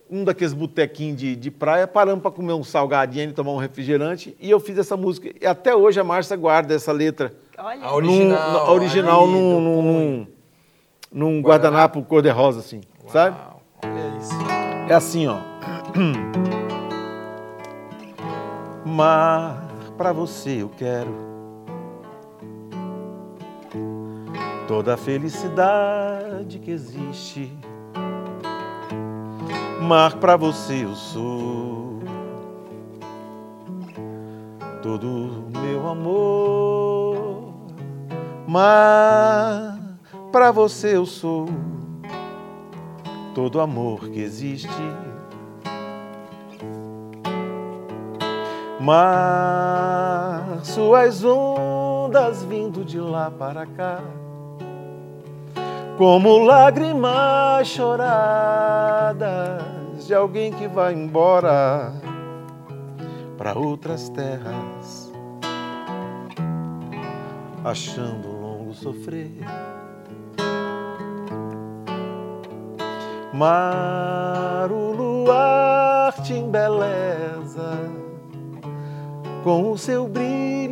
Um 0.09 0.23
daqueles 0.23 0.53
botequinhos 0.53 1.17
de, 1.19 1.35
de 1.35 1.51
praia, 1.51 1.85
paramos 1.87 2.21
para 2.21 2.31
comer 2.31 2.53
um 2.53 2.63
salgadinho 2.63 3.31
e 3.31 3.33
tomar 3.33 3.51
um 3.51 3.57
refrigerante, 3.57 4.35
e 4.39 4.49
eu 4.49 4.59
fiz 4.59 4.77
essa 4.77 4.95
música. 4.95 5.29
E 5.41 5.45
até 5.45 5.75
hoje 5.75 5.99
a 5.99 6.03
Márcia 6.03 6.37
guarda 6.37 6.73
essa 6.75 6.91
letra. 6.93 7.33
Olha. 7.57 7.83
A 7.83 7.93
original, 7.95 8.27
Num, 8.27 8.29
na- 8.53 8.71
original 8.71 9.23
ali, 9.23 9.33
num, 9.33 9.59
num, 9.61 9.81
num, 9.81 10.27
num 11.11 11.41
guardanapo 11.41 12.01
cor-de-rosa, 12.03 12.59
assim, 12.59 12.81
sabe? 13.07 13.35
Uau, 13.37 13.61
Olha 13.83 14.17
isso. 14.17 14.33
É 14.89 14.93
assim, 14.93 15.27
ó. 15.27 15.39
Mar, 18.85 19.67
para 19.97 20.13
você 20.13 20.61
eu 20.61 20.69
quero. 20.69 21.34
Toda 24.67 24.95
a 24.95 24.97
felicidade 24.97 26.59
que 26.59 26.71
existe, 26.71 27.55
mar 29.81 30.15
para 30.17 30.35
você 30.35 30.83
eu 30.83 30.95
sou. 30.95 31.99
Todo 34.81 35.45
meu 35.61 35.87
amor, 35.87 37.53
mar 38.47 39.97
para 40.31 40.51
você 40.51 40.97
eu 40.97 41.05
sou. 41.05 41.45
Todo 43.33 43.59
amor 43.59 44.09
que 44.09 44.19
existe 44.19 44.69
mar, 48.85 50.59
suas 50.63 51.23
ondas 51.23 52.43
vindo 52.43 52.85
de 52.85 52.99
lá 52.99 53.31
para 53.31 53.65
cá, 53.65 53.99
como 55.97 56.39
lágrimas 56.39 57.67
choradas 57.67 59.63
de 60.05 60.13
alguém 60.13 60.51
que 60.51 60.67
vai 60.67 60.93
embora 60.93 61.93
para 63.37 63.57
outras 63.57 64.09
terras, 64.09 65.11
achando 67.63 68.27
longo 68.27 68.73
sofrer. 68.73 69.39
Mar, 73.33 74.69
o 74.71 74.91
luar 74.93 76.13
te 76.23 76.33
embeleza 76.33 77.71
com 79.43 79.71
o 79.71 79.77
seu 79.77 80.07
brilho, 80.07 80.64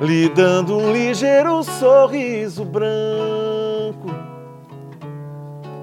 lhe 0.00 0.28
dando 0.28 0.76
um 0.76 0.92
ligeiro 0.92 1.62
sorriso 1.62 2.64
branco 2.64 4.08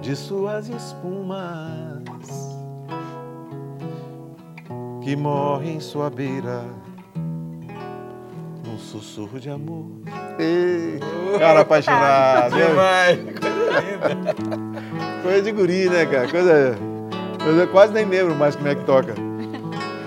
de 0.02 0.16
suas 0.16 0.70
espumas 0.70 2.04
que 5.02 5.16
morre 5.16 5.72
em 5.72 5.80
sua 5.80 6.10
beira 6.10 6.64
num 8.66 8.78
sussurro 8.78 9.40
de 9.40 9.50
amor. 9.50 9.86
Ei, 10.40 11.00
cara 11.40 11.62
apaixonado. 11.62 12.56
né? 12.56 12.68
Demais, 12.68 13.20
coisa 13.40 13.82
linda. 13.82 15.22
Coisa 15.24 15.42
de 15.42 15.52
guri, 15.52 15.90
né, 15.90 16.06
cara? 16.06 16.28
Coisa. 16.30 16.78
Eu 17.46 17.68
quase 17.70 17.94
nem 17.94 18.06
lembro 18.06 18.36
mais 18.36 18.56
como 18.56 18.68
é 18.68 18.76
que 18.76 18.84
toca. 18.84 19.14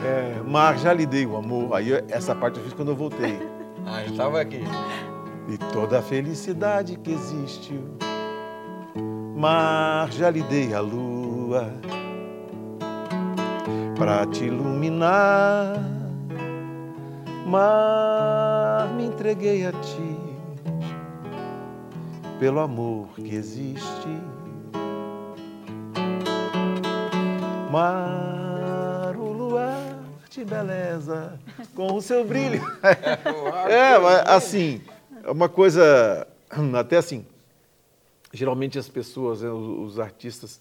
É, 0.04 0.42
Mar, 0.46 0.76
já 0.78 0.92
lhe 0.92 1.06
dei 1.06 1.24
o 1.26 1.36
amor. 1.36 1.74
Aí 1.74 1.92
essa 2.10 2.34
parte 2.34 2.58
eu 2.58 2.64
fiz 2.64 2.72
quando 2.74 2.90
eu 2.90 2.96
voltei. 2.96 3.38
Ah, 3.86 4.04
já 4.06 4.16
tava 4.16 4.40
aqui. 4.40 4.62
E 5.48 5.58
toda 5.72 5.98
a 5.98 6.02
felicidade 6.02 6.96
que 6.96 7.12
existe. 7.12 7.80
Mar, 9.36 10.10
já 10.12 10.30
lhe 10.30 10.42
dei 10.42 10.74
a 10.74 10.80
lua 10.80 11.72
pra 13.96 14.26
te 14.26 14.44
iluminar. 14.44 15.78
Mar, 17.46 18.88
me 18.96 19.06
entreguei 19.06 19.66
a 19.66 19.72
ti 19.72 20.16
pelo 22.38 22.60
amor 22.60 23.08
que 23.16 23.34
existe. 23.34 24.18
Mar, 27.70 28.49
te 30.40 30.44
beleza 30.44 31.38
com 31.74 31.94
o 31.94 32.00
seu 32.00 32.24
brilho. 32.24 32.60
É, 33.68 33.98
mas 33.98 34.26
assim, 34.26 34.80
é 35.22 35.30
uma 35.30 35.48
coisa, 35.48 36.26
até 36.78 36.96
assim, 36.96 37.26
geralmente 38.32 38.78
as 38.78 38.88
pessoas, 38.88 39.42
né, 39.42 39.50
os, 39.50 39.92
os 39.94 40.00
artistas, 40.00 40.60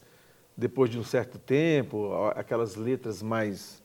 depois 0.55 0.89
de 0.89 0.99
um 0.99 1.03
certo 1.03 1.37
tempo, 1.39 2.11
a- 2.13 2.31
aquelas 2.31 2.75
letras 2.75 3.21
mais, 3.23 3.81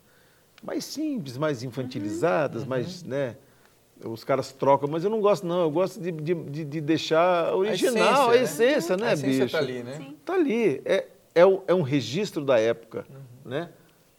mais 0.62 0.84
simples, 0.84 1.36
mais 1.38 1.62
infantilizadas, 1.62 2.64
mais, 2.66 3.02
né, 3.04 3.36
os 4.04 4.24
caras 4.24 4.50
trocam, 4.52 4.88
mas 4.88 5.04
eu 5.04 5.10
não 5.10 5.20
gosto 5.20 5.46
não, 5.46 5.60
eu 5.62 5.70
gosto 5.70 6.00
de, 6.00 6.10
de, 6.10 6.34
de- 6.34 6.64
de 6.64 6.80
deixar 6.80 7.54
original, 7.54 8.30
a 8.30 8.36
essência, 8.36 8.96
né, 8.96 9.10
A 9.10 9.12
essência 9.12 9.44
bicho? 9.44 9.52
tá 9.52 9.58
ali, 9.58 9.82
né? 9.84 10.12
Tá 10.24 10.34
ali, 10.34 10.82
é, 10.84 11.06
é, 11.34 11.42
é 11.68 11.74
um 11.74 11.82
registro 11.82 12.44
da 12.44 12.58
época, 12.58 13.06
Uhum. 13.08 13.50
né? 13.50 13.68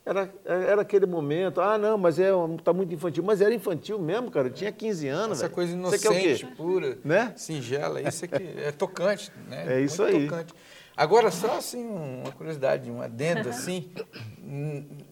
Era, 0.06 0.32
era 0.46 0.82
aquele 0.84 1.08
momento, 1.08 1.60
ah, 1.60 1.80
não, 1.80 1.98
mas 1.98 2.20
é, 2.20 2.30
tá 2.64 2.72
muito 2.72 2.94
infantil. 2.94 3.24
Mas 3.24 3.42
era 3.42 3.54
infantil 3.54 3.98
mesmo, 3.98 4.30
cara. 4.30 4.50
Eu 4.50 4.54
tinha 4.54 4.72
15 4.72 5.08
anos. 5.08 5.38
Essa 5.40 5.48
velho. 5.48 5.56
coisa 5.56 5.72
quê? 5.72 5.78
inocente, 5.80 6.46
pura, 6.56 6.98
Né? 7.04 7.34
singela, 7.36 8.00
isso 8.00 8.24
é 8.26 8.28
que 8.28 8.44
é 8.60 8.72
tocante, 8.72 9.32
né? 9.50 9.78
É 9.78 9.82
isso 9.82 10.04
Muito 10.04 10.16
aí. 10.16 10.26
Tocante. 10.28 10.54
Agora, 10.98 11.30
só 11.30 11.58
assim, 11.58 11.86
uma 11.86 12.32
curiosidade, 12.32 12.90
um 12.90 13.02
adendo 13.02 13.50
assim, 13.50 13.92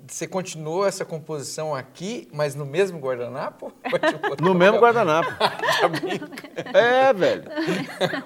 você 0.07 0.25
continuou 0.25 0.85
essa 0.85 1.03
composição 1.03 1.75
aqui, 1.75 2.29
mas 2.31 2.55
no 2.55 2.65
mesmo 2.65 2.99
guardanapo? 2.99 3.71
No 4.41 4.53
mesmo 4.53 4.79
guardanapo. 4.79 5.29
é, 6.73 7.13
velho. 7.13 7.43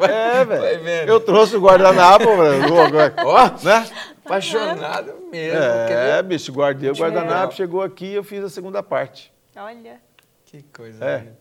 É, 0.07 0.45
velho. 0.45 1.09
Eu 1.09 1.19
trouxe 1.19 1.55
o 1.55 1.61
guardanapo, 1.61 2.25
velho. 2.37 2.77
agora, 2.79 3.13
Ó, 3.25 3.63
né? 3.63 3.89
apaixonado 4.23 5.13
mesmo. 5.31 5.59
É, 5.59 6.21
bicho, 6.21 6.51
guardei 6.51 6.91
o 6.91 6.95
guardanapo, 6.95 7.53
chegou 7.53 7.81
aqui 7.81 8.13
eu 8.13 8.23
fiz 8.23 8.43
a 8.43 8.49
segunda 8.49 8.83
parte. 8.83 9.33
Olha. 9.55 9.99
Que 10.45 10.63
coisa. 10.63 11.03
É. 11.03 11.17
linda. 11.19 11.37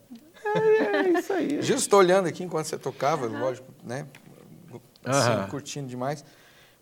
É 0.97 1.19
isso 1.19 1.33
aí. 1.33 1.59
Estou 1.59 1.99
olhando 1.99 2.27
aqui 2.29 2.43
enquanto 2.43 2.67
você 2.67 2.79
tocava, 2.79 3.27
lógico, 3.27 3.73
né? 3.85 4.07
Assim, 5.07 5.50
curtindo 5.50 5.86
demais. 5.88 6.24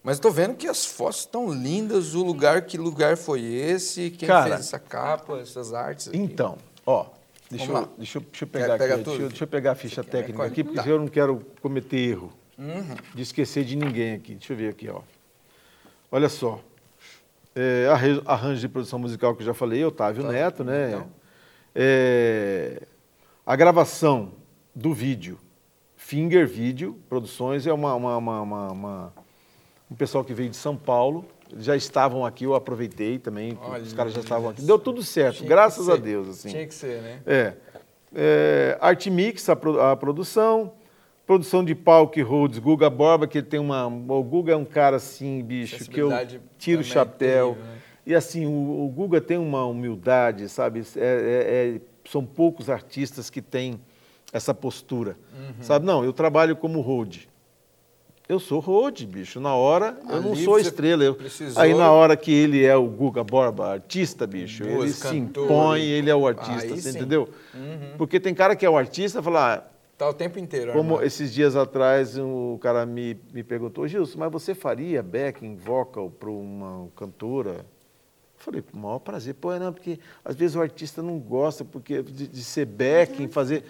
Mas 0.02 0.16
estou 0.16 0.30
vendo 0.30 0.54
que 0.54 0.66
as 0.66 0.84
fotos 0.84 1.20
estão 1.20 1.52
lindas. 1.52 2.14
O 2.14 2.22
lugar, 2.22 2.62
que 2.62 2.76
lugar 2.76 3.16
foi 3.16 3.42
esse? 3.42 4.10
Quem 4.10 4.26
Cara, 4.28 4.48
fez 4.56 4.60
essa 4.60 4.78
capa, 4.78 5.38
essas 5.38 5.72
artes? 5.72 6.08
aqui? 6.08 6.18
Então, 6.18 6.58
ó, 6.86 7.06
deixa 7.50 7.70
eu, 7.72 7.88
deixa, 7.96 8.18
eu, 8.18 8.22
deixa 8.22 8.44
eu 8.44 8.48
pegar 8.48 8.74
aqui, 8.74 8.86
deixa, 9.02 9.10
eu- 9.22 9.28
deixa 9.28 9.44
eu 9.44 9.48
pegar 9.48 9.72
a 9.72 9.74
ficha 9.74 10.04
técnica 10.04 10.44
aqui, 10.44 10.62
porque 10.64 10.80
Tá. 10.82 10.86
eu 10.88 10.98
não 10.98 11.08
quero 11.08 11.40
cometer 11.62 11.96
erro 11.96 12.32
Uhum. 12.58 12.94
de 13.14 13.22
esquecer 13.22 13.64
de 13.64 13.76
ninguém 13.76 14.14
aqui. 14.14 14.34
Deixa 14.34 14.52
eu 14.52 14.56
ver 14.56 14.68
aqui, 14.70 14.88
ó. 14.88 15.00
Olha 16.12 16.28
só. 16.28 16.60
É, 17.56 17.86
arranjo 18.26 18.60
de 18.60 18.68
produção 18.68 18.98
musical 18.98 19.34
que 19.34 19.42
eu 19.42 19.46
já 19.46 19.54
falei, 19.54 19.84
Otávio 19.84 20.24
Tá, 20.24 20.32
Neto, 20.32 20.64
né? 20.64 20.88
então. 20.90 21.06
É, 21.74 22.82
a 23.46 23.56
gravação 23.56 24.32
do 24.74 24.92
vídeo, 24.94 25.38
Finger 26.09 26.46
Video 26.46 26.98
Produções, 27.09 27.66
é 27.66 27.72
uma, 27.72 27.94
uma, 27.94 28.18
uma- 28.18 28.42
uma- 28.72 29.12
um 29.90 29.94
pessoal 29.94 30.22
que 30.22 30.34
veio 30.34 30.50
de 30.50 30.57
São 30.57 30.76
Paulo. 30.76 31.24
Eles 31.50 31.64
já 31.64 31.74
estavam 31.74 32.26
aqui, 32.26 32.44
eu 32.44 32.55
aproveitei 32.55 33.18
também, 33.18 33.57
Olha 33.62 33.82
os 33.82 33.94
caras 33.94 34.12
já 34.12 34.20
estavam 34.20 34.50
aqui. 34.50 34.61
Deu 34.61 34.78
tudo 34.78 35.02
certo, 35.02 35.38
Tinha 35.38 35.48
graças 35.48 35.88
a. 35.88 35.96
Deus. 35.96 36.28
Assim. 36.28 36.50
Tinha 36.50 36.66
que 36.66 36.74
ser, 36.74 37.00
né? 37.00 37.20
É. 37.24 37.55
é 38.14 38.78
Art 38.82 39.07
Mix, 39.07 39.48
a, 39.48 39.57
pro- 39.57 39.80
a 39.80 39.96
produção. 39.96 40.72
Produção 41.26 41.64
de 41.64 41.74
palco 41.74 42.20
Rhodes, 42.22 42.59
Guga 42.59 42.90
Borba, 42.90 43.26
que 43.26 43.40
tem 43.42 43.59
uma. 43.59 43.86
O 43.86 44.22
Guga 44.22 44.52
é 44.52 44.57
um 44.57 44.64
cara 44.66 44.96
assim, 44.96 45.42
bicho, 45.42 45.88
que 45.88 46.00
eu 46.00 46.11
tiro 46.59 46.82
o 46.82 46.84
também 46.84 46.92
chapéu. 46.92 47.52
terrível, 47.55 47.64
né? 47.72 47.78
E 48.07 48.14
assim, 48.14 48.44
o, 48.44 48.84
o 48.84 48.88
Guga 48.90 49.22
tem 49.22 49.38
uma 49.38 49.64
humildade, 49.64 50.50
sabe? 50.50 50.82
É- 50.96 51.00
é- 51.00 51.76
é- 51.76 51.80
são 52.11 52.22
poucos 52.26 52.68
artistas 52.68 53.30
que 53.30 53.40
têm 53.40 53.80
essa 54.35 54.53
postura. 54.53 55.16
Uhum. 55.32 55.62
Sabe? 55.62 55.87
Não, 55.87 56.05
eu 56.05 56.12
trabalho 56.12 56.57
como 56.57 56.80
road. 56.80 57.28
Eu 58.28 58.41
sou 58.41 58.59
road, 58.59 59.07
bicho. 59.07 59.39
Na 59.39 59.55
hora, 59.55 59.97
eu 60.11 60.20
não 60.20 60.32
Ali 60.32 60.45
sou 60.45 60.59
estrela. 60.59 61.05
Eu, 61.05 61.14
precisou- 61.14 61.62
aí 61.62 61.72
na 61.74 61.93
hora 61.93 62.16
que 62.16 62.32
ele 62.32 62.64
é 62.64 62.74
o 62.74 62.87
Guga 62.87 63.22
Borba, 63.22 63.68
artista, 63.70 64.26
bicho, 64.26 64.64
ele 64.64 64.74
Música, 64.76 65.09
se 65.11 65.20
cantor. 65.20 65.45
impõe, 65.45 65.82
ele 65.82 66.11
é 66.11 66.16
o 66.16 66.26
artista, 66.26 66.74
você 66.74 66.91
entendeu? 66.91 67.28
Uhum. 67.55 67.97
Porque 67.97 68.18
tem 68.18 68.35
cara 68.35 68.57
que 68.57 68.66
é 68.66 68.70
o 68.70 68.76
artista 68.76 69.20
e 69.20 69.22
fala, 69.22 69.55
ah, 69.55 69.62
Tá 69.97 70.09
o 70.09 70.14
tempo 70.14 70.39
inteiro. 70.41 70.72
como 70.72 71.01
esses 71.03 71.32
dias 71.32 71.55
atrás 71.55 72.18
o 72.18 72.59
cara 72.61 72.85
me, 72.85 73.16
me 73.32 73.45
perguntou, 73.45 73.87
Gilson, 73.87 74.18
mas 74.18 74.32
você 74.32 74.53
faria 74.55 75.01
backing 75.03 75.55
vocal 75.55 76.11
para 76.11 76.30
uma 76.30 76.89
cantora? 76.97 77.51
Eu 77.59 77.64
falei, 78.39 78.62
com 78.62 78.76
o 78.76 78.80
maior 78.80 78.99
prazer. 78.99 79.35
Pô, 79.35 79.57
não, 79.59 79.72
porque 79.72 80.01
às 80.24 80.35
vezes 80.35 80.57
o 80.57 80.61
artista 80.62 81.01
não 81.03 81.18
gosta 81.18 81.64
porque 81.64 82.03
de, 82.03 82.26
de 82.26 82.43
ser 82.43 82.64
backing, 82.66 83.28
fazer... 83.28 83.64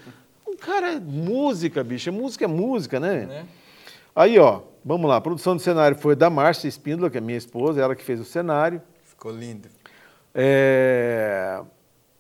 Cara 0.61 1.01
música, 1.01 1.83
bicho. 1.85 2.13
Música 2.13 2.45
é 2.45 2.49
música, 2.49 3.01
né? 3.01 3.27
Né? 3.27 3.47
Aí, 4.15 4.39
ó, 4.39 4.61
vamos 4.85 5.09
lá. 5.09 5.17
A 5.17 5.21
produção 5.21 5.57
do 5.57 5.63
cenário 5.63 5.97
foi 5.97 6.15
da 6.15 6.31
Márcia 6.31 6.69
Espíndola, 6.69 7.11
que 7.11 7.19
é 7.19 7.21
minha 7.21 7.39
esposa, 7.39 7.81
ela 7.81 7.95
que 7.95 8.05
fez 8.05 8.21
o 8.21 8.25
cenário. 8.25 8.81
Ficou 9.05 9.33
lindo. 9.33 9.69
É, 10.35 11.61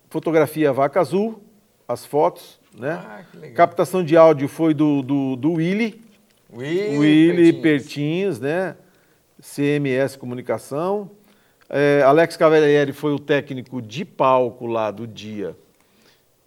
Fotografia 0.08 0.72
Vaca 0.72 1.00
Azul, 1.00 1.42
as 1.88 2.06
fotos, 2.06 2.60
né? 2.78 3.02
Ah, 3.04 3.22
que 3.30 3.36
legal. 3.36 3.56
Captação 3.56 4.04
de 4.04 4.16
áudio 4.16 4.48
foi 4.48 4.72
do, 4.72 5.02
do, 5.02 5.36
do 5.36 5.52
Willy, 5.54 6.00
Willy, 6.52 6.98
Willy 6.98 7.52
Pertinho. 7.54 7.62
Pertins, 7.62 8.40
né? 8.40 8.76
CMS 9.40 10.16
Comunicação. 10.16 11.10
É, 11.68 12.02
Alex 12.02 12.36
Cavalieri 12.36 12.92
foi 12.92 13.12
o 13.12 13.18
técnico 13.18 13.82
de 13.82 14.04
palco 14.04 14.66
lá 14.66 14.90
do 14.90 15.06
dia, 15.06 15.56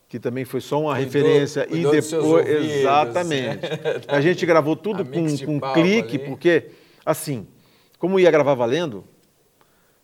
que 0.09 0.19
também 0.19 0.45
foi 0.45 0.61
só 0.61 0.79
uma 0.81 0.95
Cuidou- 0.95 1.03
referência 1.05 1.65
cuidou 1.67 1.93
e 1.93 2.01
depois 2.01 2.47
exatamente. 2.47 3.59
A 4.07 4.21
gente 4.21 4.45
gravou 4.45 4.75
tudo 4.75 5.03
com, 5.05 5.25
com 5.45 5.59
palco 5.59 5.79
clique, 5.81 6.17
ali. 6.17 6.25
porque 6.25 6.69
assim, 7.05 7.45
como 7.99 8.19
ia 8.19 8.31
gravar 8.31 8.53
valendo, 8.53 9.03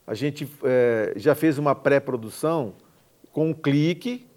a 0.05 0.13
gente 0.13 0.47
é, 0.63 1.13
já 1.15 1.33
fez 1.35 1.57
uma 1.57 1.73
pré-produção 1.73 2.73
com 3.31 3.49
um 3.49 3.53
clique, 3.53 4.27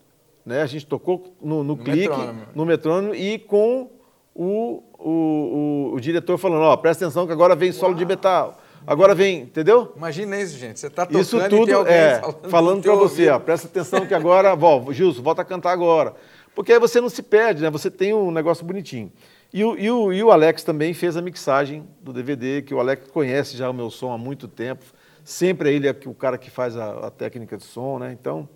né? 0.45 0.63
A 0.63 0.67
gente 0.67 0.87
tocou 0.87 1.35
no, 1.43 1.65
no 1.65 1.77
clique, 1.77 2.09
metrônomo. 2.09 2.43
no 2.55 2.65
metrônomo 2.65 3.15
e 3.15 3.39
com 3.39 3.91
o, 4.33 4.83
o, 4.97 5.91
o, 5.91 5.95
o 5.95 6.01
diretor 6.01 6.39
falando, 6.39 6.63
ó, 6.63 6.77
presta 6.77 7.05
atenção 7.05 7.27
que 7.27 7.33
agora 7.33 7.57
vem 7.57 7.73
solo 7.73 7.95
de 7.97 8.05
metal, 8.07 8.57
agora 8.87 9.15
vem, 9.15 9.43
entendeu? 9.43 9.93
Imagina 9.97 10.41
isso, 10.41 10.57
gente. 10.57 10.79
Você 10.79 10.89
tá 10.89 11.05
tocando 11.05 11.23
Isso 11.23 11.49
tudo 11.49 11.87
é 11.87 12.21
falando, 12.21 12.51
falando 12.51 12.83
para 12.83 12.95
você, 12.95 13.23
ouvido. 13.23 13.35
ó, 13.35 13.39
presta 13.39 13.67
atenção 13.67 14.07
que 14.07 14.15
agora, 14.15 14.55
ó, 14.55 14.93
Gilson, 14.93 15.23
volta 15.23 15.43
a 15.43 15.45
cantar 15.45 15.73
agora. 15.73 16.15
Porque 16.55 16.73
aí 16.73 16.79
você 16.79 17.01
não 17.01 17.09
se 17.09 17.23
perde, 17.23 17.63
né? 17.63 17.71
Você 17.71 17.91
tem 17.91 18.15
um 18.15 18.31
negócio 18.31 18.65
bonitinho. 18.65 19.13
E 19.53 19.65
o, 19.65 19.79
e 19.79 19.91
o, 19.91 20.13
e 20.13 20.23
o 20.23 20.31
Alex 20.31 20.63
também 20.63 20.95
fez 20.95 21.17
a 21.17 21.23
mixagem 21.23 21.87
do 22.01 22.13
DVD, 22.13 22.63
que 22.63 22.75
o 22.75 22.81
Alex 22.81 23.11
conhece 23.11 23.57
já 23.57 23.69
o 23.69 23.75
meu 23.75 23.91
som 23.91 24.13
há 24.13 24.19
muito 24.19 24.49
tempo. 24.49 24.85
Sempre 25.25 25.71
é 25.71 25.73
ele 25.73 25.89
o 26.07 26.15
cara 26.15 26.39
que 26.39 26.51
faz 26.51 26.77
a, 26.77 27.07
a 27.07 27.11
técnica 27.11 27.57
de 27.57 27.65
som, 27.65 27.99
né? 27.99 28.17
Então, 28.19 28.49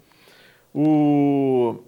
o 0.75 1.79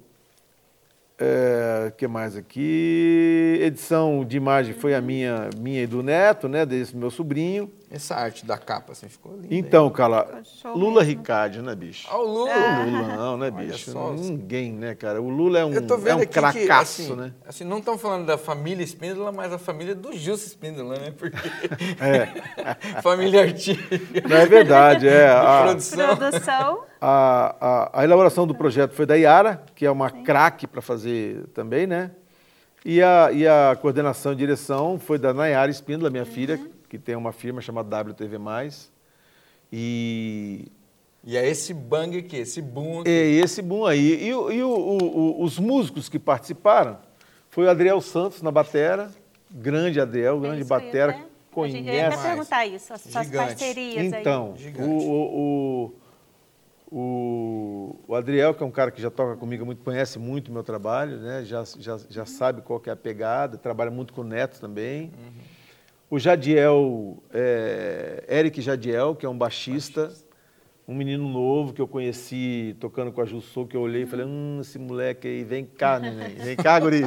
é, 1.19 1.93
que 1.97 2.09
mais 2.09 2.37
aqui? 2.37 3.61
Edição 3.63 4.25
de 4.25 4.37
imagem 4.37 4.75
foi 4.75 4.95
a 4.95 5.01
minha, 5.01 5.51
minha 5.57 5.83
e 5.83 5.87
do 5.87 6.03
Neto, 6.03 6.49
né? 6.49 6.67
Desse 6.67 6.97
meu 6.97 7.11
sobrinho. 7.11 7.71
Essa 7.93 8.15
arte 8.15 8.47
da 8.47 8.57
capa, 8.57 8.93
assim, 8.93 9.07
ficou 9.07 9.33
linda. 9.35 9.49
Então, 9.51 9.91
cara, 9.91 10.43
show 10.45 10.75
Lula 10.75 11.03
mesmo. 11.03 11.19
Ricardo, 11.19 11.63
né, 11.63 11.75
bicho? 11.75 12.09
Olha 12.11 12.23
o 12.23 12.27
Lula. 12.27 12.51
O 12.51 12.91
Lula 12.91 13.17
não, 13.17 13.37
né, 13.37 13.51
bicho? 13.51 13.91
só. 13.91 14.13
Ninguém, 14.13 14.73
né, 14.73 14.95
cara? 14.95 15.21
O 15.21 15.29
Lula 15.29 15.59
é 15.59 15.65
um, 15.65 15.75
Eu 15.75 15.87
tô 15.87 15.99
vendo 15.99 16.09
é 16.09 16.15
um 16.15 16.19
aqui 16.19 16.27
que, 16.29 16.33
cracaço, 16.33 17.03
assim, 17.03 17.15
né? 17.15 17.33
assim, 17.47 17.65
não 17.65 17.79
estão 17.79 17.99
falando 17.99 18.25
da 18.25 18.39
família 18.39 18.83
Espíndola, 18.83 19.31
mas 19.31 19.53
a 19.53 19.59
família 19.59 19.95
do 19.95 20.11
Gilson 20.13 20.47
Espíndola, 20.47 20.95
né? 20.99 21.11
Porque... 21.11 21.37
É. 22.01 22.33
família 23.03 23.43
artística. 23.43 24.29
Não 24.29 24.37
é 24.37 24.47
verdade, 24.47 25.07
é. 25.07 25.29
A, 25.37 25.63
Produção. 25.65 26.17
Produção. 26.17 26.85
a, 27.01 27.57
a, 27.61 28.01
a 28.01 28.05
elaboração 28.05 28.47
do 28.47 28.55
projeto 28.55 28.93
foi 28.93 29.05
da 29.05 29.15
Yara, 29.15 29.63
que 29.75 29.85
é 29.85 29.91
uma 29.91 30.11
craque 30.11 30.67
para 30.67 30.81
fazer 30.81 31.47
também, 31.49 31.87
né? 31.87 32.13
E 32.85 33.01
a, 33.01 33.31
e 33.33 33.47
a 33.47 33.77
coordenação 33.81 34.33
e 34.33 34.37
direção 34.37 34.99
foi 34.99 35.19
da 35.19 35.33
Nayara 35.33 35.71
Espíndola, 35.71 36.11
minha 36.11 36.25
filha, 36.25 36.59
que 36.93 36.99
tem 36.99 37.17
uma 37.17 37.33
firma 37.33 37.63
chamada 37.63 37.89
WTV+. 38.03 38.37
E 39.73 40.67
E 41.25 41.37
é 41.39 41.49
esse 41.49 41.73
bang 41.73 42.19
aqui, 42.19 42.37
esse 42.37 42.61
boom 42.61 43.01
aqui. 43.01 43.09
É 43.11 43.27
esse 43.31 43.63
boom 43.63 43.87
aí. 43.87 44.27
E, 44.27 44.35
o- 44.35 44.51
e 44.53 44.63
o- 44.63 44.69
o- 44.69 45.19
o- 45.41 45.43
os 45.45 45.59
músicos 45.59 46.09
que 46.11 46.19
participaram 46.19 46.99
foi 47.49 47.65
o 47.65 47.71
Adriel 47.71 48.01
Santos 48.03 48.43
na 48.43 48.51
batera, 48.51 49.09
grande 49.51 49.99
Adriel, 50.01 50.39
grande 50.41 50.57
É 50.57 50.59
ia 50.59 50.65
batera, 50.67 51.13
até- 51.13 51.25
conhece. 51.51 51.79
Eu 51.89 51.95
ia 51.95 52.09
até 52.09 52.17
perguntar 52.23 52.67
isso, 52.67 52.93
as 52.93 53.01
suas 53.03 53.25
Gigante. 53.25 53.47
parcerias 53.51 54.13
aí. 54.13 54.21
Então, 54.21 54.55
Gigante. 54.57 54.83
o, 54.83 54.93
o, 54.93 55.93
o, 56.91 56.99
o, 56.99 57.97
o 58.09 58.15
Adriel, 58.17 58.53
que 58.53 58.63
é 58.63 58.67
um 58.67 58.71
cara 58.71 58.91
que 58.91 59.01
já 59.01 59.11
toca 59.11 59.37
comigo 59.37 59.65
muito, 59.65 59.83
conhece 59.83 60.19
muito 60.19 60.49
o 60.49 60.53
meu 60.53 60.63
trabalho, 60.65 61.17
né? 61.19 61.43
já, 61.45 61.63
já, 61.79 61.99
já 62.11 62.27
sabe 62.27 62.61
qual 62.63 62.79
que 62.81 62.91
é 62.91 62.93
a 62.93 62.97
pegada, 62.97 63.57
trabalha 63.57 63.91
muito 63.91 64.13
com 64.13 64.21
o 64.23 64.25
Neto 64.25 64.61
também. 64.61 65.11
O 66.13 66.19
Jadiel, 66.19 67.23
é, 67.33 68.23
Eric 68.29 68.61
Jadiel, 68.61 69.17
que 69.17 69.25
é 69.25 69.29
um 69.31 69.39
baixista, 69.39 70.13
um 70.87 70.95
menino 70.95 71.27
novo 71.27 71.73
que 71.73 71.81
eu 71.81 71.89
conheci 71.89 72.77
tocando 72.79 73.11
com 73.11 73.23
a 73.23 73.25
Jussou, 73.25 73.67
que 73.67 73.75
eu 73.75 73.81
olhei 73.81 74.03
e 74.03 74.07
falei, 74.07 74.27
hum, 74.27 74.59
esse 74.61 74.79
moleque 74.79 75.27
aí, 75.27 75.43
vem 75.43 75.65
cá, 75.65 75.99
neném, 75.99 76.35
vem 76.35 76.55
cá, 76.55 76.79
guri. 76.79 77.01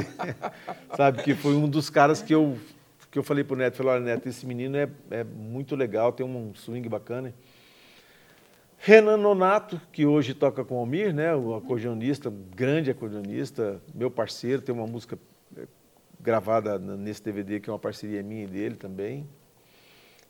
Sabe, 0.97 1.21
que 1.21 1.35
foi 1.35 1.53
um 1.53 1.69
dos 1.69 1.87
caras 1.87 2.23
que 2.23 2.33
eu, 2.33 2.57
que 3.11 3.19
eu 3.19 3.21
falei 3.21 3.43
pro 3.43 3.55
Neto, 3.55 3.77
falei, 3.77 3.91
olha, 3.91 4.05
Neto, 4.05 4.27
esse 4.27 4.43
menino 4.43 4.75
é, 4.75 4.89
é 5.11 5.23
muito 5.23 5.75
legal, 5.75 6.11
tem 6.11 6.25
um 6.25 6.55
swing 6.55 6.89
bacana. 6.89 7.31
Renan 8.79 9.17
Nonato, 9.17 9.79
que 9.91 10.03
hoje 10.03 10.33
toca 10.33 10.65
com 10.65 10.77
o 10.77 10.79
Almir, 10.79 11.13
né, 11.13 11.35
o 11.35 11.53
acordeonista, 11.53 12.33
grande 12.55 12.89
acordeonista, 12.89 13.79
meu 13.93 14.09
parceiro, 14.09 14.63
tem 14.63 14.73
uma 14.73 14.87
música 14.87 15.15
eh, 15.55 15.67
gravada 16.19 16.77
nesse 16.79 17.23
DVD, 17.23 17.59
que 17.59 17.69
é 17.69 17.73
uma 17.73 17.79
parceria 17.79 18.21
minha 18.23 18.43
e 18.43 18.47
dele 18.47 18.75
também. 18.75 19.27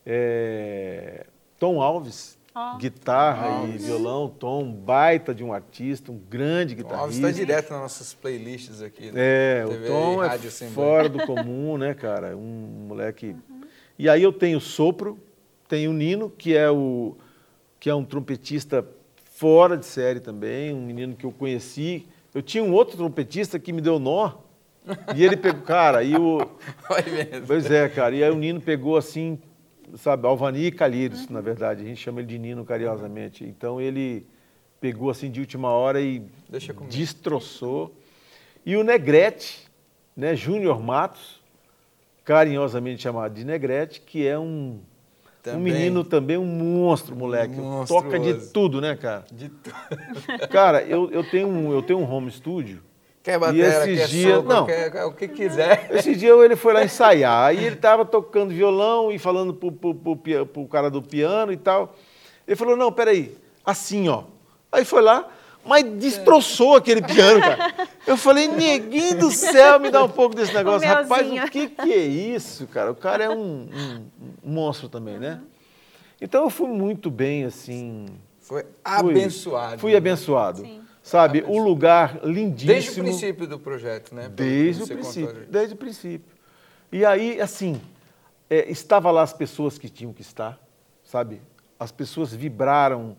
É, 0.06 1.26
Tom 1.60 1.82
Alves, 1.82 2.38
Ó. 2.54 2.78
guitarra 2.78 3.68
e 3.68 3.78
violão, 3.78 4.30
Tom, 4.30 4.72
baita 4.72 5.34
de 5.34 5.44
um 5.44 5.52
artista, 5.52 6.12
um 6.12 6.18
grande 6.30 6.76
O 6.76 6.88
Alves 6.88 7.18
guitarrista. 7.18 7.28
está 7.30 7.32
direto 7.32 7.72
nas 7.72 7.82
nossas 7.82 8.14
playlists 8.14 8.82
aqui. 8.82 9.12
né? 9.12 9.14
É, 9.16 9.66
TV 9.66 9.86
o 9.86 9.88
Tom 9.88 10.24
e 10.24 10.28
é 10.28 10.70
fora 10.70 11.10
do 11.10 11.26
comum, 11.26 11.78
né, 11.78 11.94
cara? 11.94 12.38
Um 12.38 12.86
moleque. 12.88 13.36
E 13.98 14.08
aí 14.08 14.22
eu 14.22 14.32
tenho 14.32 14.58
o 14.58 14.62
Sopro, 14.62 15.18
tenho 15.68 15.92
o 15.92 15.94
Nino, 15.94 16.30
que 16.30 16.56
é 16.56 16.70
o 16.70 17.16
que 17.80 17.90
é 17.90 17.96
um 17.96 18.04
trompetista 18.04 18.88
fora 19.36 19.78
de 19.78 19.86
série 19.86 20.20
também, 20.20 20.74
um 20.74 20.86
menino 20.86 21.16
que 21.16 21.26
eu 21.26 21.32
conheci. 21.32 22.08
Eu 22.34 22.42
tinha 22.42 22.64
um 22.64 22.72
outro 22.74 22.98
trompetista 22.98 23.60
que 23.60 23.72
me 23.72 23.82
deu 23.82 24.00
nó. 24.00 24.32
E 25.16 25.24
ele 25.24 25.36
pegou, 25.38 25.62
cara, 25.62 26.04
e 26.04 26.16
o 26.16 26.38
Vai 26.90 27.02
vendo. 27.02 27.46
Pois 27.48 27.70
é, 27.70 27.88
cara. 27.90 28.16
E 28.16 28.24
aí 28.24 28.30
o 28.30 28.36
Nino 28.36 28.62
pegou 28.62 28.98
assim, 28.98 29.40
sabe, 29.96 30.28
Alvani 30.28 30.66
e 30.66 30.72
Calheiros, 30.72 31.28
na 31.30 31.42
verdade. 31.42 31.84
A 31.84 31.86
gente 31.86 32.02
chama 32.02 32.20
ele 32.20 32.28
de 32.28 32.38
Nino 32.40 32.64
carinhosamente. 32.66 33.44
Então 33.44 33.80
ele 33.82 34.26
pegou 34.80 35.10
assim 35.10 35.32
de 35.32 35.40
última 35.40 35.70
hora 35.70 36.00
e 36.02 36.22
destroçou. 36.90 37.94
E 38.66 38.76
o 38.76 38.84
Negrete, 38.84 39.68
né, 40.16 40.36
Júnior 40.36 40.82
Matos, 40.82 41.42
carinhosamente 42.24 43.02
chamado 43.02 43.34
de 43.34 43.44
Negrete, 43.46 44.02
que 44.02 44.26
é 44.28 44.38
um, 44.38 44.44
um 44.46 44.80
Também. 45.44 45.62
menino 45.74 46.04
também, 46.04 46.38
um 46.38 46.46
monstro, 46.46 47.16
moleque. 47.16 47.56
Monstruoso. 47.56 48.06
Toca 48.06 48.20
de 48.20 48.34
tudo, 48.52 48.82
né, 48.82 48.96
cara? 48.96 49.26
De 49.32 49.50
tu- 49.50 49.72
Cara, 50.50 50.82
eu, 50.84 51.12
eu, 51.12 51.24
tenho, 51.24 51.48
um, 51.48 51.72
eu 51.72 51.82
tenho 51.84 52.00
um 52.00 52.12
home 52.12 52.32
studio. 52.32 52.82
Quer 53.26 53.40
batera, 53.40 53.90
esses 53.90 54.00
quer 54.00 54.08
dias- 54.08 54.36
sopro, 54.36 54.54
não. 54.54 54.66
quer, 54.68 55.06
o 55.06 55.12
que 55.12 55.28
quiser. 55.28 55.88
Esse 55.90 56.16
dia 56.16 56.30
ele 56.36 56.56
foi 56.56 56.74
lá 56.74 56.84
ensaiar, 56.86 57.46
aí 57.48 57.58
ele 57.66 57.76
estava 57.76 58.06
tocando 58.06 58.54
violão 58.54 59.12
e 59.12 59.18
falando 59.18 59.52
pro, 59.52 59.72
pro, 59.72 59.96
pro, 59.96 60.16
pia- 60.16 60.46
pro 60.46 60.68
cara 60.68 60.92
do 60.92 61.02
piano 61.02 61.52
e 61.52 61.58
tal. 61.58 61.96
Ele 62.48 62.56
falou, 62.56 62.78
não, 62.78 62.92
peraí, 62.92 63.36
assim, 63.66 64.08
ó. 64.08 64.26
Aí 64.72 64.86
foi 64.86 65.02
lá, 65.02 65.28
mas 65.66 65.84
destroçou 65.84 66.76
aquele 66.76 67.02
piano, 67.02 67.42
cara. 67.42 67.74
Eu 68.06 68.16
falei, 68.16 68.48
neguinho 68.48 69.18
do 69.18 69.32
céu, 69.32 69.80
me 69.80 69.90
dá 69.90 70.04
um 70.04 70.10
pouco 70.10 70.36
desse 70.36 70.54
negócio. 70.54 70.88
Rapaz, 70.88 71.24
melzinho. 71.24 71.46
o 71.46 71.50
que, 71.50 71.68
que 71.68 71.92
é 71.94 72.06
isso, 72.06 72.68
cara? 72.68 72.92
O 72.92 72.96
cara 72.96 73.24
é 73.24 73.30
um, 73.32 73.68
um- 73.74 74.06
um 74.44 74.52
monstro 74.54 74.88
também, 74.88 75.18
né? 75.18 75.42
Então 76.22 76.44
eu 76.44 76.52
fui 76.52 76.68
muito 76.68 77.10
bem, 77.10 77.44
assim... 77.46 78.06
Foi 78.40 78.62
fui- 78.62 78.70
abençoado. 78.84 79.80
Fui 79.80 79.96
abençoado. 79.96 80.60
Sim. 80.62 80.82
Sabe, 81.06 81.38
Abençoado. 81.38 81.60
um 81.60 81.64
lugar 81.64 82.20
lindíssimo. 82.24 82.74
Desde 82.74 83.00
o 83.00 83.04
princípio 83.04 83.48
do 83.48 83.60
projeto, 83.60 84.16
né? 84.16 84.24
Pelo 84.24 84.36
Desde 84.36 84.82
o 84.82 84.88
princípio, 84.88 85.46
desde 85.48 85.74
o 85.76 85.78
princípio. 85.78 86.36
E 86.92 87.06
aí, 87.06 87.40
assim, 87.40 87.80
é, 88.50 88.72
estava 88.72 89.12
lá 89.12 89.22
as 89.22 89.32
pessoas 89.32 89.78
que 89.78 89.88
tinham 89.88 90.12
que 90.12 90.24
estar, 90.24 90.60
sabe? 91.04 91.44
As 91.78 91.92
pessoas 91.92 92.34
vibraram 92.34 93.16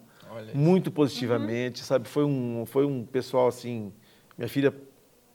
muito 0.52 0.90
positivamente, 0.90 1.78
sabe? 1.84 2.08
Foi 2.08 2.24
um, 2.24 2.64
foi 2.66 2.84
um 2.84 3.04
pessoal 3.04 3.46
assim. 3.46 3.92
Minha 4.36 4.48
filha 4.48 4.74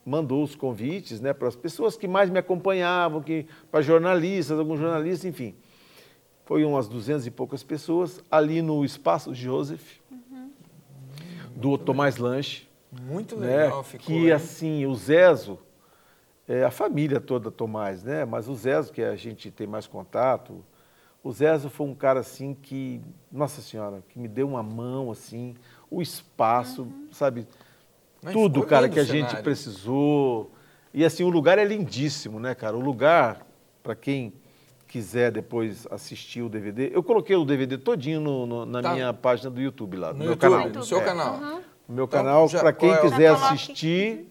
mandou 0.05 0.43
os 0.43 0.53
convites, 0.53 1.21
né, 1.21 1.31
para 1.31 1.47
as 1.47 1.55
pessoas 1.55 1.95
que 1.95 2.05
mais 2.05 2.29
me 2.29 2.37
acompanhavam, 2.37 3.21
que 3.21 3.45
para 3.71 3.81
jornalistas, 3.81 4.59
alguns 4.59 4.77
jornalistas, 4.77 5.23
enfim. 5.23 5.55
Foi 6.43 6.65
umas 6.65 6.89
duzentas 6.89 7.25
e 7.25 7.31
poucas 7.31 7.63
pessoas 7.63 8.21
ali 8.29 8.61
no 8.61 8.83
espaço 8.83 9.33
Joseph, 9.33 10.00
do 11.61 11.77
Tomás 11.77 12.17
Lanche 12.17 12.67
Muito 12.91 13.37
né? 13.37 13.65
legal, 13.65 13.83
ficou. 13.83 14.05
que 14.05 14.13
hein? 14.13 14.31
assim 14.31 14.85
o 14.85 14.95
Zezo 14.95 15.59
é, 16.47 16.63
a 16.63 16.71
família 16.71 17.21
toda 17.21 17.51
Tomás 17.51 18.03
né 18.03 18.25
mas 18.25 18.49
o 18.49 18.55
Zezo 18.55 18.91
que 18.91 19.01
a 19.01 19.15
gente 19.15 19.51
tem 19.51 19.67
mais 19.67 19.85
contato 19.85 20.65
o 21.23 21.31
Zezo 21.31 21.69
foi 21.69 21.85
um 21.85 21.93
cara 21.93 22.21
assim 22.21 22.53
que 22.53 22.99
nossa 23.31 23.61
senhora 23.61 24.03
que 24.09 24.17
me 24.17 24.27
deu 24.27 24.47
uma 24.47 24.63
mão 24.63 25.11
assim 25.11 25.55
o 25.89 26.01
espaço 26.01 26.87
sabe 27.11 27.47
Mas 28.23 28.33
tudo 28.33 28.65
cara 28.65 28.89
que 28.89 28.99
a 28.99 29.03
gente 29.03 29.35
precisou 29.43 30.51
e 30.93 31.05
assim 31.05 31.23
o 31.23 31.29
lugar 31.29 31.59
é 31.59 31.63
lindíssimo 31.63 32.39
né 32.39 32.55
cara 32.55 32.75
o 32.75 32.81
lugar 32.81 33.45
para 33.83 33.95
quem 33.95 34.33
quiser 34.91 35.31
depois 35.31 35.87
assistir 35.89 36.41
o 36.41 36.49
DVD 36.49 36.91
eu 36.93 37.01
coloquei 37.01 37.33
o 37.35 37.45
DVD 37.45 37.77
todinho 37.77 38.19
no- 38.19 38.45
no- 38.45 38.65
na 38.65 38.81
Tá. 38.81 38.93
minha 38.93 39.13
página 39.13 39.49
do 39.49 39.61
YouTube 39.61 39.95
lá 39.95 40.07
no, 40.11 40.13
No 40.13 40.19
meu 40.19 40.27
YouTube, 40.33 40.51
canal 40.51 40.69
no 40.69 40.83
seu 40.83 40.99
É. 40.99 41.03
canal. 41.03 41.39
No 41.87 41.95
meu 41.95 42.03
Então, 42.05 42.07
canal, 42.07 42.49
para 42.49 42.73
quem 42.73 42.89
é 42.89 42.97
o- 42.97 43.01
quiser 43.01 43.27
assistir, 43.29 44.27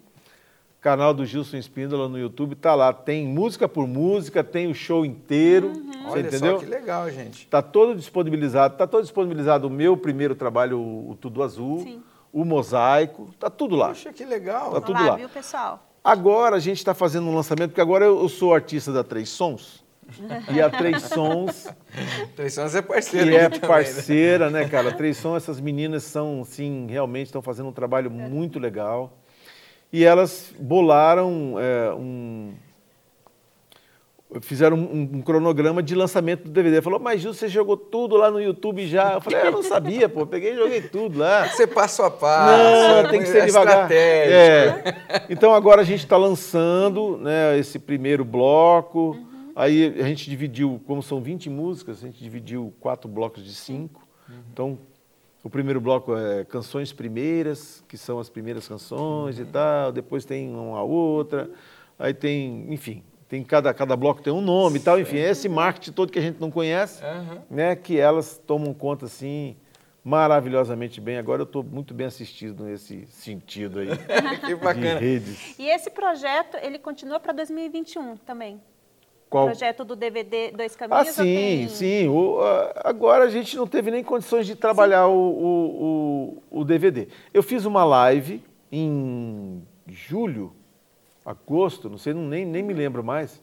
canal 0.81 1.15
do 1.15 1.25
Gilson 1.25 1.57
Espíndola 1.57 2.09
no 2.09 2.19
YouTube, 2.19 2.55
tá 2.55 2.75
lá. 2.75 2.93
Tem 2.93 3.27
música 3.27 3.67
por 3.69 3.87
música, 3.87 4.45
tem 4.45 4.71
o 4.71 4.75
show 4.75 5.05
inteiro. 5.05 5.69
Uhum. 5.69 5.91
Você 6.05 6.09
Olha 6.11 6.21
entendeu? 6.29 6.59
só 6.59 6.65
que 6.65 6.71
legal, 6.71 7.11
gente. 7.11 7.47
Tá 7.49 7.63
todo 7.63 7.95
disponibilizado. 7.95 8.77
Tá 8.77 8.87
todo 8.87 9.03
disponibilizado 9.03 9.67
o 9.67 9.71
meu 9.71 9.97
primeiro 9.97 10.35
trabalho, 10.35 10.79
o, 10.79 11.11
o 11.11 11.15
Tudo 11.17 11.43
Azul, 11.43 11.81
Sim. 11.81 12.03
o 12.33 12.45
Mosaico. 12.45 13.29
Tá 13.39 13.49
tudo 13.51 13.77
lá. 13.77 13.89
Poxa, 13.89 14.13
que 14.13 14.25
legal. 14.25 14.73
Tá 14.73 14.81
tudo 14.81 15.03
lá, 15.03 15.11
lá. 15.11 15.17
viu, 15.17 15.29
pessoal? 15.29 15.87
Agora 16.03 16.57
a 16.57 16.61
gente 16.61 16.79
está 16.79 16.95
fazendo 16.95 17.27
um 17.29 17.35
lançamento, 17.35 17.71
porque 17.71 17.81
agora 17.81 18.05
eu, 18.07 18.21
eu 18.21 18.29
sou 18.29 18.55
artista 18.55 18.91
da 18.93 19.03
Três 19.05 19.29
Sons. 19.29 19.85
E 20.53 20.61
a 20.61 20.71
Três 20.71 21.03
Sons, 21.03 21.69
Três 22.37 22.55
Sons 22.55 22.75
é 22.75 22.83
parceiro 22.83 23.31
que 23.31 23.37
é 23.37 23.45
também, 23.45 23.61
né? 23.61 23.69
parceira, 23.69 24.51
né, 24.51 24.69
cara? 24.69 24.93
Três 24.93 25.17
Sons, 25.17 25.43
essas 25.43 25.61
meninas 25.61 26.05
são, 26.05 26.45
sim, 26.45 26.87
realmente 26.89 27.27
estão 27.27 27.43
fazendo 27.43 27.69
um 27.69 27.73
trabalho 27.73 28.11
muito 28.11 28.59
legal. 28.59 29.17
E 29.93 30.05
elas 30.05 30.53
bolaram 30.59 31.57
é, 31.59 31.93
um. 31.93 32.55
Fizeram 34.43 34.77
um, 34.77 35.01
um 35.15 35.23
cronograma 35.23 35.83
de 35.83 35.93
lançamento 35.97 36.45
do 36.45 36.51
DVD. 36.51 36.81
Falou, 36.81 37.01
mas 37.01 37.21
Gil, 37.21 37.35
você 37.35 37.49
jogou 37.49 37.77
tudo 37.77 38.17
lá 38.17 38.31
no 38.31 38.41
YouTube 38.41 38.87
já? 38.87 39.15
Eu 39.15 39.21
falei, 39.21 39.41
"É, 39.41 39.47
eu 39.49 39.51
não 39.51 39.63
sabia, 39.65 40.09
pô. 40.09 40.25
Peguei 40.25 40.53
e 40.53 40.57
joguei 40.57 40.83
tudo 40.83 41.19
lá. 41.19 41.49
Você 41.49 41.67
passo 41.67 42.05
a 42.05 42.11
passo. 42.13 42.57
Não, 42.57 42.99
é 42.99 43.09
tem 43.09 43.21
que 43.21 43.27
ser 43.27 43.47
devagar. 43.47 43.91
É. 43.91 45.25
Então 45.29 45.53
agora 45.53 45.81
a 45.81 45.85
gente 45.85 46.05
está 46.05 46.17
lançando 46.17 47.19
né, 47.19 47.59
esse 47.59 47.81
primeiro 47.81 48.25
bloco. 48.25 49.19
Aí 49.61 50.01
a 50.01 50.05
gente 50.09 50.31
dividiu, 50.31 50.81
como 50.87 51.03
são 51.03 51.21
20 51.21 51.51
músicas, 51.51 52.03
a 52.03 52.07
gente 52.07 52.19
dividiu 52.19 52.73
quatro 52.81 53.11
blocos 53.11 53.45
de 53.45 53.55
cinco. 53.55 54.09
Então, 54.51 54.79
o 55.45 55.51
primeiro 55.51 55.79
bloco 55.83 56.17
é 56.17 56.47
canções 56.47 56.95
primeiras, 56.95 57.85
que 57.87 57.99
são 57.99 58.19
as 58.19 58.31
primeiras 58.31 58.67
canções 58.67 59.39
e 59.39 59.45
tal. 59.45 59.93
Depois 59.93 60.25
tem 60.25 60.49
uma 60.49 60.83
outra. 60.83 61.51
Aí 61.99 62.15
tem, 62.15 62.73
enfim, 62.73 63.03
tem 63.29 63.45
cada, 63.45 63.75
cada 63.75 63.95
bloco 63.97 64.23
tem 64.23 64.33
um 64.33 64.41
nome 64.41 64.79
e 64.79 64.81
tal. 64.81 64.99
Enfim, 64.99 65.19
é 65.19 65.29
esse 65.29 65.47
marketing 65.47 65.93
todo 65.93 66.11
que 66.11 66.19
a 66.19 66.23
gente 66.23 66.41
não 66.41 66.51
conhece 66.51 67.05
Aham. 67.05 67.43
né, 67.51 67.77
que 67.77 67.99
elas 67.99 68.41
tomam 68.47 68.73
conta 68.73 69.05
assim 69.05 69.57
maravilhosamente 70.03 71.03
bem. 71.03 71.19
Agora 71.19 71.43
eu 71.43 71.45
estou 71.45 71.63
muito 71.63 71.93
bem 71.93 72.07
assistido 72.07 72.65
nesse 72.65 73.05
sentido 73.09 73.81
aí 73.81 73.89
Que 74.41 74.47
de 74.47 74.55
bacana. 74.55 74.99
redes. 74.99 75.59
E 75.59 75.69
esse 75.69 75.91
projeto, 75.91 76.57
ele 76.63 76.79
continua 76.79 77.21
para 77.21 77.35
2021 77.35 78.17
também? 78.17 78.59
Qual? 79.31 79.47
Projeto 79.47 79.85
do 79.85 79.95
DVD 79.95 80.51
Dois 80.51 80.75
Ah, 80.75 80.79
Caminhos? 80.79 81.07
ou 81.19 81.25
sim, 81.25 81.35
tem- 81.37 81.69
sim. 81.69 82.09
O, 82.09 82.41
a- 82.41 82.73
agora 82.85 83.25
a 83.25 83.31
gente 83.31 83.57
não 83.57 83.67
teve 83.67 83.91
nem 83.93 84.03
condições 84.03 84.45
de 84.45 84.57
trabalhar 84.57 85.07
o, 85.07 85.13
o, 85.17 86.43
o, 86.51 86.61
o 86.61 86.65
DVD. 86.65 87.07
Eu 87.33 87.43
fiz 87.43 87.65
uma 87.65 87.85
live 87.85 88.43
em 88.73 89.63
julho, 89.89 90.53
agosto, 91.25 91.89
não 91.89 91.97
sei, 91.97 92.13
nem, 92.13 92.45
nem 92.45 92.63
me 92.63 92.75
lembro 92.75 93.05
mais. 93.05 93.41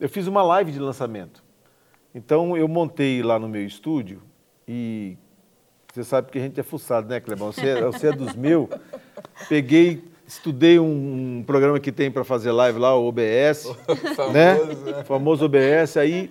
Eu 0.00 0.08
fiz 0.08 0.26
uma 0.26 0.42
live 0.42 0.72
de 0.72 0.78
lançamento. 0.78 1.44
Então 2.14 2.56
eu 2.56 2.66
montei 2.66 3.22
lá 3.22 3.38
no 3.38 3.48
meu 3.48 3.64
estúdio 3.64 4.22
e 4.66 5.18
você 5.92 6.02
sabe 6.02 6.30
que 6.30 6.38
a 6.38 6.40
gente 6.40 6.58
é 6.58 6.62
fuçado, 6.62 7.08
né, 7.08 7.20
Clebão? 7.20 7.52
Você, 7.52 7.68
é- 7.68 7.82
você 7.82 8.06
é 8.08 8.12
dos 8.12 8.34
meus. 8.34 8.68
Peguei, 9.50 10.02
estudei 10.30 10.78
um, 10.78 11.42
programa 11.44 11.80
que 11.80 11.90
tem 11.90 12.10
para 12.10 12.22
fazer 12.22 12.52
live 12.52 12.78
lá, 12.78 12.96
o 12.96 13.08
OBS 13.08 13.64
Famoso, 14.14 14.32
né? 14.32 14.54
né? 14.54 15.00
O 15.00 15.04
famoso 15.04 15.44
OBS. 15.44 15.96
Aí 15.96 16.28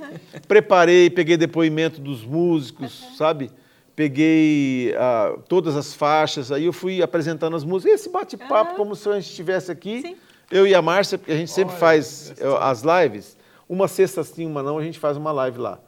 preparei, 0.47 1.09
peguei 1.09 1.35
depoimento 1.35 1.99
dos 1.99 2.23
músicos, 2.23 3.05
sabe? 3.17 3.51
Peguei 3.95 4.95
ah, 4.97 5.35
todas 5.49 5.75
as 5.75 5.93
faixas, 5.93 6.49
aí 6.51 6.63
eu 6.63 6.71
fui 6.71 7.01
apresentando 7.01 7.55
as 7.57 7.65
músicas. 7.65 7.91
E 7.91 7.95
esse 7.95 8.09
bate-papo, 8.09 8.75
como 8.75 8.95
se 8.95 9.09
a 9.09 9.15
gente 9.15 9.29
estivesse 9.29 9.69
aqui, 9.69 10.01
Sim. 10.01 10.15
eu 10.49 10.65
e 10.65 10.73
a 10.73 10.81
Márcia, 10.81 11.17
porque 11.17 11.33
a 11.33 11.37
gente 11.37 11.51
sempre 11.51 11.73
Olha, 11.73 11.79
faz 11.79 12.33
eh, 12.39 12.57
as 12.61 12.83
lives, 12.83 13.37
uma 13.67 13.89
sexta 13.89 14.23
sim, 14.23 14.45
uma 14.45 14.63
não, 14.63 14.77
a 14.77 14.83
gente 14.83 14.97
faz 14.97 15.17
uma 15.17 15.33
live 15.33 15.57
lá, 15.57 15.79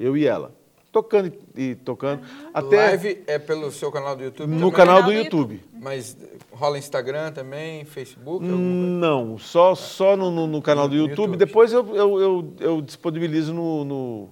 eu 0.00 0.16
e 0.16 0.26
ela. 0.26 0.52
Tocando 0.92 1.32
e, 1.56 1.76
tocando. 1.76 2.22
Até 2.52 2.76
Live 2.88 3.22
é 3.28 3.38
pelo 3.38 3.70
seu 3.70 3.92
canal 3.92 4.16
do 4.16 4.24
YouTube? 4.24 4.50
no 4.50 4.56
também? 4.58 4.72
canal 4.72 5.02
do 5.04 5.12
YouTube. 5.12 5.62
Mas 5.80 6.16
rola 6.52 6.78
Instagram 6.78 7.30
também, 7.30 7.84
Facebook? 7.84 8.44
Não, 8.44 9.38
só, 9.38 9.74
só 9.76 10.16
no, 10.16 10.32
no- 10.32 10.48
no 10.48 10.60
canal 10.60 10.88
do 10.88 10.96
YouTube. 10.96 11.10
YouTube. 11.32 11.36
Depois 11.36 11.72
eu, 11.72 11.94
eu, 11.94 12.20
eu, 12.20 12.52
eu 12.58 12.82
disponibilizo 12.82 13.54
no, 13.54 13.84
no- 13.84 14.28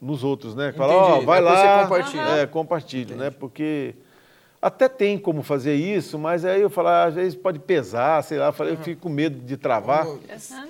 nos 0.00 0.24
outros, 0.24 0.54
né? 0.54 0.72
Fala, 0.72 0.94
ó, 0.94 1.10
Entendi. 1.10 1.26
vai 1.26 1.40
Depois 1.42 1.58
lá. 1.60 1.76
você 1.76 1.82
compartilha. 1.84 2.22
É, 2.40 2.46
compartilho, 2.46 3.16
né? 3.16 3.30
Porque 3.30 3.94
até 4.62 4.88
tem 4.88 5.18
como 5.18 5.42
fazer 5.42 5.74
isso, 5.74 6.18
mas 6.18 6.42
aí 6.44 6.62
eu 6.62 6.70
falo, 6.70 6.88
ah, 6.88 7.04
às 7.04 7.14
vezes 7.16 7.34
pode 7.34 7.58
pesar, 7.58 8.22
sei 8.24 8.38
lá. 8.38 8.46
Eu, 8.46 8.52
falei, 8.54 8.72
eu 8.72 8.78
fico 8.78 9.02
com 9.02 9.08
medo 9.10 9.38
de 9.44 9.58
travar. 9.58 10.06
Vamos- 10.06 10.22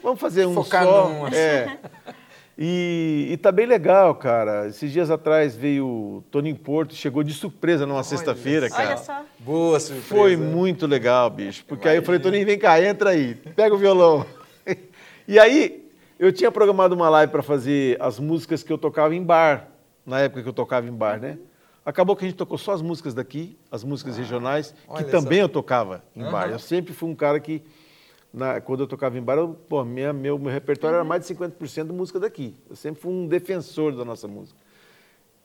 Vamos 0.02 0.20
fazer 0.20 0.46
um 0.46 0.54
Focar 0.54 0.84
só. 0.84 1.08
num, 1.08 1.26
assim. 1.26 1.36
É. 1.36 1.78
E, 2.58 3.28
e 3.30 3.36
tá 3.38 3.50
bem 3.50 3.66
legal, 3.66 4.14
cara. 4.14 4.66
Esses 4.68 4.92
dias 4.92 5.10
atrás 5.10 5.56
veio 5.56 5.86
o 5.86 6.24
Toninho 6.30 6.56
Porto, 6.56 6.94
chegou 6.94 7.22
de 7.22 7.32
surpresa 7.32 7.86
numa 7.86 8.02
sexta-feira, 8.04 8.68
cara. 8.68 8.88
Olha 8.88 8.96
só. 8.98 9.24
Boa 9.38 9.80
surpresa. 9.80 10.08
Foi 10.08 10.36
muito 10.36 10.86
legal, 10.86 11.30
bicho. 11.30 11.64
Porque 11.66 11.88
aí 11.88 11.96
eu 11.96 12.02
falei, 12.02 12.20
Toninho, 12.20 12.44
vem 12.44 12.58
cá, 12.58 12.80
entra 12.82 13.10
aí, 13.10 13.34
pega 13.34 13.74
o 13.74 13.78
violão. 13.78 14.26
E 15.26 15.38
aí, 15.38 15.88
eu 16.18 16.32
tinha 16.32 16.50
programado 16.50 16.96
uma 16.96 17.08
live 17.08 17.30
para 17.30 17.44
fazer 17.44 17.96
as 18.00 18.18
músicas 18.18 18.62
que 18.64 18.72
eu 18.72 18.76
tocava 18.76 19.14
em 19.14 19.22
bar, 19.22 19.68
na 20.04 20.18
época 20.18 20.42
que 20.42 20.48
eu 20.48 20.52
tocava 20.52 20.86
em 20.86 20.92
bar, 20.92 21.18
né? 21.20 21.38
Acabou 21.86 22.16
que 22.16 22.24
a 22.24 22.28
gente 22.28 22.36
tocou 22.36 22.58
só 22.58 22.72
as 22.72 22.82
músicas 22.82 23.14
daqui, 23.14 23.56
as 23.70 23.84
músicas 23.84 24.16
regionais, 24.18 24.74
que 24.96 25.02
Ah, 25.02 25.04
também 25.04 25.38
só. 25.38 25.44
eu 25.44 25.48
tocava 25.48 26.02
em 26.14 26.24
bar. 26.24 26.44
Aham. 26.46 26.52
Eu 26.54 26.58
sempre 26.58 26.92
fui 26.92 27.08
um 27.08 27.14
cara 27.14 27.38
que, 27.38 27.62
na- 28.32 28.60
quando 28.60 28.80
eu 28.80 28.86
tocava 28.86 29.16
em 29.18 29.22
bar, 29.22 29.36
eu, 29.36 29.48
pô, 29.68 29.84
minha, 29.84 30.12
meu, 30.12 30.38
meu 30.38 30.50
repertório 30.52 30.94
era 30.96 31.04
mais 31.04 31.20
de 31.22 31.28
50% 31.34 31.86
de 31.86 31.92
música 31.92 32.18
daqui. 32.18 32.54
Eu 32.68 32.76
sempre 32.76 33.00
fui 33.00 33.12
um 33.12 33.26
defensor 33.26 33.94
da 33.94 34.04
nossa 34.04 34.26
música. 34.26 34.58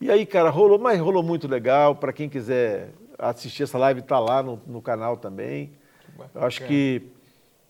E 0.00 0.10
aí, 0.10 0.24
cara, 0.24 0.48
rolou, 0.48 0.78
mas 0.78 0.98
rolou 1.00 1.22
muito 1.22 1.48
legal. 1.48 1.94
Para 1.96 2.12
quem 2.12 2.28
quiser 2.28 2.92
assistir 3.18 3.64
essa 3.64 3.76
live, 3.78 4.00
tá 4.02 4.18
lá 4.18 4.42
no, 4.42 4.60
no 4.66 4.80
canal 4.80 5.16
também. 5.16 5.72
Eu 6.34 6.42
acho 6.44 6.64
que 6.68 7.02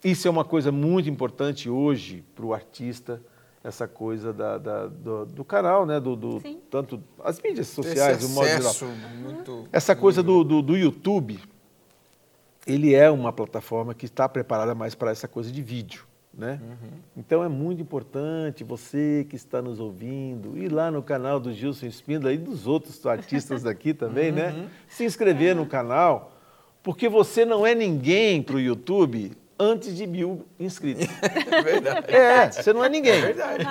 isso 0.05 0.29
é 0.29 0.31
uma 0.31 0.45
coisa 0.45 0.71
muito 0.71 1.09
importante 1.09 1.69
hoje 1.71 2.23
para 2.35 2.45
o 2.45 2.53
artista, 2.55 3.21
essa 3.65 3.89
coisa 3.89 4.33
da, 4.33 4.57
da- 4.59 4.87
do, 4.87 5.27
do 5.27 5.45
canal, 5.45 5.85
né? 5.87 5.99
Do, 5.99 6.15
do- 6.15 6.39
tanto 6.71 7.03
as 7.25 7.41
mídias 7.41 7.67
Esse 7.67 7.75
sociais, 7.75 8.23
o 8.25 8.29
modo 8.29 8.47
geral. 8.47 8.75
muito... 9.21 9.69
Essa 9.73 9.97
coisa 9.97 10.23
do, 10.23 10.45
do, 10.45 10.63
do 10.63 10.77
YouTube, 10.77 11.41
ele 12.69 12.95
é 12.95 13.11
uma 13.11 13.33
plataforma 13.33 13.95
que 13.95 14.05
está 14.05 14.29
preparada 14.29 14.75
mais 14.75 14.95
para 14.95 15.11
essa 15.11 15.27
coisa 15.27 15.51
de 15.51 15.63
vídeo. 15.63 16.05
Né? 16.33 16.61
Então 17.17 17.43
é 17.43 17.49
muito 17.49 17.83
importante 17.83 18.63
você 18.63 19.27
que 19.29 19.35
está 19.35 19.61
nos 19.61 19.81
ouvindo 19.81 20.57
ir 20.57 20.69
lá 20.71 20.89
no 20.89 21.03
canal 21.03 21.41
do 21.41 21.53
Gilson 21.53 21.87
Espíndola 21.87 22.33
e 22.33 22.39
dos 22.39 22.65
outros 22.69 23.05
artistas 23.07 23.65
daqui 23.65 23.93
também, 23.93 24.31
né? 24.31 24.69
Se 24.87 25.05
inscrever 25.05 25.57
no 25.57 25.67
canal, 25.67 26.31
porque 26.81 27.09
você 27.09 27.45
não 27.45 27.67
é 27.67 27.75
ninguém 27.75 28.41
para 28.41 28.55
o 28.55 28.61
YouTube 28.61 29.33
antes 29.59 29.97
de 29.97 30.07
mil 30.07 30.45
inscritos. 30.61 31.09
É 31.51 31.63
verdade. 31.63 32.15
É, 32.15 32.51
você 32.53 32.73
não 32.73 32.85
é 32.85 32.89
ninguém. 32.89 33.21
verdade. 33.21 33.67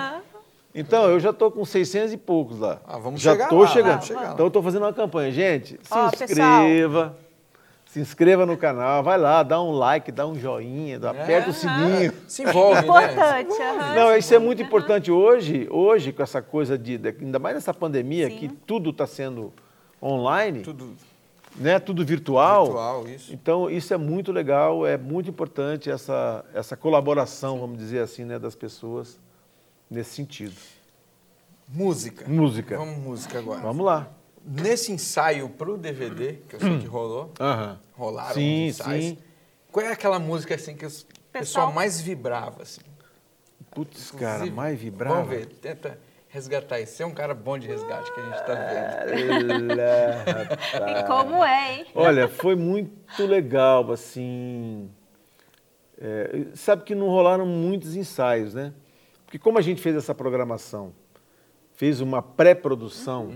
Então, 0.74 1.04
eu 1.08 1.18
já 1.18 1.30
estou 1.30 1.50
com 1.50 1.64
600 1.64 2.12
e 2.12 2.16
poucos 2.18 2.58
lá. 2.58 2.82
Ah, 2.86 2.98
vamos 2.98 3.22
já 3.22 3.32
chegar 3.32 3.44
estou 3.44 3.60
lá, 3.60 3.66
chegando. 3.68 3.90
vamos 3.92 4.06
chegar. 4.06 4.32
Então, 4.34 4.44
eu 4.44 4.48
estou 4.48 4.62
fazendo 4.62 4.82
uma 4.82 4.92
campanha. 4.92 5.32
Gente, 5.32 5.78
se 5.82 5.88
Ó, 5.90 6.08
inscreva. 6.08 7.16
Se 7.88 7.98
inscreva 8.00 8.44
no 8.44 8.54
canal, 8.56 9.02
vai 9.02 9.16
lá, 9.16 9.42
dá 9.42 9.60
um 9.62 9.70
like, 9.72 10.12
dá 10.12 10.26
um 10.26 10.34
joinha, 10.38 10.98
dá- 11.00 11.10
aperta 11.10 11.48
o 11.50 11.54
sininho. 11.54 12.12
Se 12.28 12.42
envolve, 12.42 12.82
né? 12.82 13.12
Importante. 13.12 13.58
Não, 13.96 14.14
isso 14.14 14.34
é 14.34 14.38
muito 14.38 14.60
importante 14.62 15.10
hoje, 15.10 15.66
hoje 15.70 16.12
com 16.12 16.22
essa 16.22 16.42
coisa 16.42 16.76
de, 16.76 17.00
ainda 17.20 17.38
mais 17.38 17.54
nessa 17.54 17.72
pandemia 17.72 18.28
Sim. 18.28 18.36
que 18.36 18.48
tudo 18.48 18.90
está 18.90 19.06
sendo 19.06 19.52
online, 20.02 20.60
Tudo 20.60 20.94
né, 21.56 21.78
tudo 21.78 22.04
virtual. 22.04 22.66
virtual, 22.66 23.08
isso. 23.08 23.32
Então 23.32 23.70
isso 23.70 23.92
é 23.94 23.96
muito 23.96 24.32
legal, 24.32 24.86
é 24.86 24.98
muito 24.98 25.30
importante 25.30 25.90
essa 25.90 26.44
essa 26.54 26.76
colaboração, 26.76 27.58
vamos 27.58 27.78
dizer 27.78 28.00
assim, 28.00 28.22
né, 28.22 28.38
das 28.38 28.54
pessoas 28.54 29.18
nesse 29.90 30.10
sentido. 30.14 30.54
Música. 31.66 32.26
Música. 32.28 32.76
Vamos 32.76 32.98
música 32.98 33.38
agora. 33.38 33.60
Vamos 33.60 33.84
lá. 33.84 34.08
Nesse 34.50 34.90
ensaio 34.92 35.48
pro 35.50 35.76
DVD, 35.76 36.34
que 36.48 36.56
eu 36.56 36.60
sei 36.60 36.78
que 36.78 36.86
rolou, 36.86 37.32
Aham. 37.38 37.78
rolaram 37.92 38.32
Sim, 38.34 38.68
os 38.68 38.80
ensaios, 38.80 39.04
sim. 39.04 39.18
qual 39.70 39.84
é 39.84 39.92
aquela 39.92 40.18
música 40.18 40.54
assim 40.54 40.74
que 40.74 40.86
o 40.86 40.88
pessoal, 40.88 41.06
Pessoal- 41.32 41.72
mais 41.72 42.00
vibrava? 42.00 42.62
Assim? 42.62 42.80
Putz, 43.72 44.10
cara, 44.12 44.36
Inclusive, 44.36 44.56
mais 44.56 44.80
vibrava. 44.80 45.16
Vamos 45.16 45.28
ver, 45.30 45.46
tenta 45.46 45.98
resgatar 46.28 46.80
isso. 46.80 46.94
Você 46.94 47.02
é 47.02 47.06
um 47.06 47.12
cara 47.12 47.34
bom 47.34 47.58
de 47.58 47.66
resgate 47.66 48.10
que 48.12 48.20
a 48.20 48.22
gente 48.24 48.42
tá 48.46 48.54
vendo. 48.54 48.96
E 50.98 51.06
como 51.06 51.44
é, 51.44 51.74
hein? 51.74 51.86
Olha, 51.94 52.26
foi 52.28 52.56
muito 52.56 53.26
legal, 53.26 53.90
assim. 53.92 54.88
é, 56.00 56.46
sabe 56.54 56.84
que 56.84 56.94
não 56.94 57.08
rolaram 57.08 57.44
muitos 57.46 57.94
ensaios, 57.96 58.54
né? 58.54 58.72
Porque 59.26 59.38
como 59.38 59.58
a 59.58 59.62
gente 59.62 59.80
fez 59.82 59.94
essa 59.94 60.14
programação, 60.14 60.92
fez 61.74 62.00
uma 62.00 62.22
pré-produção, 62.22 63.30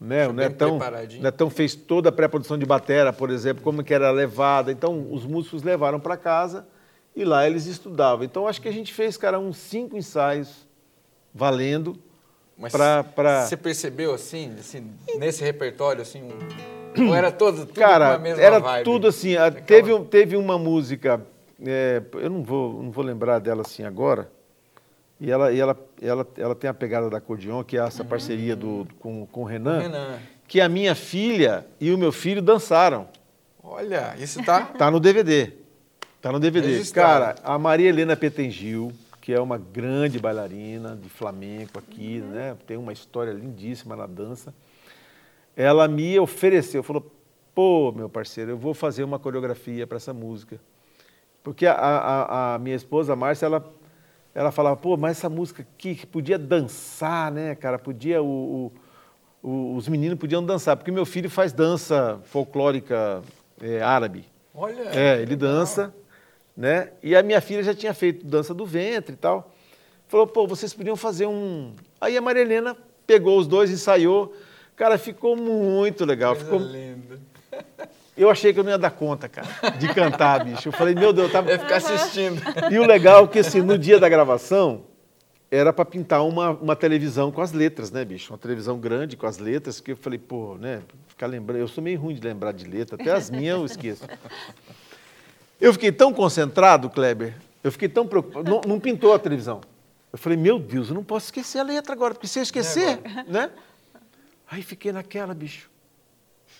né? 0.00 0.26
O 0.26 0.32
Netão. 0.32 0.78
Netão 1.20 1.50
fez 1.50 1.74
toda 1.74 2.08
a 2.08 2.12
pré-produção 2.12 2.56
de 2.56 2.64
batera, 2.64 3.12
por 3.12 3.30
exemplo, 3.30 3.62
como 3.62 3.84
que 3.84 3.92
era 3.92 4.10
levada. 4.10 4.72
Então, 4.72 5.12
os 5.12 5.26
músicos 5.26 5.62
levaram 5.62 6.00
para 6.00 6.16
casa 6.16 6.66
e 7.14 7.24
lá 7.24 7.46
eles 7.46 7.66
estudavam. 7.66 8.24
Então 8.24 8.46
acho 8.46 8.60
que 8.60 8.68
a 8.68 8.72
gente 8.72 8.94
fez, 8.94 9.16
cara, 9.16 9.38
uns 9.38 9.58
cinco 9.58 9.96
ensaios 9.96 10.66
valendo. 11.34 11.96
Mas 12.56 12.72
pra, 12.72 13.02
você 13.46 13.56
percebeu 13.56 14.12
assim, 14.12 14.54
assim, 14.58 14.92
nesse 15.18 15.42
repertório, 15.42 16.02
assim, 16.02 16.22
um... 16.22 17.08
ou 17.08 17.14
era 17.14 17.32
todo, 17.32 17.64
tudo 17.64 17.72
Cara, 17.72 18.20
era 18.38 18.58
vibe? 18.58 18.84
tudo 18.84 19.08
assim. 19.08 19.34
Teve, 19.66 19.98
teve 20.04 20.36
uma 20.36 20.58
música, 20.58 21.22
é, 21.64 22.02
eu 22.14 22.28
não 22.28 22.42
vou, 22.42 22.82
não 22.82 22.90
vou 22.90 23.02
lembrar 23.02 23.38
dela 23.38 23.62
assim 23.62 23.82
agora. 23.82 24.30
E 25.20 25.30
ela, 25.30 25.52
e 25.52 25.60
ela, 25.60 25.76
ela, 26.00 26.26
ela 26.38 26.54
tem 26.54 26.70
a 26.70 26.74
pegada 26.74 27.10
da 27.10 27.18
acordeon, 27.18 27.62
que 27.62 27.76
é 27.76 27.80
essa 27.80 28.02
parceria 28.04 28.56
do, 28.56 28.86
com, 28.98 29.26
com 29.26 29.42
o 29.42 29.44
Renan, 29.44 29.80
Renan. 29.80 30.18
que 30.48 30.60
a 30.60 30.68
minha 30.68 30.94
filha 30.94 31.66
e 31.78 31.92
o 31.92 31.98
meu 31.98 32.10
filho 32.10 32.40
dançaram. 32.40 33.06
Olha, 33.62 34.14
isso 34.18 34.42
tá... 34.42 34.62
Tá 34.78 34.90
no 34.90 34.98
DVD. 34.98 35.52
Tá 36.22 36.32
no 36.32 36.40
DVD. 36.40 36.68
Registrado. 36.68 37.36
Cara, 37.36 37.36
a 37.44 37.58
Maria 37.58 37.88
Helena 37.90 38.16
Petengil, 38.16 38.92
que 39.20 39.32
é 39.34 39.40
uma 39.40 39.58
grande 39.58 40.18
bailarina 40.18 40.96
de 40.96 41.08
flamenco 41.10 41.78
aqui, 41.78 42.20
né? 42.20 42.56
Tem 42.66 42.78
uma 42.78 42.92
história 42.92 43.30
lindíssima 43.32 43.94
na 43.94 44.06
dança. 44.06 44.54
Ela 45.54 45.86
me 45.86 46.18
ofereceu, 46.18 46.82
falou: 46.82 47.10
pô, 47.54 47.92
meu 47.92 48.08
parceiro, 48.08 48.52
eu 48.52 48.56
vou 48.58 48.72
fazer 48.72 49.04
uma 49.04 49.18
coreografia 49.18 49.86
para 49.86 49.96
essa 49.98 50.14
música. 50.14 50.58
Porque 51.42 51.66
a, 51.66 51.72
a- 51.74 52.54
a 52.54 52.58
minha 52.58 52.76
esposa, 52.76 53.12
a 53.12 53.16
Márcia, 53.16 53.46
ela, 53.46 53.64
ela 54.34 54.50
falava: 54.52 54.76
pô, 54.76 54.96
mas 54.96 55.18
essa 55.18 55.28
música 55.28 55.62
aqui 55.62 55.94
que 55.94 56.06
podia 56.06 56.38
dançar, 56.38 57.30
né, 57.32 57.54
cara? 57.54 57.78
Podia. 57.78 58.22
O, 58.22 58.72
o- 59.42 59.74
os 59.76 59.88
meninos 59.88 60.18
podiam 60.18 60.44
dançar, 60.44 60.76
porque 60.76 60.90
meu 60.92 61.06
filho 61.06 61.30
faz 61.30 61.50
dança 61.52 62.20
folclórica 62.24 63.22
eh, 63.62 63.80
árabe. 63.80 64.26
Olha, 64.54 64.82
É, 64.94 65.22
ele 65.22 65.34
dança, 65.34 65.94
né? 66.56 66.90
E 67.02 67.16
a 67.16 67.22
minha 67.22 67.40
filha 67.40 67.62
já 67.62 67.74
tinha 67.74 67.94
feito 67.94 68.26
dança 68.26 68.52
do 68.52 68.66
ventre 68.66 69.14
e 69.14 69.16
tal. 69.16 69.50
Falou, 70.08 70.26
pô, 70.26 70.46
vocês 70.46 70.74
podiam 70.74 70.94
fazer 70.96 71.26
um. 71.26 71.72
Aí 72.00 72.16
a 72.16 72.20
Maria 72.20 72.42
Helena 72.42 72.76
pegou 73.06 73.38
os 73.38 73.46
dois, 73.46 73.70
ensaiou. 73.70 74.34
Cara, 74.76 74.98
ficou 74.98 75.34
muito 75.36 76.04
legal. 76.04 76.34
Coisa 76.34 76.44
Ficou... 76.50 76.58
linda. 76.60 77.18
Eu 78.16 78.28
achei 78.28 78.52
que 78.52 78.60
eu 78.60 78.64
não 78.64 78.70
ia 78.70 78.78
dar 78.78 78.90
conta, 78.90 79.28
cara, 79.28 79.70
de 79.78 79.92
cantar, 79.94 80.44
bicho. 80.44 80.68
Eu 80.68 80.72
falei, 80.72 80.94
meu 80.94 81.12
Deus, 81.12 81.28
eu 81.28 81.32
tava. 81.32 81.46
Deve 81.46 81.62
ficar 81.62 81.76
assistindo. 81.76 82.42
E 82.70 82.78
o 82.78 82.86
legal 82.86 83.24
é 83.24 83.28
que, 83.28 83.38
assim, 83.38 83.62
no 83.62 83.78
dia 83.78 83.98
da 83.98 84.08
gravação, 84.08 84.84
era 85.50 85.72
para 85.72 85.84
pintar 85.84 86.24
uma, 86.24 86.50
uma 86.50 86.76
televisão 86.76 87.32
com 87.32 87.40
as 87.40 87.52
letras, 87.52 87.90
né, 87.90 88.04
bicho? 88.04 88.32
Uma 88.32 88.38
televisão 88.38 88.78
grande 88.78 89.16
com 89.16 89.26
as 89.26 89.38
letras, 89.38 89.80
que 89.80 89.92
eu 89.92 89.96
falei, 89.96 90.18
pô, 90.18 90.56
né, 90.56 90.82
ficar 91.08 91.26
lembrando. 91.26 91.60
Eu 91.60 91.68
sou 91.68 91.82
meio 91.82 91.98
ruim 91.98 92.14
de 92.14 92.20
lembrar 92.20 92.52
de 92.52 92.64
letra, 92.64 92.96
até 93.00 93.10
as 93.10 93.30
minhas 93.30 93.58
eu 93.58 93.64
esqueço. 93.64 94.04
Eu 95.60 95.72
fiquei 95.72 95.90
tão 95.90 96.12
concentrado, 96.12 96.88
Kleber, 96.88 97.34
eu 97.64 97.72
fiquei 97.72 97.88
tão 97.88 98.06
preocupado. 98.06 98.48
Não, 98.48 98.60
não 98.66 98.80
pintou 98.80 99.12
a 99.12 99.18
televisão. 99.18 99.60
Eu 100.12 100.18
falei, 100.18 100.38
meu 100.38 100.58
Deus, 100.58 100.88
eu 100.88 100.94
não 100.94 101.04
posso 101.04 101.26
esquecer 101.26 101.58
a 101.58 101.62
letra 101.62 101.92
agora, 101.92 102.14
porque 102.14 102.26
se 102.26 102.38
eu 102.38 102.42
esquecer, 102.42 103.00
né? 103.26 103.50
Aí 104.50 104.62
fiquei 104.62 104.92
naquela, 104.92 105.34
bicho. 105.34 105.70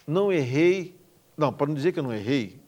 Não 0.06 0.32
errei. 0.32 0.94
Não, 1.40 1.50
para 1.50 1.66
não 1.68 1.74
dizer 1.74 1.92
que 1.92 1.98
eu 1.98 2.02
não 2.02 2.12
errei, 2.12 2.60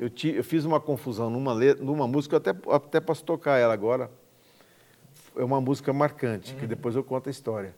eu, 0.00 0.10
ti- 0.10 0.34
eu 0.34 0.42
fiz 0.42 0.64
uma 0.64 0.80
confusão 0.80 1.30
numa, 1.30 1.52
letra, 1.52 1.84
numa 1.84 2.08
música, 2.08 2.34
eu 2.34 2.38
até, 2.38 2.50
até 2.72 2.98
posso 3.00 3.22
tocar 3.22 3.58
ela 3.58 3.72
agora. 3.72 4.10
É 5.36 5.44
uma 5.44 5.60
música 5.60 5.92
marcante, 5.92 6.52
que 6.56 6.66
depois 6.66 6.96
eu 6.96 7.04
conto 7.04 7.28
a 7.28 7.30
história. 7.30 7.76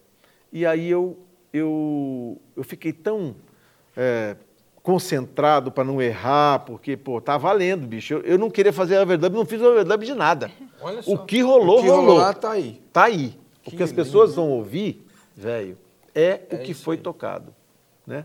E 0.50 0.64
aí 0.64 0.88
eu, 0.90 1.18
eu, 1.52 2.40
eu 2.56 2.64
fiquei 2.64 2.90
tão 2.90 3.36
é, 3.94 4.34
concentrado 4.82 5.70
para 5.70 5.84
não 5.84 6.00
errar, 6.00 6.60
porque, 6.60 6.96
pô, 6.96 7.20
tá 7.20 7.36
valendo, 7.36 7.86
bicho. 7.86 8.14
Eu, 8.14 8.20
eu 8.22 8.38
não 8.38 8.48
queria 8.50 8.72
fazer 8.72 8.98
overdub, 8.98 9.34
não 9.36 9.44
fiz 9.44 9.60
overdub 9.60 10.02
de 10.06 10.14
nada. 10.14 10.50
Olha 10.80 11.02
só. 11.02 11.12
O 11.12 11.18
que 11.26 11.42
rolou, 11.42 11.80
O 11.80 11.82
que 11.82 11.88
rolou. 11.90 12.16
lá 12.16 12.32
tá 12.32 12.52
aí. 12.52 12.80
Tá 12.90 13.04
aí. 13.04 13.38
O 13.60 13.70
Que 13.70 13.76
que 13.76 13.82
as 13.82 13.90
lindo. 13.90 14.02
pessoas 14.02 14.34
vão 14.34 14.48
ouvir, 14.48 15.06
velho, 15.36 15.76
é, 16.14 16.40
É 16.48 16.54
o 16.56 16.58
que 16.60 16.72
foi 16.72 16.96
aí. 16.96 17.02
tocado, 17.02 17.54
né? 18.06 18.24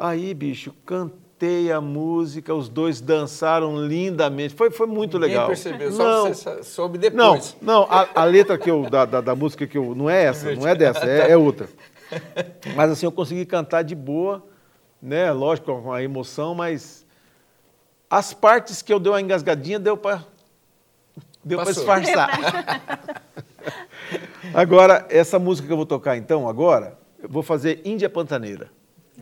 Aí, 0.00 0.32
bicho, 0.32 0.72
cantei 0.86 1.72
a 1.72 1.80
música, 1.80 2.54
os 2.54 2.68
dois 2.68 3.00
dançaram 3.00 3.84
lindamente. 3.84 4.54
Foi, 4.54 4.70
foi 4.70 4.86
muito 4.86 5.18
Ninguém 5.18 5.30
legal. 5.30 5.48
percebeu, 5.48 5.90
só 5.90 6.04
não, 6.04 6.26
você 6.28 6.34
sa- 6.34 6.62
soube 6.62 6.98
não, 7.10 7.32
depois. 7.32 7.56
não, 7.60 7.82
a, 7.90 8.06
a 8.14 8.24
letra 8.24 8.56
que 8.56 8.70
eu, 8.70 8.88
da, 8.88 9.04
da, 9.04 9.20
da 9.20 9.34
música 9.34 9.66
que 9.66 9.76
eu. 9.76 9.96
Não 9.96 10.08
é 10.08 10.22
essa, 10.22 10.54
não 10.54 10.68
é 10.68 10.76
dessa, 10.76 11.04
é, 11.04 11.32
é 11.32 11.36
outra. 11.36 11.68
Mas 12.76 12.92
assim, 12.92 13.06
eu 13.06 13.12
consegui 13.12 13.44
cantar 13.44 13.82
de 13.82 13.96
boa, 13.96 14.46
né? 15.02 15.32
Lógico, 15.32 15.82
com 15.82 15.92
a 15.92 16.00
emoção, 16.00 16.54
mas 16.54 17.04
as 18.08 18.32
partes 18.32 18.80
que 18.80 18.92
eu 18.92 18.98
dei 18.98 19.12
uma 19.12 19.20
engasgadinha 19.20 19.78
deu 19.78 19.96
para 19.96 20.24
deu 21.44 21.58
para 21.58 21.72
disfarçar. 21.72 22.30
agora, 24.54 25.06
essa 25.10 25.38
música 25.38 25.66
que 25.66 25.72
eu 25.72 25.76
vou 25.76 25.84
tocar 25.86 26.16
então, 26.16 26.48
agora, 26.48 26.96
eu 27.22 27.28
vou 27.28 27.42
fazer 27.42 27.82
Índia 27.84 28.08
Pantaneira. 28.08 28.70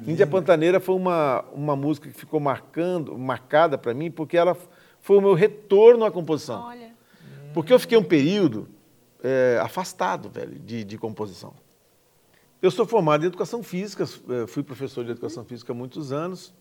Índia 0.07 0.27
Pantaneira 0.27 0.79
foi 0.81 0.95
uma, 0.95 1.45
uma 1.53 1.77
música 1.77 2.09
que 2.09 2.15
ficou 2.19 2.39
marcando, 2.41 3.17
marcada 3.17 3.79
para 3.79 3.95
mim, 3.95 4.11
porque 4.11 4.37
ela 4.37 4.57
foi 5.01 5.17
o 5.19 5.21
meu 5.21 5.35
retorno 5.35 6.05
à 6.05 6.11
composição. 6.11 6.63
Olha. 6.65 6.91
Porque 7.55 7.73
eu 7.73 7.79
fiquei 7.79 7.97
um 7.97 8.03
período 8.05 8.69
é, 9.23 9.59
afastado, 9.63 10.29
velho, 10.29 10.59
de, 10.59 10.85
de 10.85 10.99
composição. 10.99 11.55
Eu 12.61 12.71
sou 12.71 12.87
formado 12.87 13.23
em 13.25 13.27
educação 13.29 13.63
física, 13.63 14.05
eh, 14.05 14.47
fui 14.47 14.63
professor 14.63 15.05
de 15.05 15.11
educação 15.11 15.45
física 15.45 15.73
há 15.73 15.75
muitos 15.77 16.11
anos. 16.13 16.53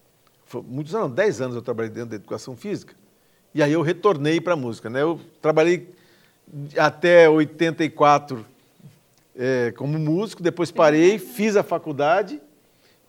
Foi- 0.46 0.62
Muitos 0.62 0.94
anos, 0.94 1.10
não, 1.10 1.16
10 1.16 1.42
anos 1.42 1.56
eu 1.56 1.62
trabalhei 1.62 1.90
dentro 1.90 2.10
da 2.12 2.16
educação 2.18 2.56
física. 2.56 2.94
E 3.54 3.64
aí 3.64 3.72
eu 3.72 3.82
retornei 3.82 4.40
para 4.42 4.54
a 4.54 4.56
música. 4.58 4.90
Né? 4.90 5.02
Eu 5.02 5.20
trabalhei 5.42 5.90
até 6.78 7.30
84 7.30 8.46
eh, 9.36 9.74
como 9.78 9.98
músico, 9.98 10.44
depois 10.44 10.70
parei, 10.70 11.18
fiz 11.18 11.56
a 11.56 11.64
faculdade, 11.64 12.42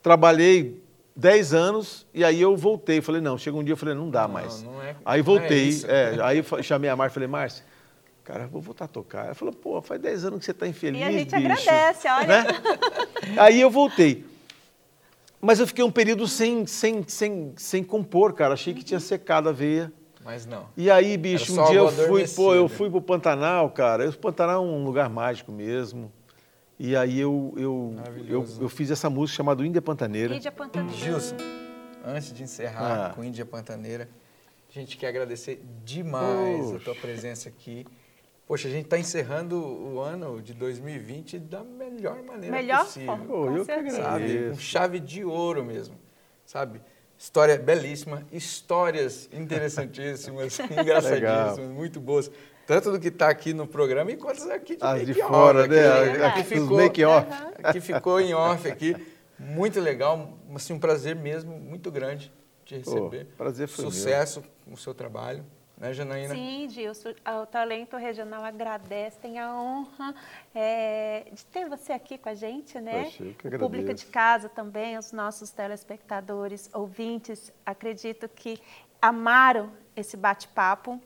trabalhei 0.07 0.81
10 1.17 1.53
anos 1.53 2.07
e 2.15 2.23
aí 2.25 2.41
eu 2.41 2.57
voltei. 2.57 3.01
Falei, 3.01 3.21
não, 3.21 3.37
chega 3.37 3.57
um 3.57 3.65
dia 3.65 3.73
eu 3.73 3.77
falei, 3.77 3.93
não 3.93 4.09
dá 4.09 4.23
Não, 4.23 4.35
mais. 4.35 4.63
não 4.63 4.81
é- 4.81 4.95
aí 5.05 5.19
é 5.19 5.23
voltei, 5.23 5.65
isso. 5.65 5.85
é, 5.91 6.17
aí 6.23 6.45
chamei 6.63 6.89
a 6.89 6.95
Márcia 6.95 7.13
e 7.13 7.15
falei, 7.15 7.29
Márcia, 7.29 7.65
cara, 8.23 8.47
vou 8.47 8.63
voltar 8.63 8.85
a 8.85 8.89
tocar. 8.89 9.25
Ela 9.27 9.35
falou, 9.35 9.53
pô, 9.53 9.83
faz 9.83 10.01
10 10.01 10.27
anos 10.27 10.39
que 10.39 10.45
você 10.45 10.53
está 10.53 10.69
infeliz, 10.69 11.01
E 11.01 11.03
a 11.03 11.11
gente 11.11 11.35
bicho. 11.35 11.37
agradece, 11.69 12.07
olha. 12.09 12.27
Né? 12.29 12.47
Aí 13.37 13.61
eu 13.61 13.69
voltei. 13.69 14.25
Mas 15.41 15.59
eu 15.59 15.67
fiquei 15.67 15.83
um 15.85 15.91
período 15.91 16.29
sem, 16.29 16.65
sem, 16.69 17.03
sem, 17.09 17.53
sem 17.57 17.83
compor, 17.83 18.33
cara. 18.33 18.55
Achei 18.55 18.73
que 18.75 18.85
tinha 18.85 19.01
secado 19.01 19.49
a 19.49 19.53
veia. 19.53 19.93
Mas 20.25 20.47
não. 20.47 20.67
E 20.77 20.89
aí, 20.89 21.17
bicho, 21.17 21.61
um 21.61 21.65
dia 21.67 21.79
eu 21.79 21.91
fui, 21.91 22.29
pô, 22.29 22.55
eu 22.55 22.69
fui 22.69 22.89
pro 22.91 23.01
Pantanal, 23.01 23.71
cara. 23.71 24.09
O 24.09 24.17
Pantanal 24.17 24.65
é 24.65 24.67
um 24.69 24.85
lugar 24.85 25.11
mágico 25.11 25.51
mesmo. 25.51 26.13
E 26.79 26.95
aí 26.95 27.19
eu, 27.19 27.55
eu, 27.57 27.95
eu, 28.29 28.47
eu 28.61 28.69
fiz 28.69 28.91
essa 28.91 29.09
música 29.09 29.37
chamada 29.39 29.65
Índia 29.65 29.81
Pantaneira. 29.81 30.35
Índia 30.35 30.53
Pantaneira. 30.53 30.97
Gilson, 30.97 31.37
antes 32.05 32.33
de 32.33 32.43
encerrar 32.43 33.07
Ah. 33.11 33.15
com 33.15 33.25
Índia 33.25 33.47
Pantaneira, 33.47 34.09
a 34.69 34.73
gente 34.79 34.97
quer 34.99 35.09
agradecer 35.09 35.63
demais 35.85 36.67
a 36.69 36.73
Poxa. 36.73 36.85
tua 36.85 36.95
presença 36.95 37.49
aqui. 37.49 37.87
Poxa, 38.47 38.69
a 38.69 38.71
gente 38.71 38.85
está 38.85 38.99
encerrando 38.99 39.57
o 39.59 39.99
ano 40.01 40.41
de 40.43 40.53
2020 40.55 41.39
da 41.39 41.65
melhor 41.65 42.23
maneira 42.23 42.55
Melhor 42.55 42.85
possível. 42.85 43.07
forma. 43.09 43.27
Com 43.27 43.57
eu 43.57 43.65
que 43.65 43.73
certeza. 43.73 44.03
agradeço. 44.07 44.51
Com 44.51 44.59
chave 44.61 45.01
de 45.01 45.25
ouro 45.25 45.65
mesmo, 45.65 45.97
sabe? 46.45 46.81
História 47.19 47.57
belíssima, 47.59 48.23
histórias 48.31 49.29
interessantíssimas, 49.33 50.59
engraçadíssimas, 50.71 51.59
muito 51.71 51.99
boas. 51.99 52.31
Tanto 52.67 52.91
do 52.91 52.99
que 52.99 53.09
está 53.09 53.29
aqui 53.29 53.55
no 53.55 53.67
programa, 53.67 54.15
quanto 54.17 54.43
as 54.43 54.51
aqui 54.51 54.77
de 54.77 54.85
As 54.85 55.01
de 55.01 55.07
make 55.07 55.23
off, 55.23 55.31
fora, 55.31 55.65
aqui, 55.65 55.75
né? 55.75 56.27
Aqui 56.27 56.41
Os 56.41 56.47
ficou, 56.47 56.77
make-off. 56.77 57.29
aqui 57.63 57.81
ficou 57.81 58.21
em 58.21 58.35
off 58.35 58.69
aqui. 58.69 58.97
Muito 59.39 59.81
legal, 59.81 60.37
assim, 60.55 60.73
um 60.73 60.79
prazer 60.79 61.15
mesmo, 61.15 61.59
muito 61.59 61.91
grande 61.91 62.33
te 62.65 62.77
receber. 62.77 63.27
prazer 63.37 63.69
foi 63.69 63.85
meu. 63.85 63.93
Sucesso 63.93 64.43
com 64.65 64.75
o 64.75 64.77
seu 64.77 64.93
trabalho, 64.93 65.45
né, 65.79 65.93
Janaína? 65.93 66.35
Sim, 66.35 66.69
Gilson, 66.69 67.11
o 67.43 67.47
Talento 67.47 67.97
Regional 67.97 68.43
agradece, 68.43 69.19
tem 69.21 69.39
a 69.39 69.55
honra 69.55 70.15
é, 70.53 71.27
de 71.33 71.45
ter 71.47 71.69
você 71.69 71.93
aqui 71.93 72.19
com 72.19 72.29
a 72.29 72.35
gente, 72.35 72.81
né? 72.81 73.05
Poxa, 73.05 73.23
eu 73.23 73.35
que 73.35 73.47
o 73.47 73.59
público 73.59 73.95
de 73.95 74.07
casa 74.07 74.49
também, 74.49 74.99
os 74.99 75.13
nossos 75.13 75.51
telespectadores, 75.51 76.69
ouvintes, 76.73 77.53
acredito 77.65 78.29
que 78.29 78.59
amaram 79.01 79.71
esse 79.95 80.17
bate-papo. 80.17 81.01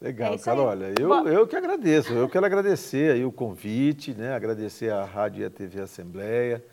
Legal, 0.00 0.32
É 0.34 0.38
cara. 0.38 0.58
aí. 0.60 0.64
Olha, 0.66 0.94
eu, 0.98 1.08
Bom- 1.08 1.28
eu 1.28 1.46
que 1.46 1.54
agradeço. 1.54 2.14
Eu 2.14 2.30
quero 2.30 2.46
agradecer 2.46 3.12
aí 3.12 3.26
o 3.26 3.30
convite, 3.32 4.14
né? 4.14 4.34
Agradecer 4.34 4.90
à 4.90 5.04
Rádio 5.04 5.42
e 5.42 5.44
à 5.44 5.50
TV 5.50 5.82
Assembleia, 5.82 6.64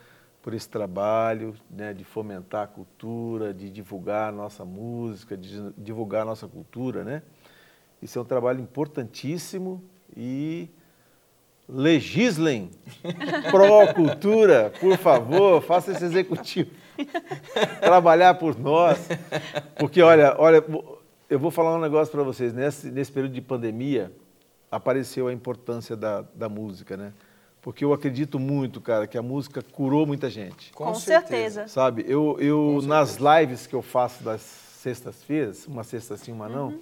por 0.44 0.54
esse 0.54 0.68
trabalho 0.68 1.56
né, 1.72 1.94
de 1.94 2.04
fomentar 2.04 2.66
a 2.66 2.68
cultura, 2.68 3.54
de 3.54 3.70
divulgar 3.70 4.28
a 4.28 4.32
nossa 4.32 4.66
música, 4.66 5.38
de 5.38 5.72
divulgar 5.78 6.24
a 6.24 6.26
nossa 6.26 6.50
cultura. 6.50 7.02
Né? 7.06 7.24
Isso 8.02 8.20
é 8.20 8.22
um 8.22 8.26
trabalho 8.26 8.60
importantíssimo 8.60 9.82
e 10.16 10.70
legislem 11.68 12.70
pró-cultura, 13.50 14.74
por 14.82 14.98
favor, 14.98 15.62
faça 15.62 15.94
esse 15.94 16.04
executivo 16.04 16.70
trabalhar 17.80 18.34
por 18.34 18.60
nós. 18.60 19.08
Porque, 19.80 20.02
olha, 20.02 20.36
olha, 20.38 20.62
eu 21.30 21.40
vou 21.40 21.52
falar 21.52 21.74
um 21.78 21.80
negócio 21.80 22.12
para 22.12 22.22
vocês. 22.22 22.54
Nesse, 22.54 22.92
nesse 22.92 23.14
período 23.14 23.34
de 23.34 23.42
pandemia, 23.42 24.12
apareceu 24.70 25.30
a 25.30 25.34
importância 25.34 25.96
da, 25.96 26.26
da 26.36 26.50
música, 26.50 26.98
né? 26.98 27.14
Porque 27.64 27.86
eu 27.86 27.94
acredito 27.94 28.38
muito, 28.38 28.82
cara, 28.82 29.08
que 29.08 29.18
a 29.18 29.22
música 29.22 29.62
curou 29.62 30.06
muita 30.06 30.30
gente. 30.30 30.74
Com, 30.74 30.84
Com 30.84 30.96
certeza. 30.96 31.62
certeza. 31.62 31.68
Sabe, 31.70 32.04
eu, 32.06 32.38
eu 32.38 32.82
nas 32.84 33.18
lives 33.18 33.66
que 33.66 33.74
eu 33.74 33.82
faço 33.82 34.22
das 34.22 34.42
sextas-feiras, 34.42 35.66
uma 35.66 35.82
sexta 35.86 36.18
sim, 36.18 36.34
uma 36.34 36.50
não, 36.50 36.68
uhum. 36.68 36.82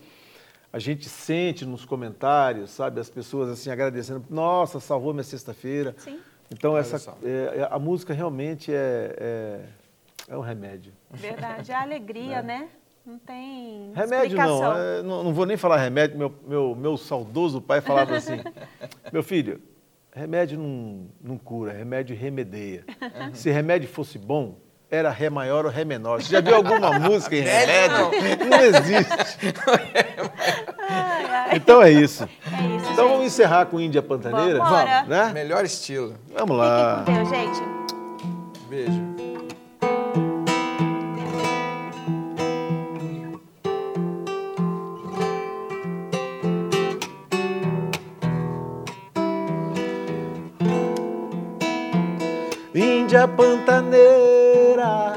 a 0.74 0.80
gente 0.80 1.08
sente 1.08 1.66
nos 1.66 1.86
comentários, 1.86 2.72
sabe, 2.72 3.00
as 3.00 3.12
pessoas 3.12 3.48
assim 3.50 3.70
agradecendo, 3.70 4.26
nossa, 4.28 4.80
salvou 4.80 5.14
minha 5.14 5.24
sexta-feira. 5.24 5.96
Sim. 6.00 6.20
Então, 6.50 6.76
essa, 6.76 7.16
é, 7.24 7.68
a 7.70 7.78
música 7.78 8.12
realmente 8.12 8.74
é, 8.74 9.16
é, 9.20 10.34
é 10.34 10.38
um 10.38 10.42
remédio. 10.42 10.92
Verdade, 11.12 11.72
é 11.72 11.76
a 11.76 11.82
alegria, 11.84 12.42
né? 12.42 12.60
né? 12.62 12.70
Não 13.06 13.18
tem 13.20 13.92
Remédio 13.94 14.38
não, 14.38 14.78
é, 14.78 15.02
não, 15.02 15.24
não, 15.24 15.34
vou 15.34 15.46
nem 15.46 15.58
falar 15.58 15.78
remédio. 15.78 16.18
Meu, 16.18 16.34
meu, 16.48 16.76
meu 16.76 16.98
saudoso 16.98 17.62
pai 17.62 17.82
falava 17.82 18.16
assim, 18.16 18.42
meu 19.12 19.24
filho, 19.24 19.62
remédio 20.14 20.59
não, 20.59 21.07
não 21.22 21.38
cura, 21.38 21.72
remédio 21.72 22.16
remedeia. 22.16 22.84
Se 23.34 23.49
remédio 23.49 23.88
fosse 23.89 24.18
bom, 24.18 24.57
era 24.89 25.09
Ré 25.09 25.30
maior 25.30 25.66
ou 25.66 25.72
Ré 25.72 25.86
menor. 25.86 26.22
Você 26.22 26.30
já 26.30 26.41
viu 26.41 26.55
alguma 26.55 26.91
música 26.99 27.36
em 27.36 27.41
remédio? 27.41 27.97
Não, 27.97 28.49
não 28.49 28.62
existe. 28.62 29.53
Então 31.53 31.82
é 31.82 31.91
isso. 31.91 32.24
É 32.24 32.28
isso 32.28 32.91
então 32.91 33.05
gente. 33.05 33.12
vamos 33.12 33.26
encerrar 33.26 33.66
com 33.68 33.80
Índia 33.80 34.01
Pantaneira? 34.01 34.59
Vamos, 34.59 35.07
né? 35.07 35.32
Melhor 35.34 35.64
estilo. 35.64 36.16
Vamos 36.34 36.57
lá. 36.57 37.03
Fique 37.05 37.18
com 37.18 37.24
Deus, 37.24 37.30
gente. 37.30 37.62
Beijo. 38.70 39.01
Índia 53.12 53.28
pantaneira 53.28 55.14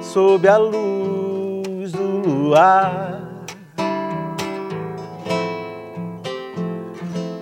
Sob 0.00 0.48
a 0.48 0.56
luz 0.56 1.92
do 1.92 2.20
luar 2.26 3.20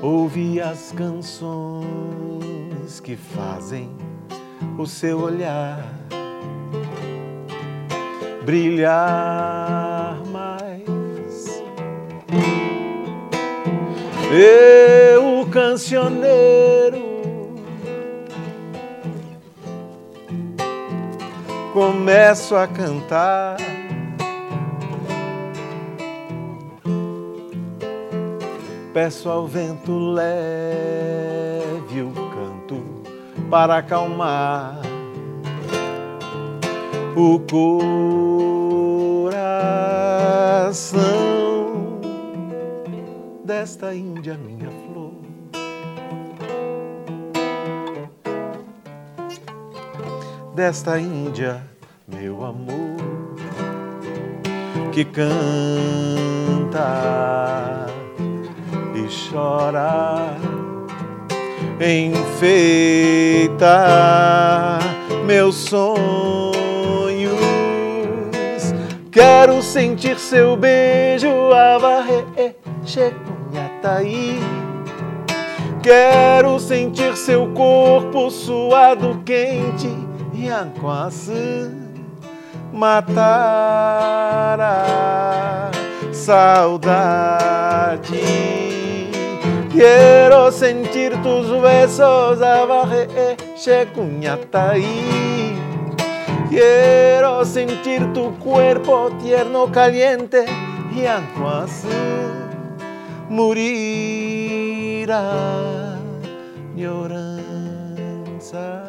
Ouvi 0.03 0.61
as 0.61 0.91
canções 0.91 1.87
que 3.01 3.15
fazem 3.15 3.97
o 4.77 4.87
seu 4.87 5.21
olhar 5.21 5.85
brilhar 8.45 10.21
mais. 10.33 11.63
Eu 14.33 15.26
cancioneiro 15.57 17.01
começo 21.73 22.55
a 22.55 22.69
cantar. 22.69 23.57
Peço 28.93 29.31
ao 29.31 29.47
vento 29.47 29.99
leve 29.99 30.43
o 32.03 32.13
canto 32.13 32.85
para 33.49 33.79
acalmar 33.79 34.79
o 37.17 37.41
coração 39.31 39.57
desta 43.43 43.95
Índia 43.95 44.35
minha 44.37 44.71
flor. 44.71 45.17
Desta 50.57 50.99
Índia, 50.99 51.63
meu 52.09 52.43
amor, 52.43 52.97
que 54.91 55.05
canta 55.05 55.29
e 58.95 59.07
chora, 59.31 60.35
enfeita 61.79 63.69
meus 65.27 65.57
sonhos. 65.57 66.07
Quero 69.13 69.61
sentir 69.61 70.19
seu 70.19 70.57
beijo, 70.57 71.53
avarre, 71.53 72.25
chegunhataí. 72.83 74.41
Quero 75.83 76.59
sentir 76.59 77.15
seu 77.15 77.53
corpo 77.53 78.31
suado, 78.31 79.21
quente 79.23 80.06
Yanquaçu 80.47 81.75
matar 82.73 84.61
a 84.61 85.71
saudade. 86.13 88.07
Quero 89.73 90.53
sentir 90.53 91.21
tus 91.23 91.49
besos 91.61 92.41
abajo, 92.41 93.09
Shekunyataí. 93.57 95.57
Quiero 96.49 97.45
sentir 97.45 98.07
tu 98.15 98.31
cuerpo 98.39 99.11
tierno, 99.21 99.67
caliente, 99.73 100.47
Yanquaçu 100.95 101.89
morirá 103.29 103.97
lloranza. 106.77 108.86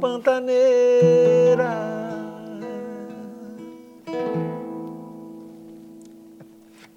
Pantaneira. 0.00 1.70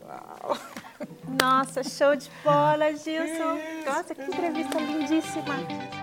Uau. 0.03 0.57
Nossa, 1.39 1.83
show 1.83 2.15
de 2.15 2.29
bola, 2.43 2.93
Gilson. 2.93 3.57
Nossa, 3.85 4.15
que 4.15 4.21
entrevista 4.21 4.79
lindíssima. 4.79 6.00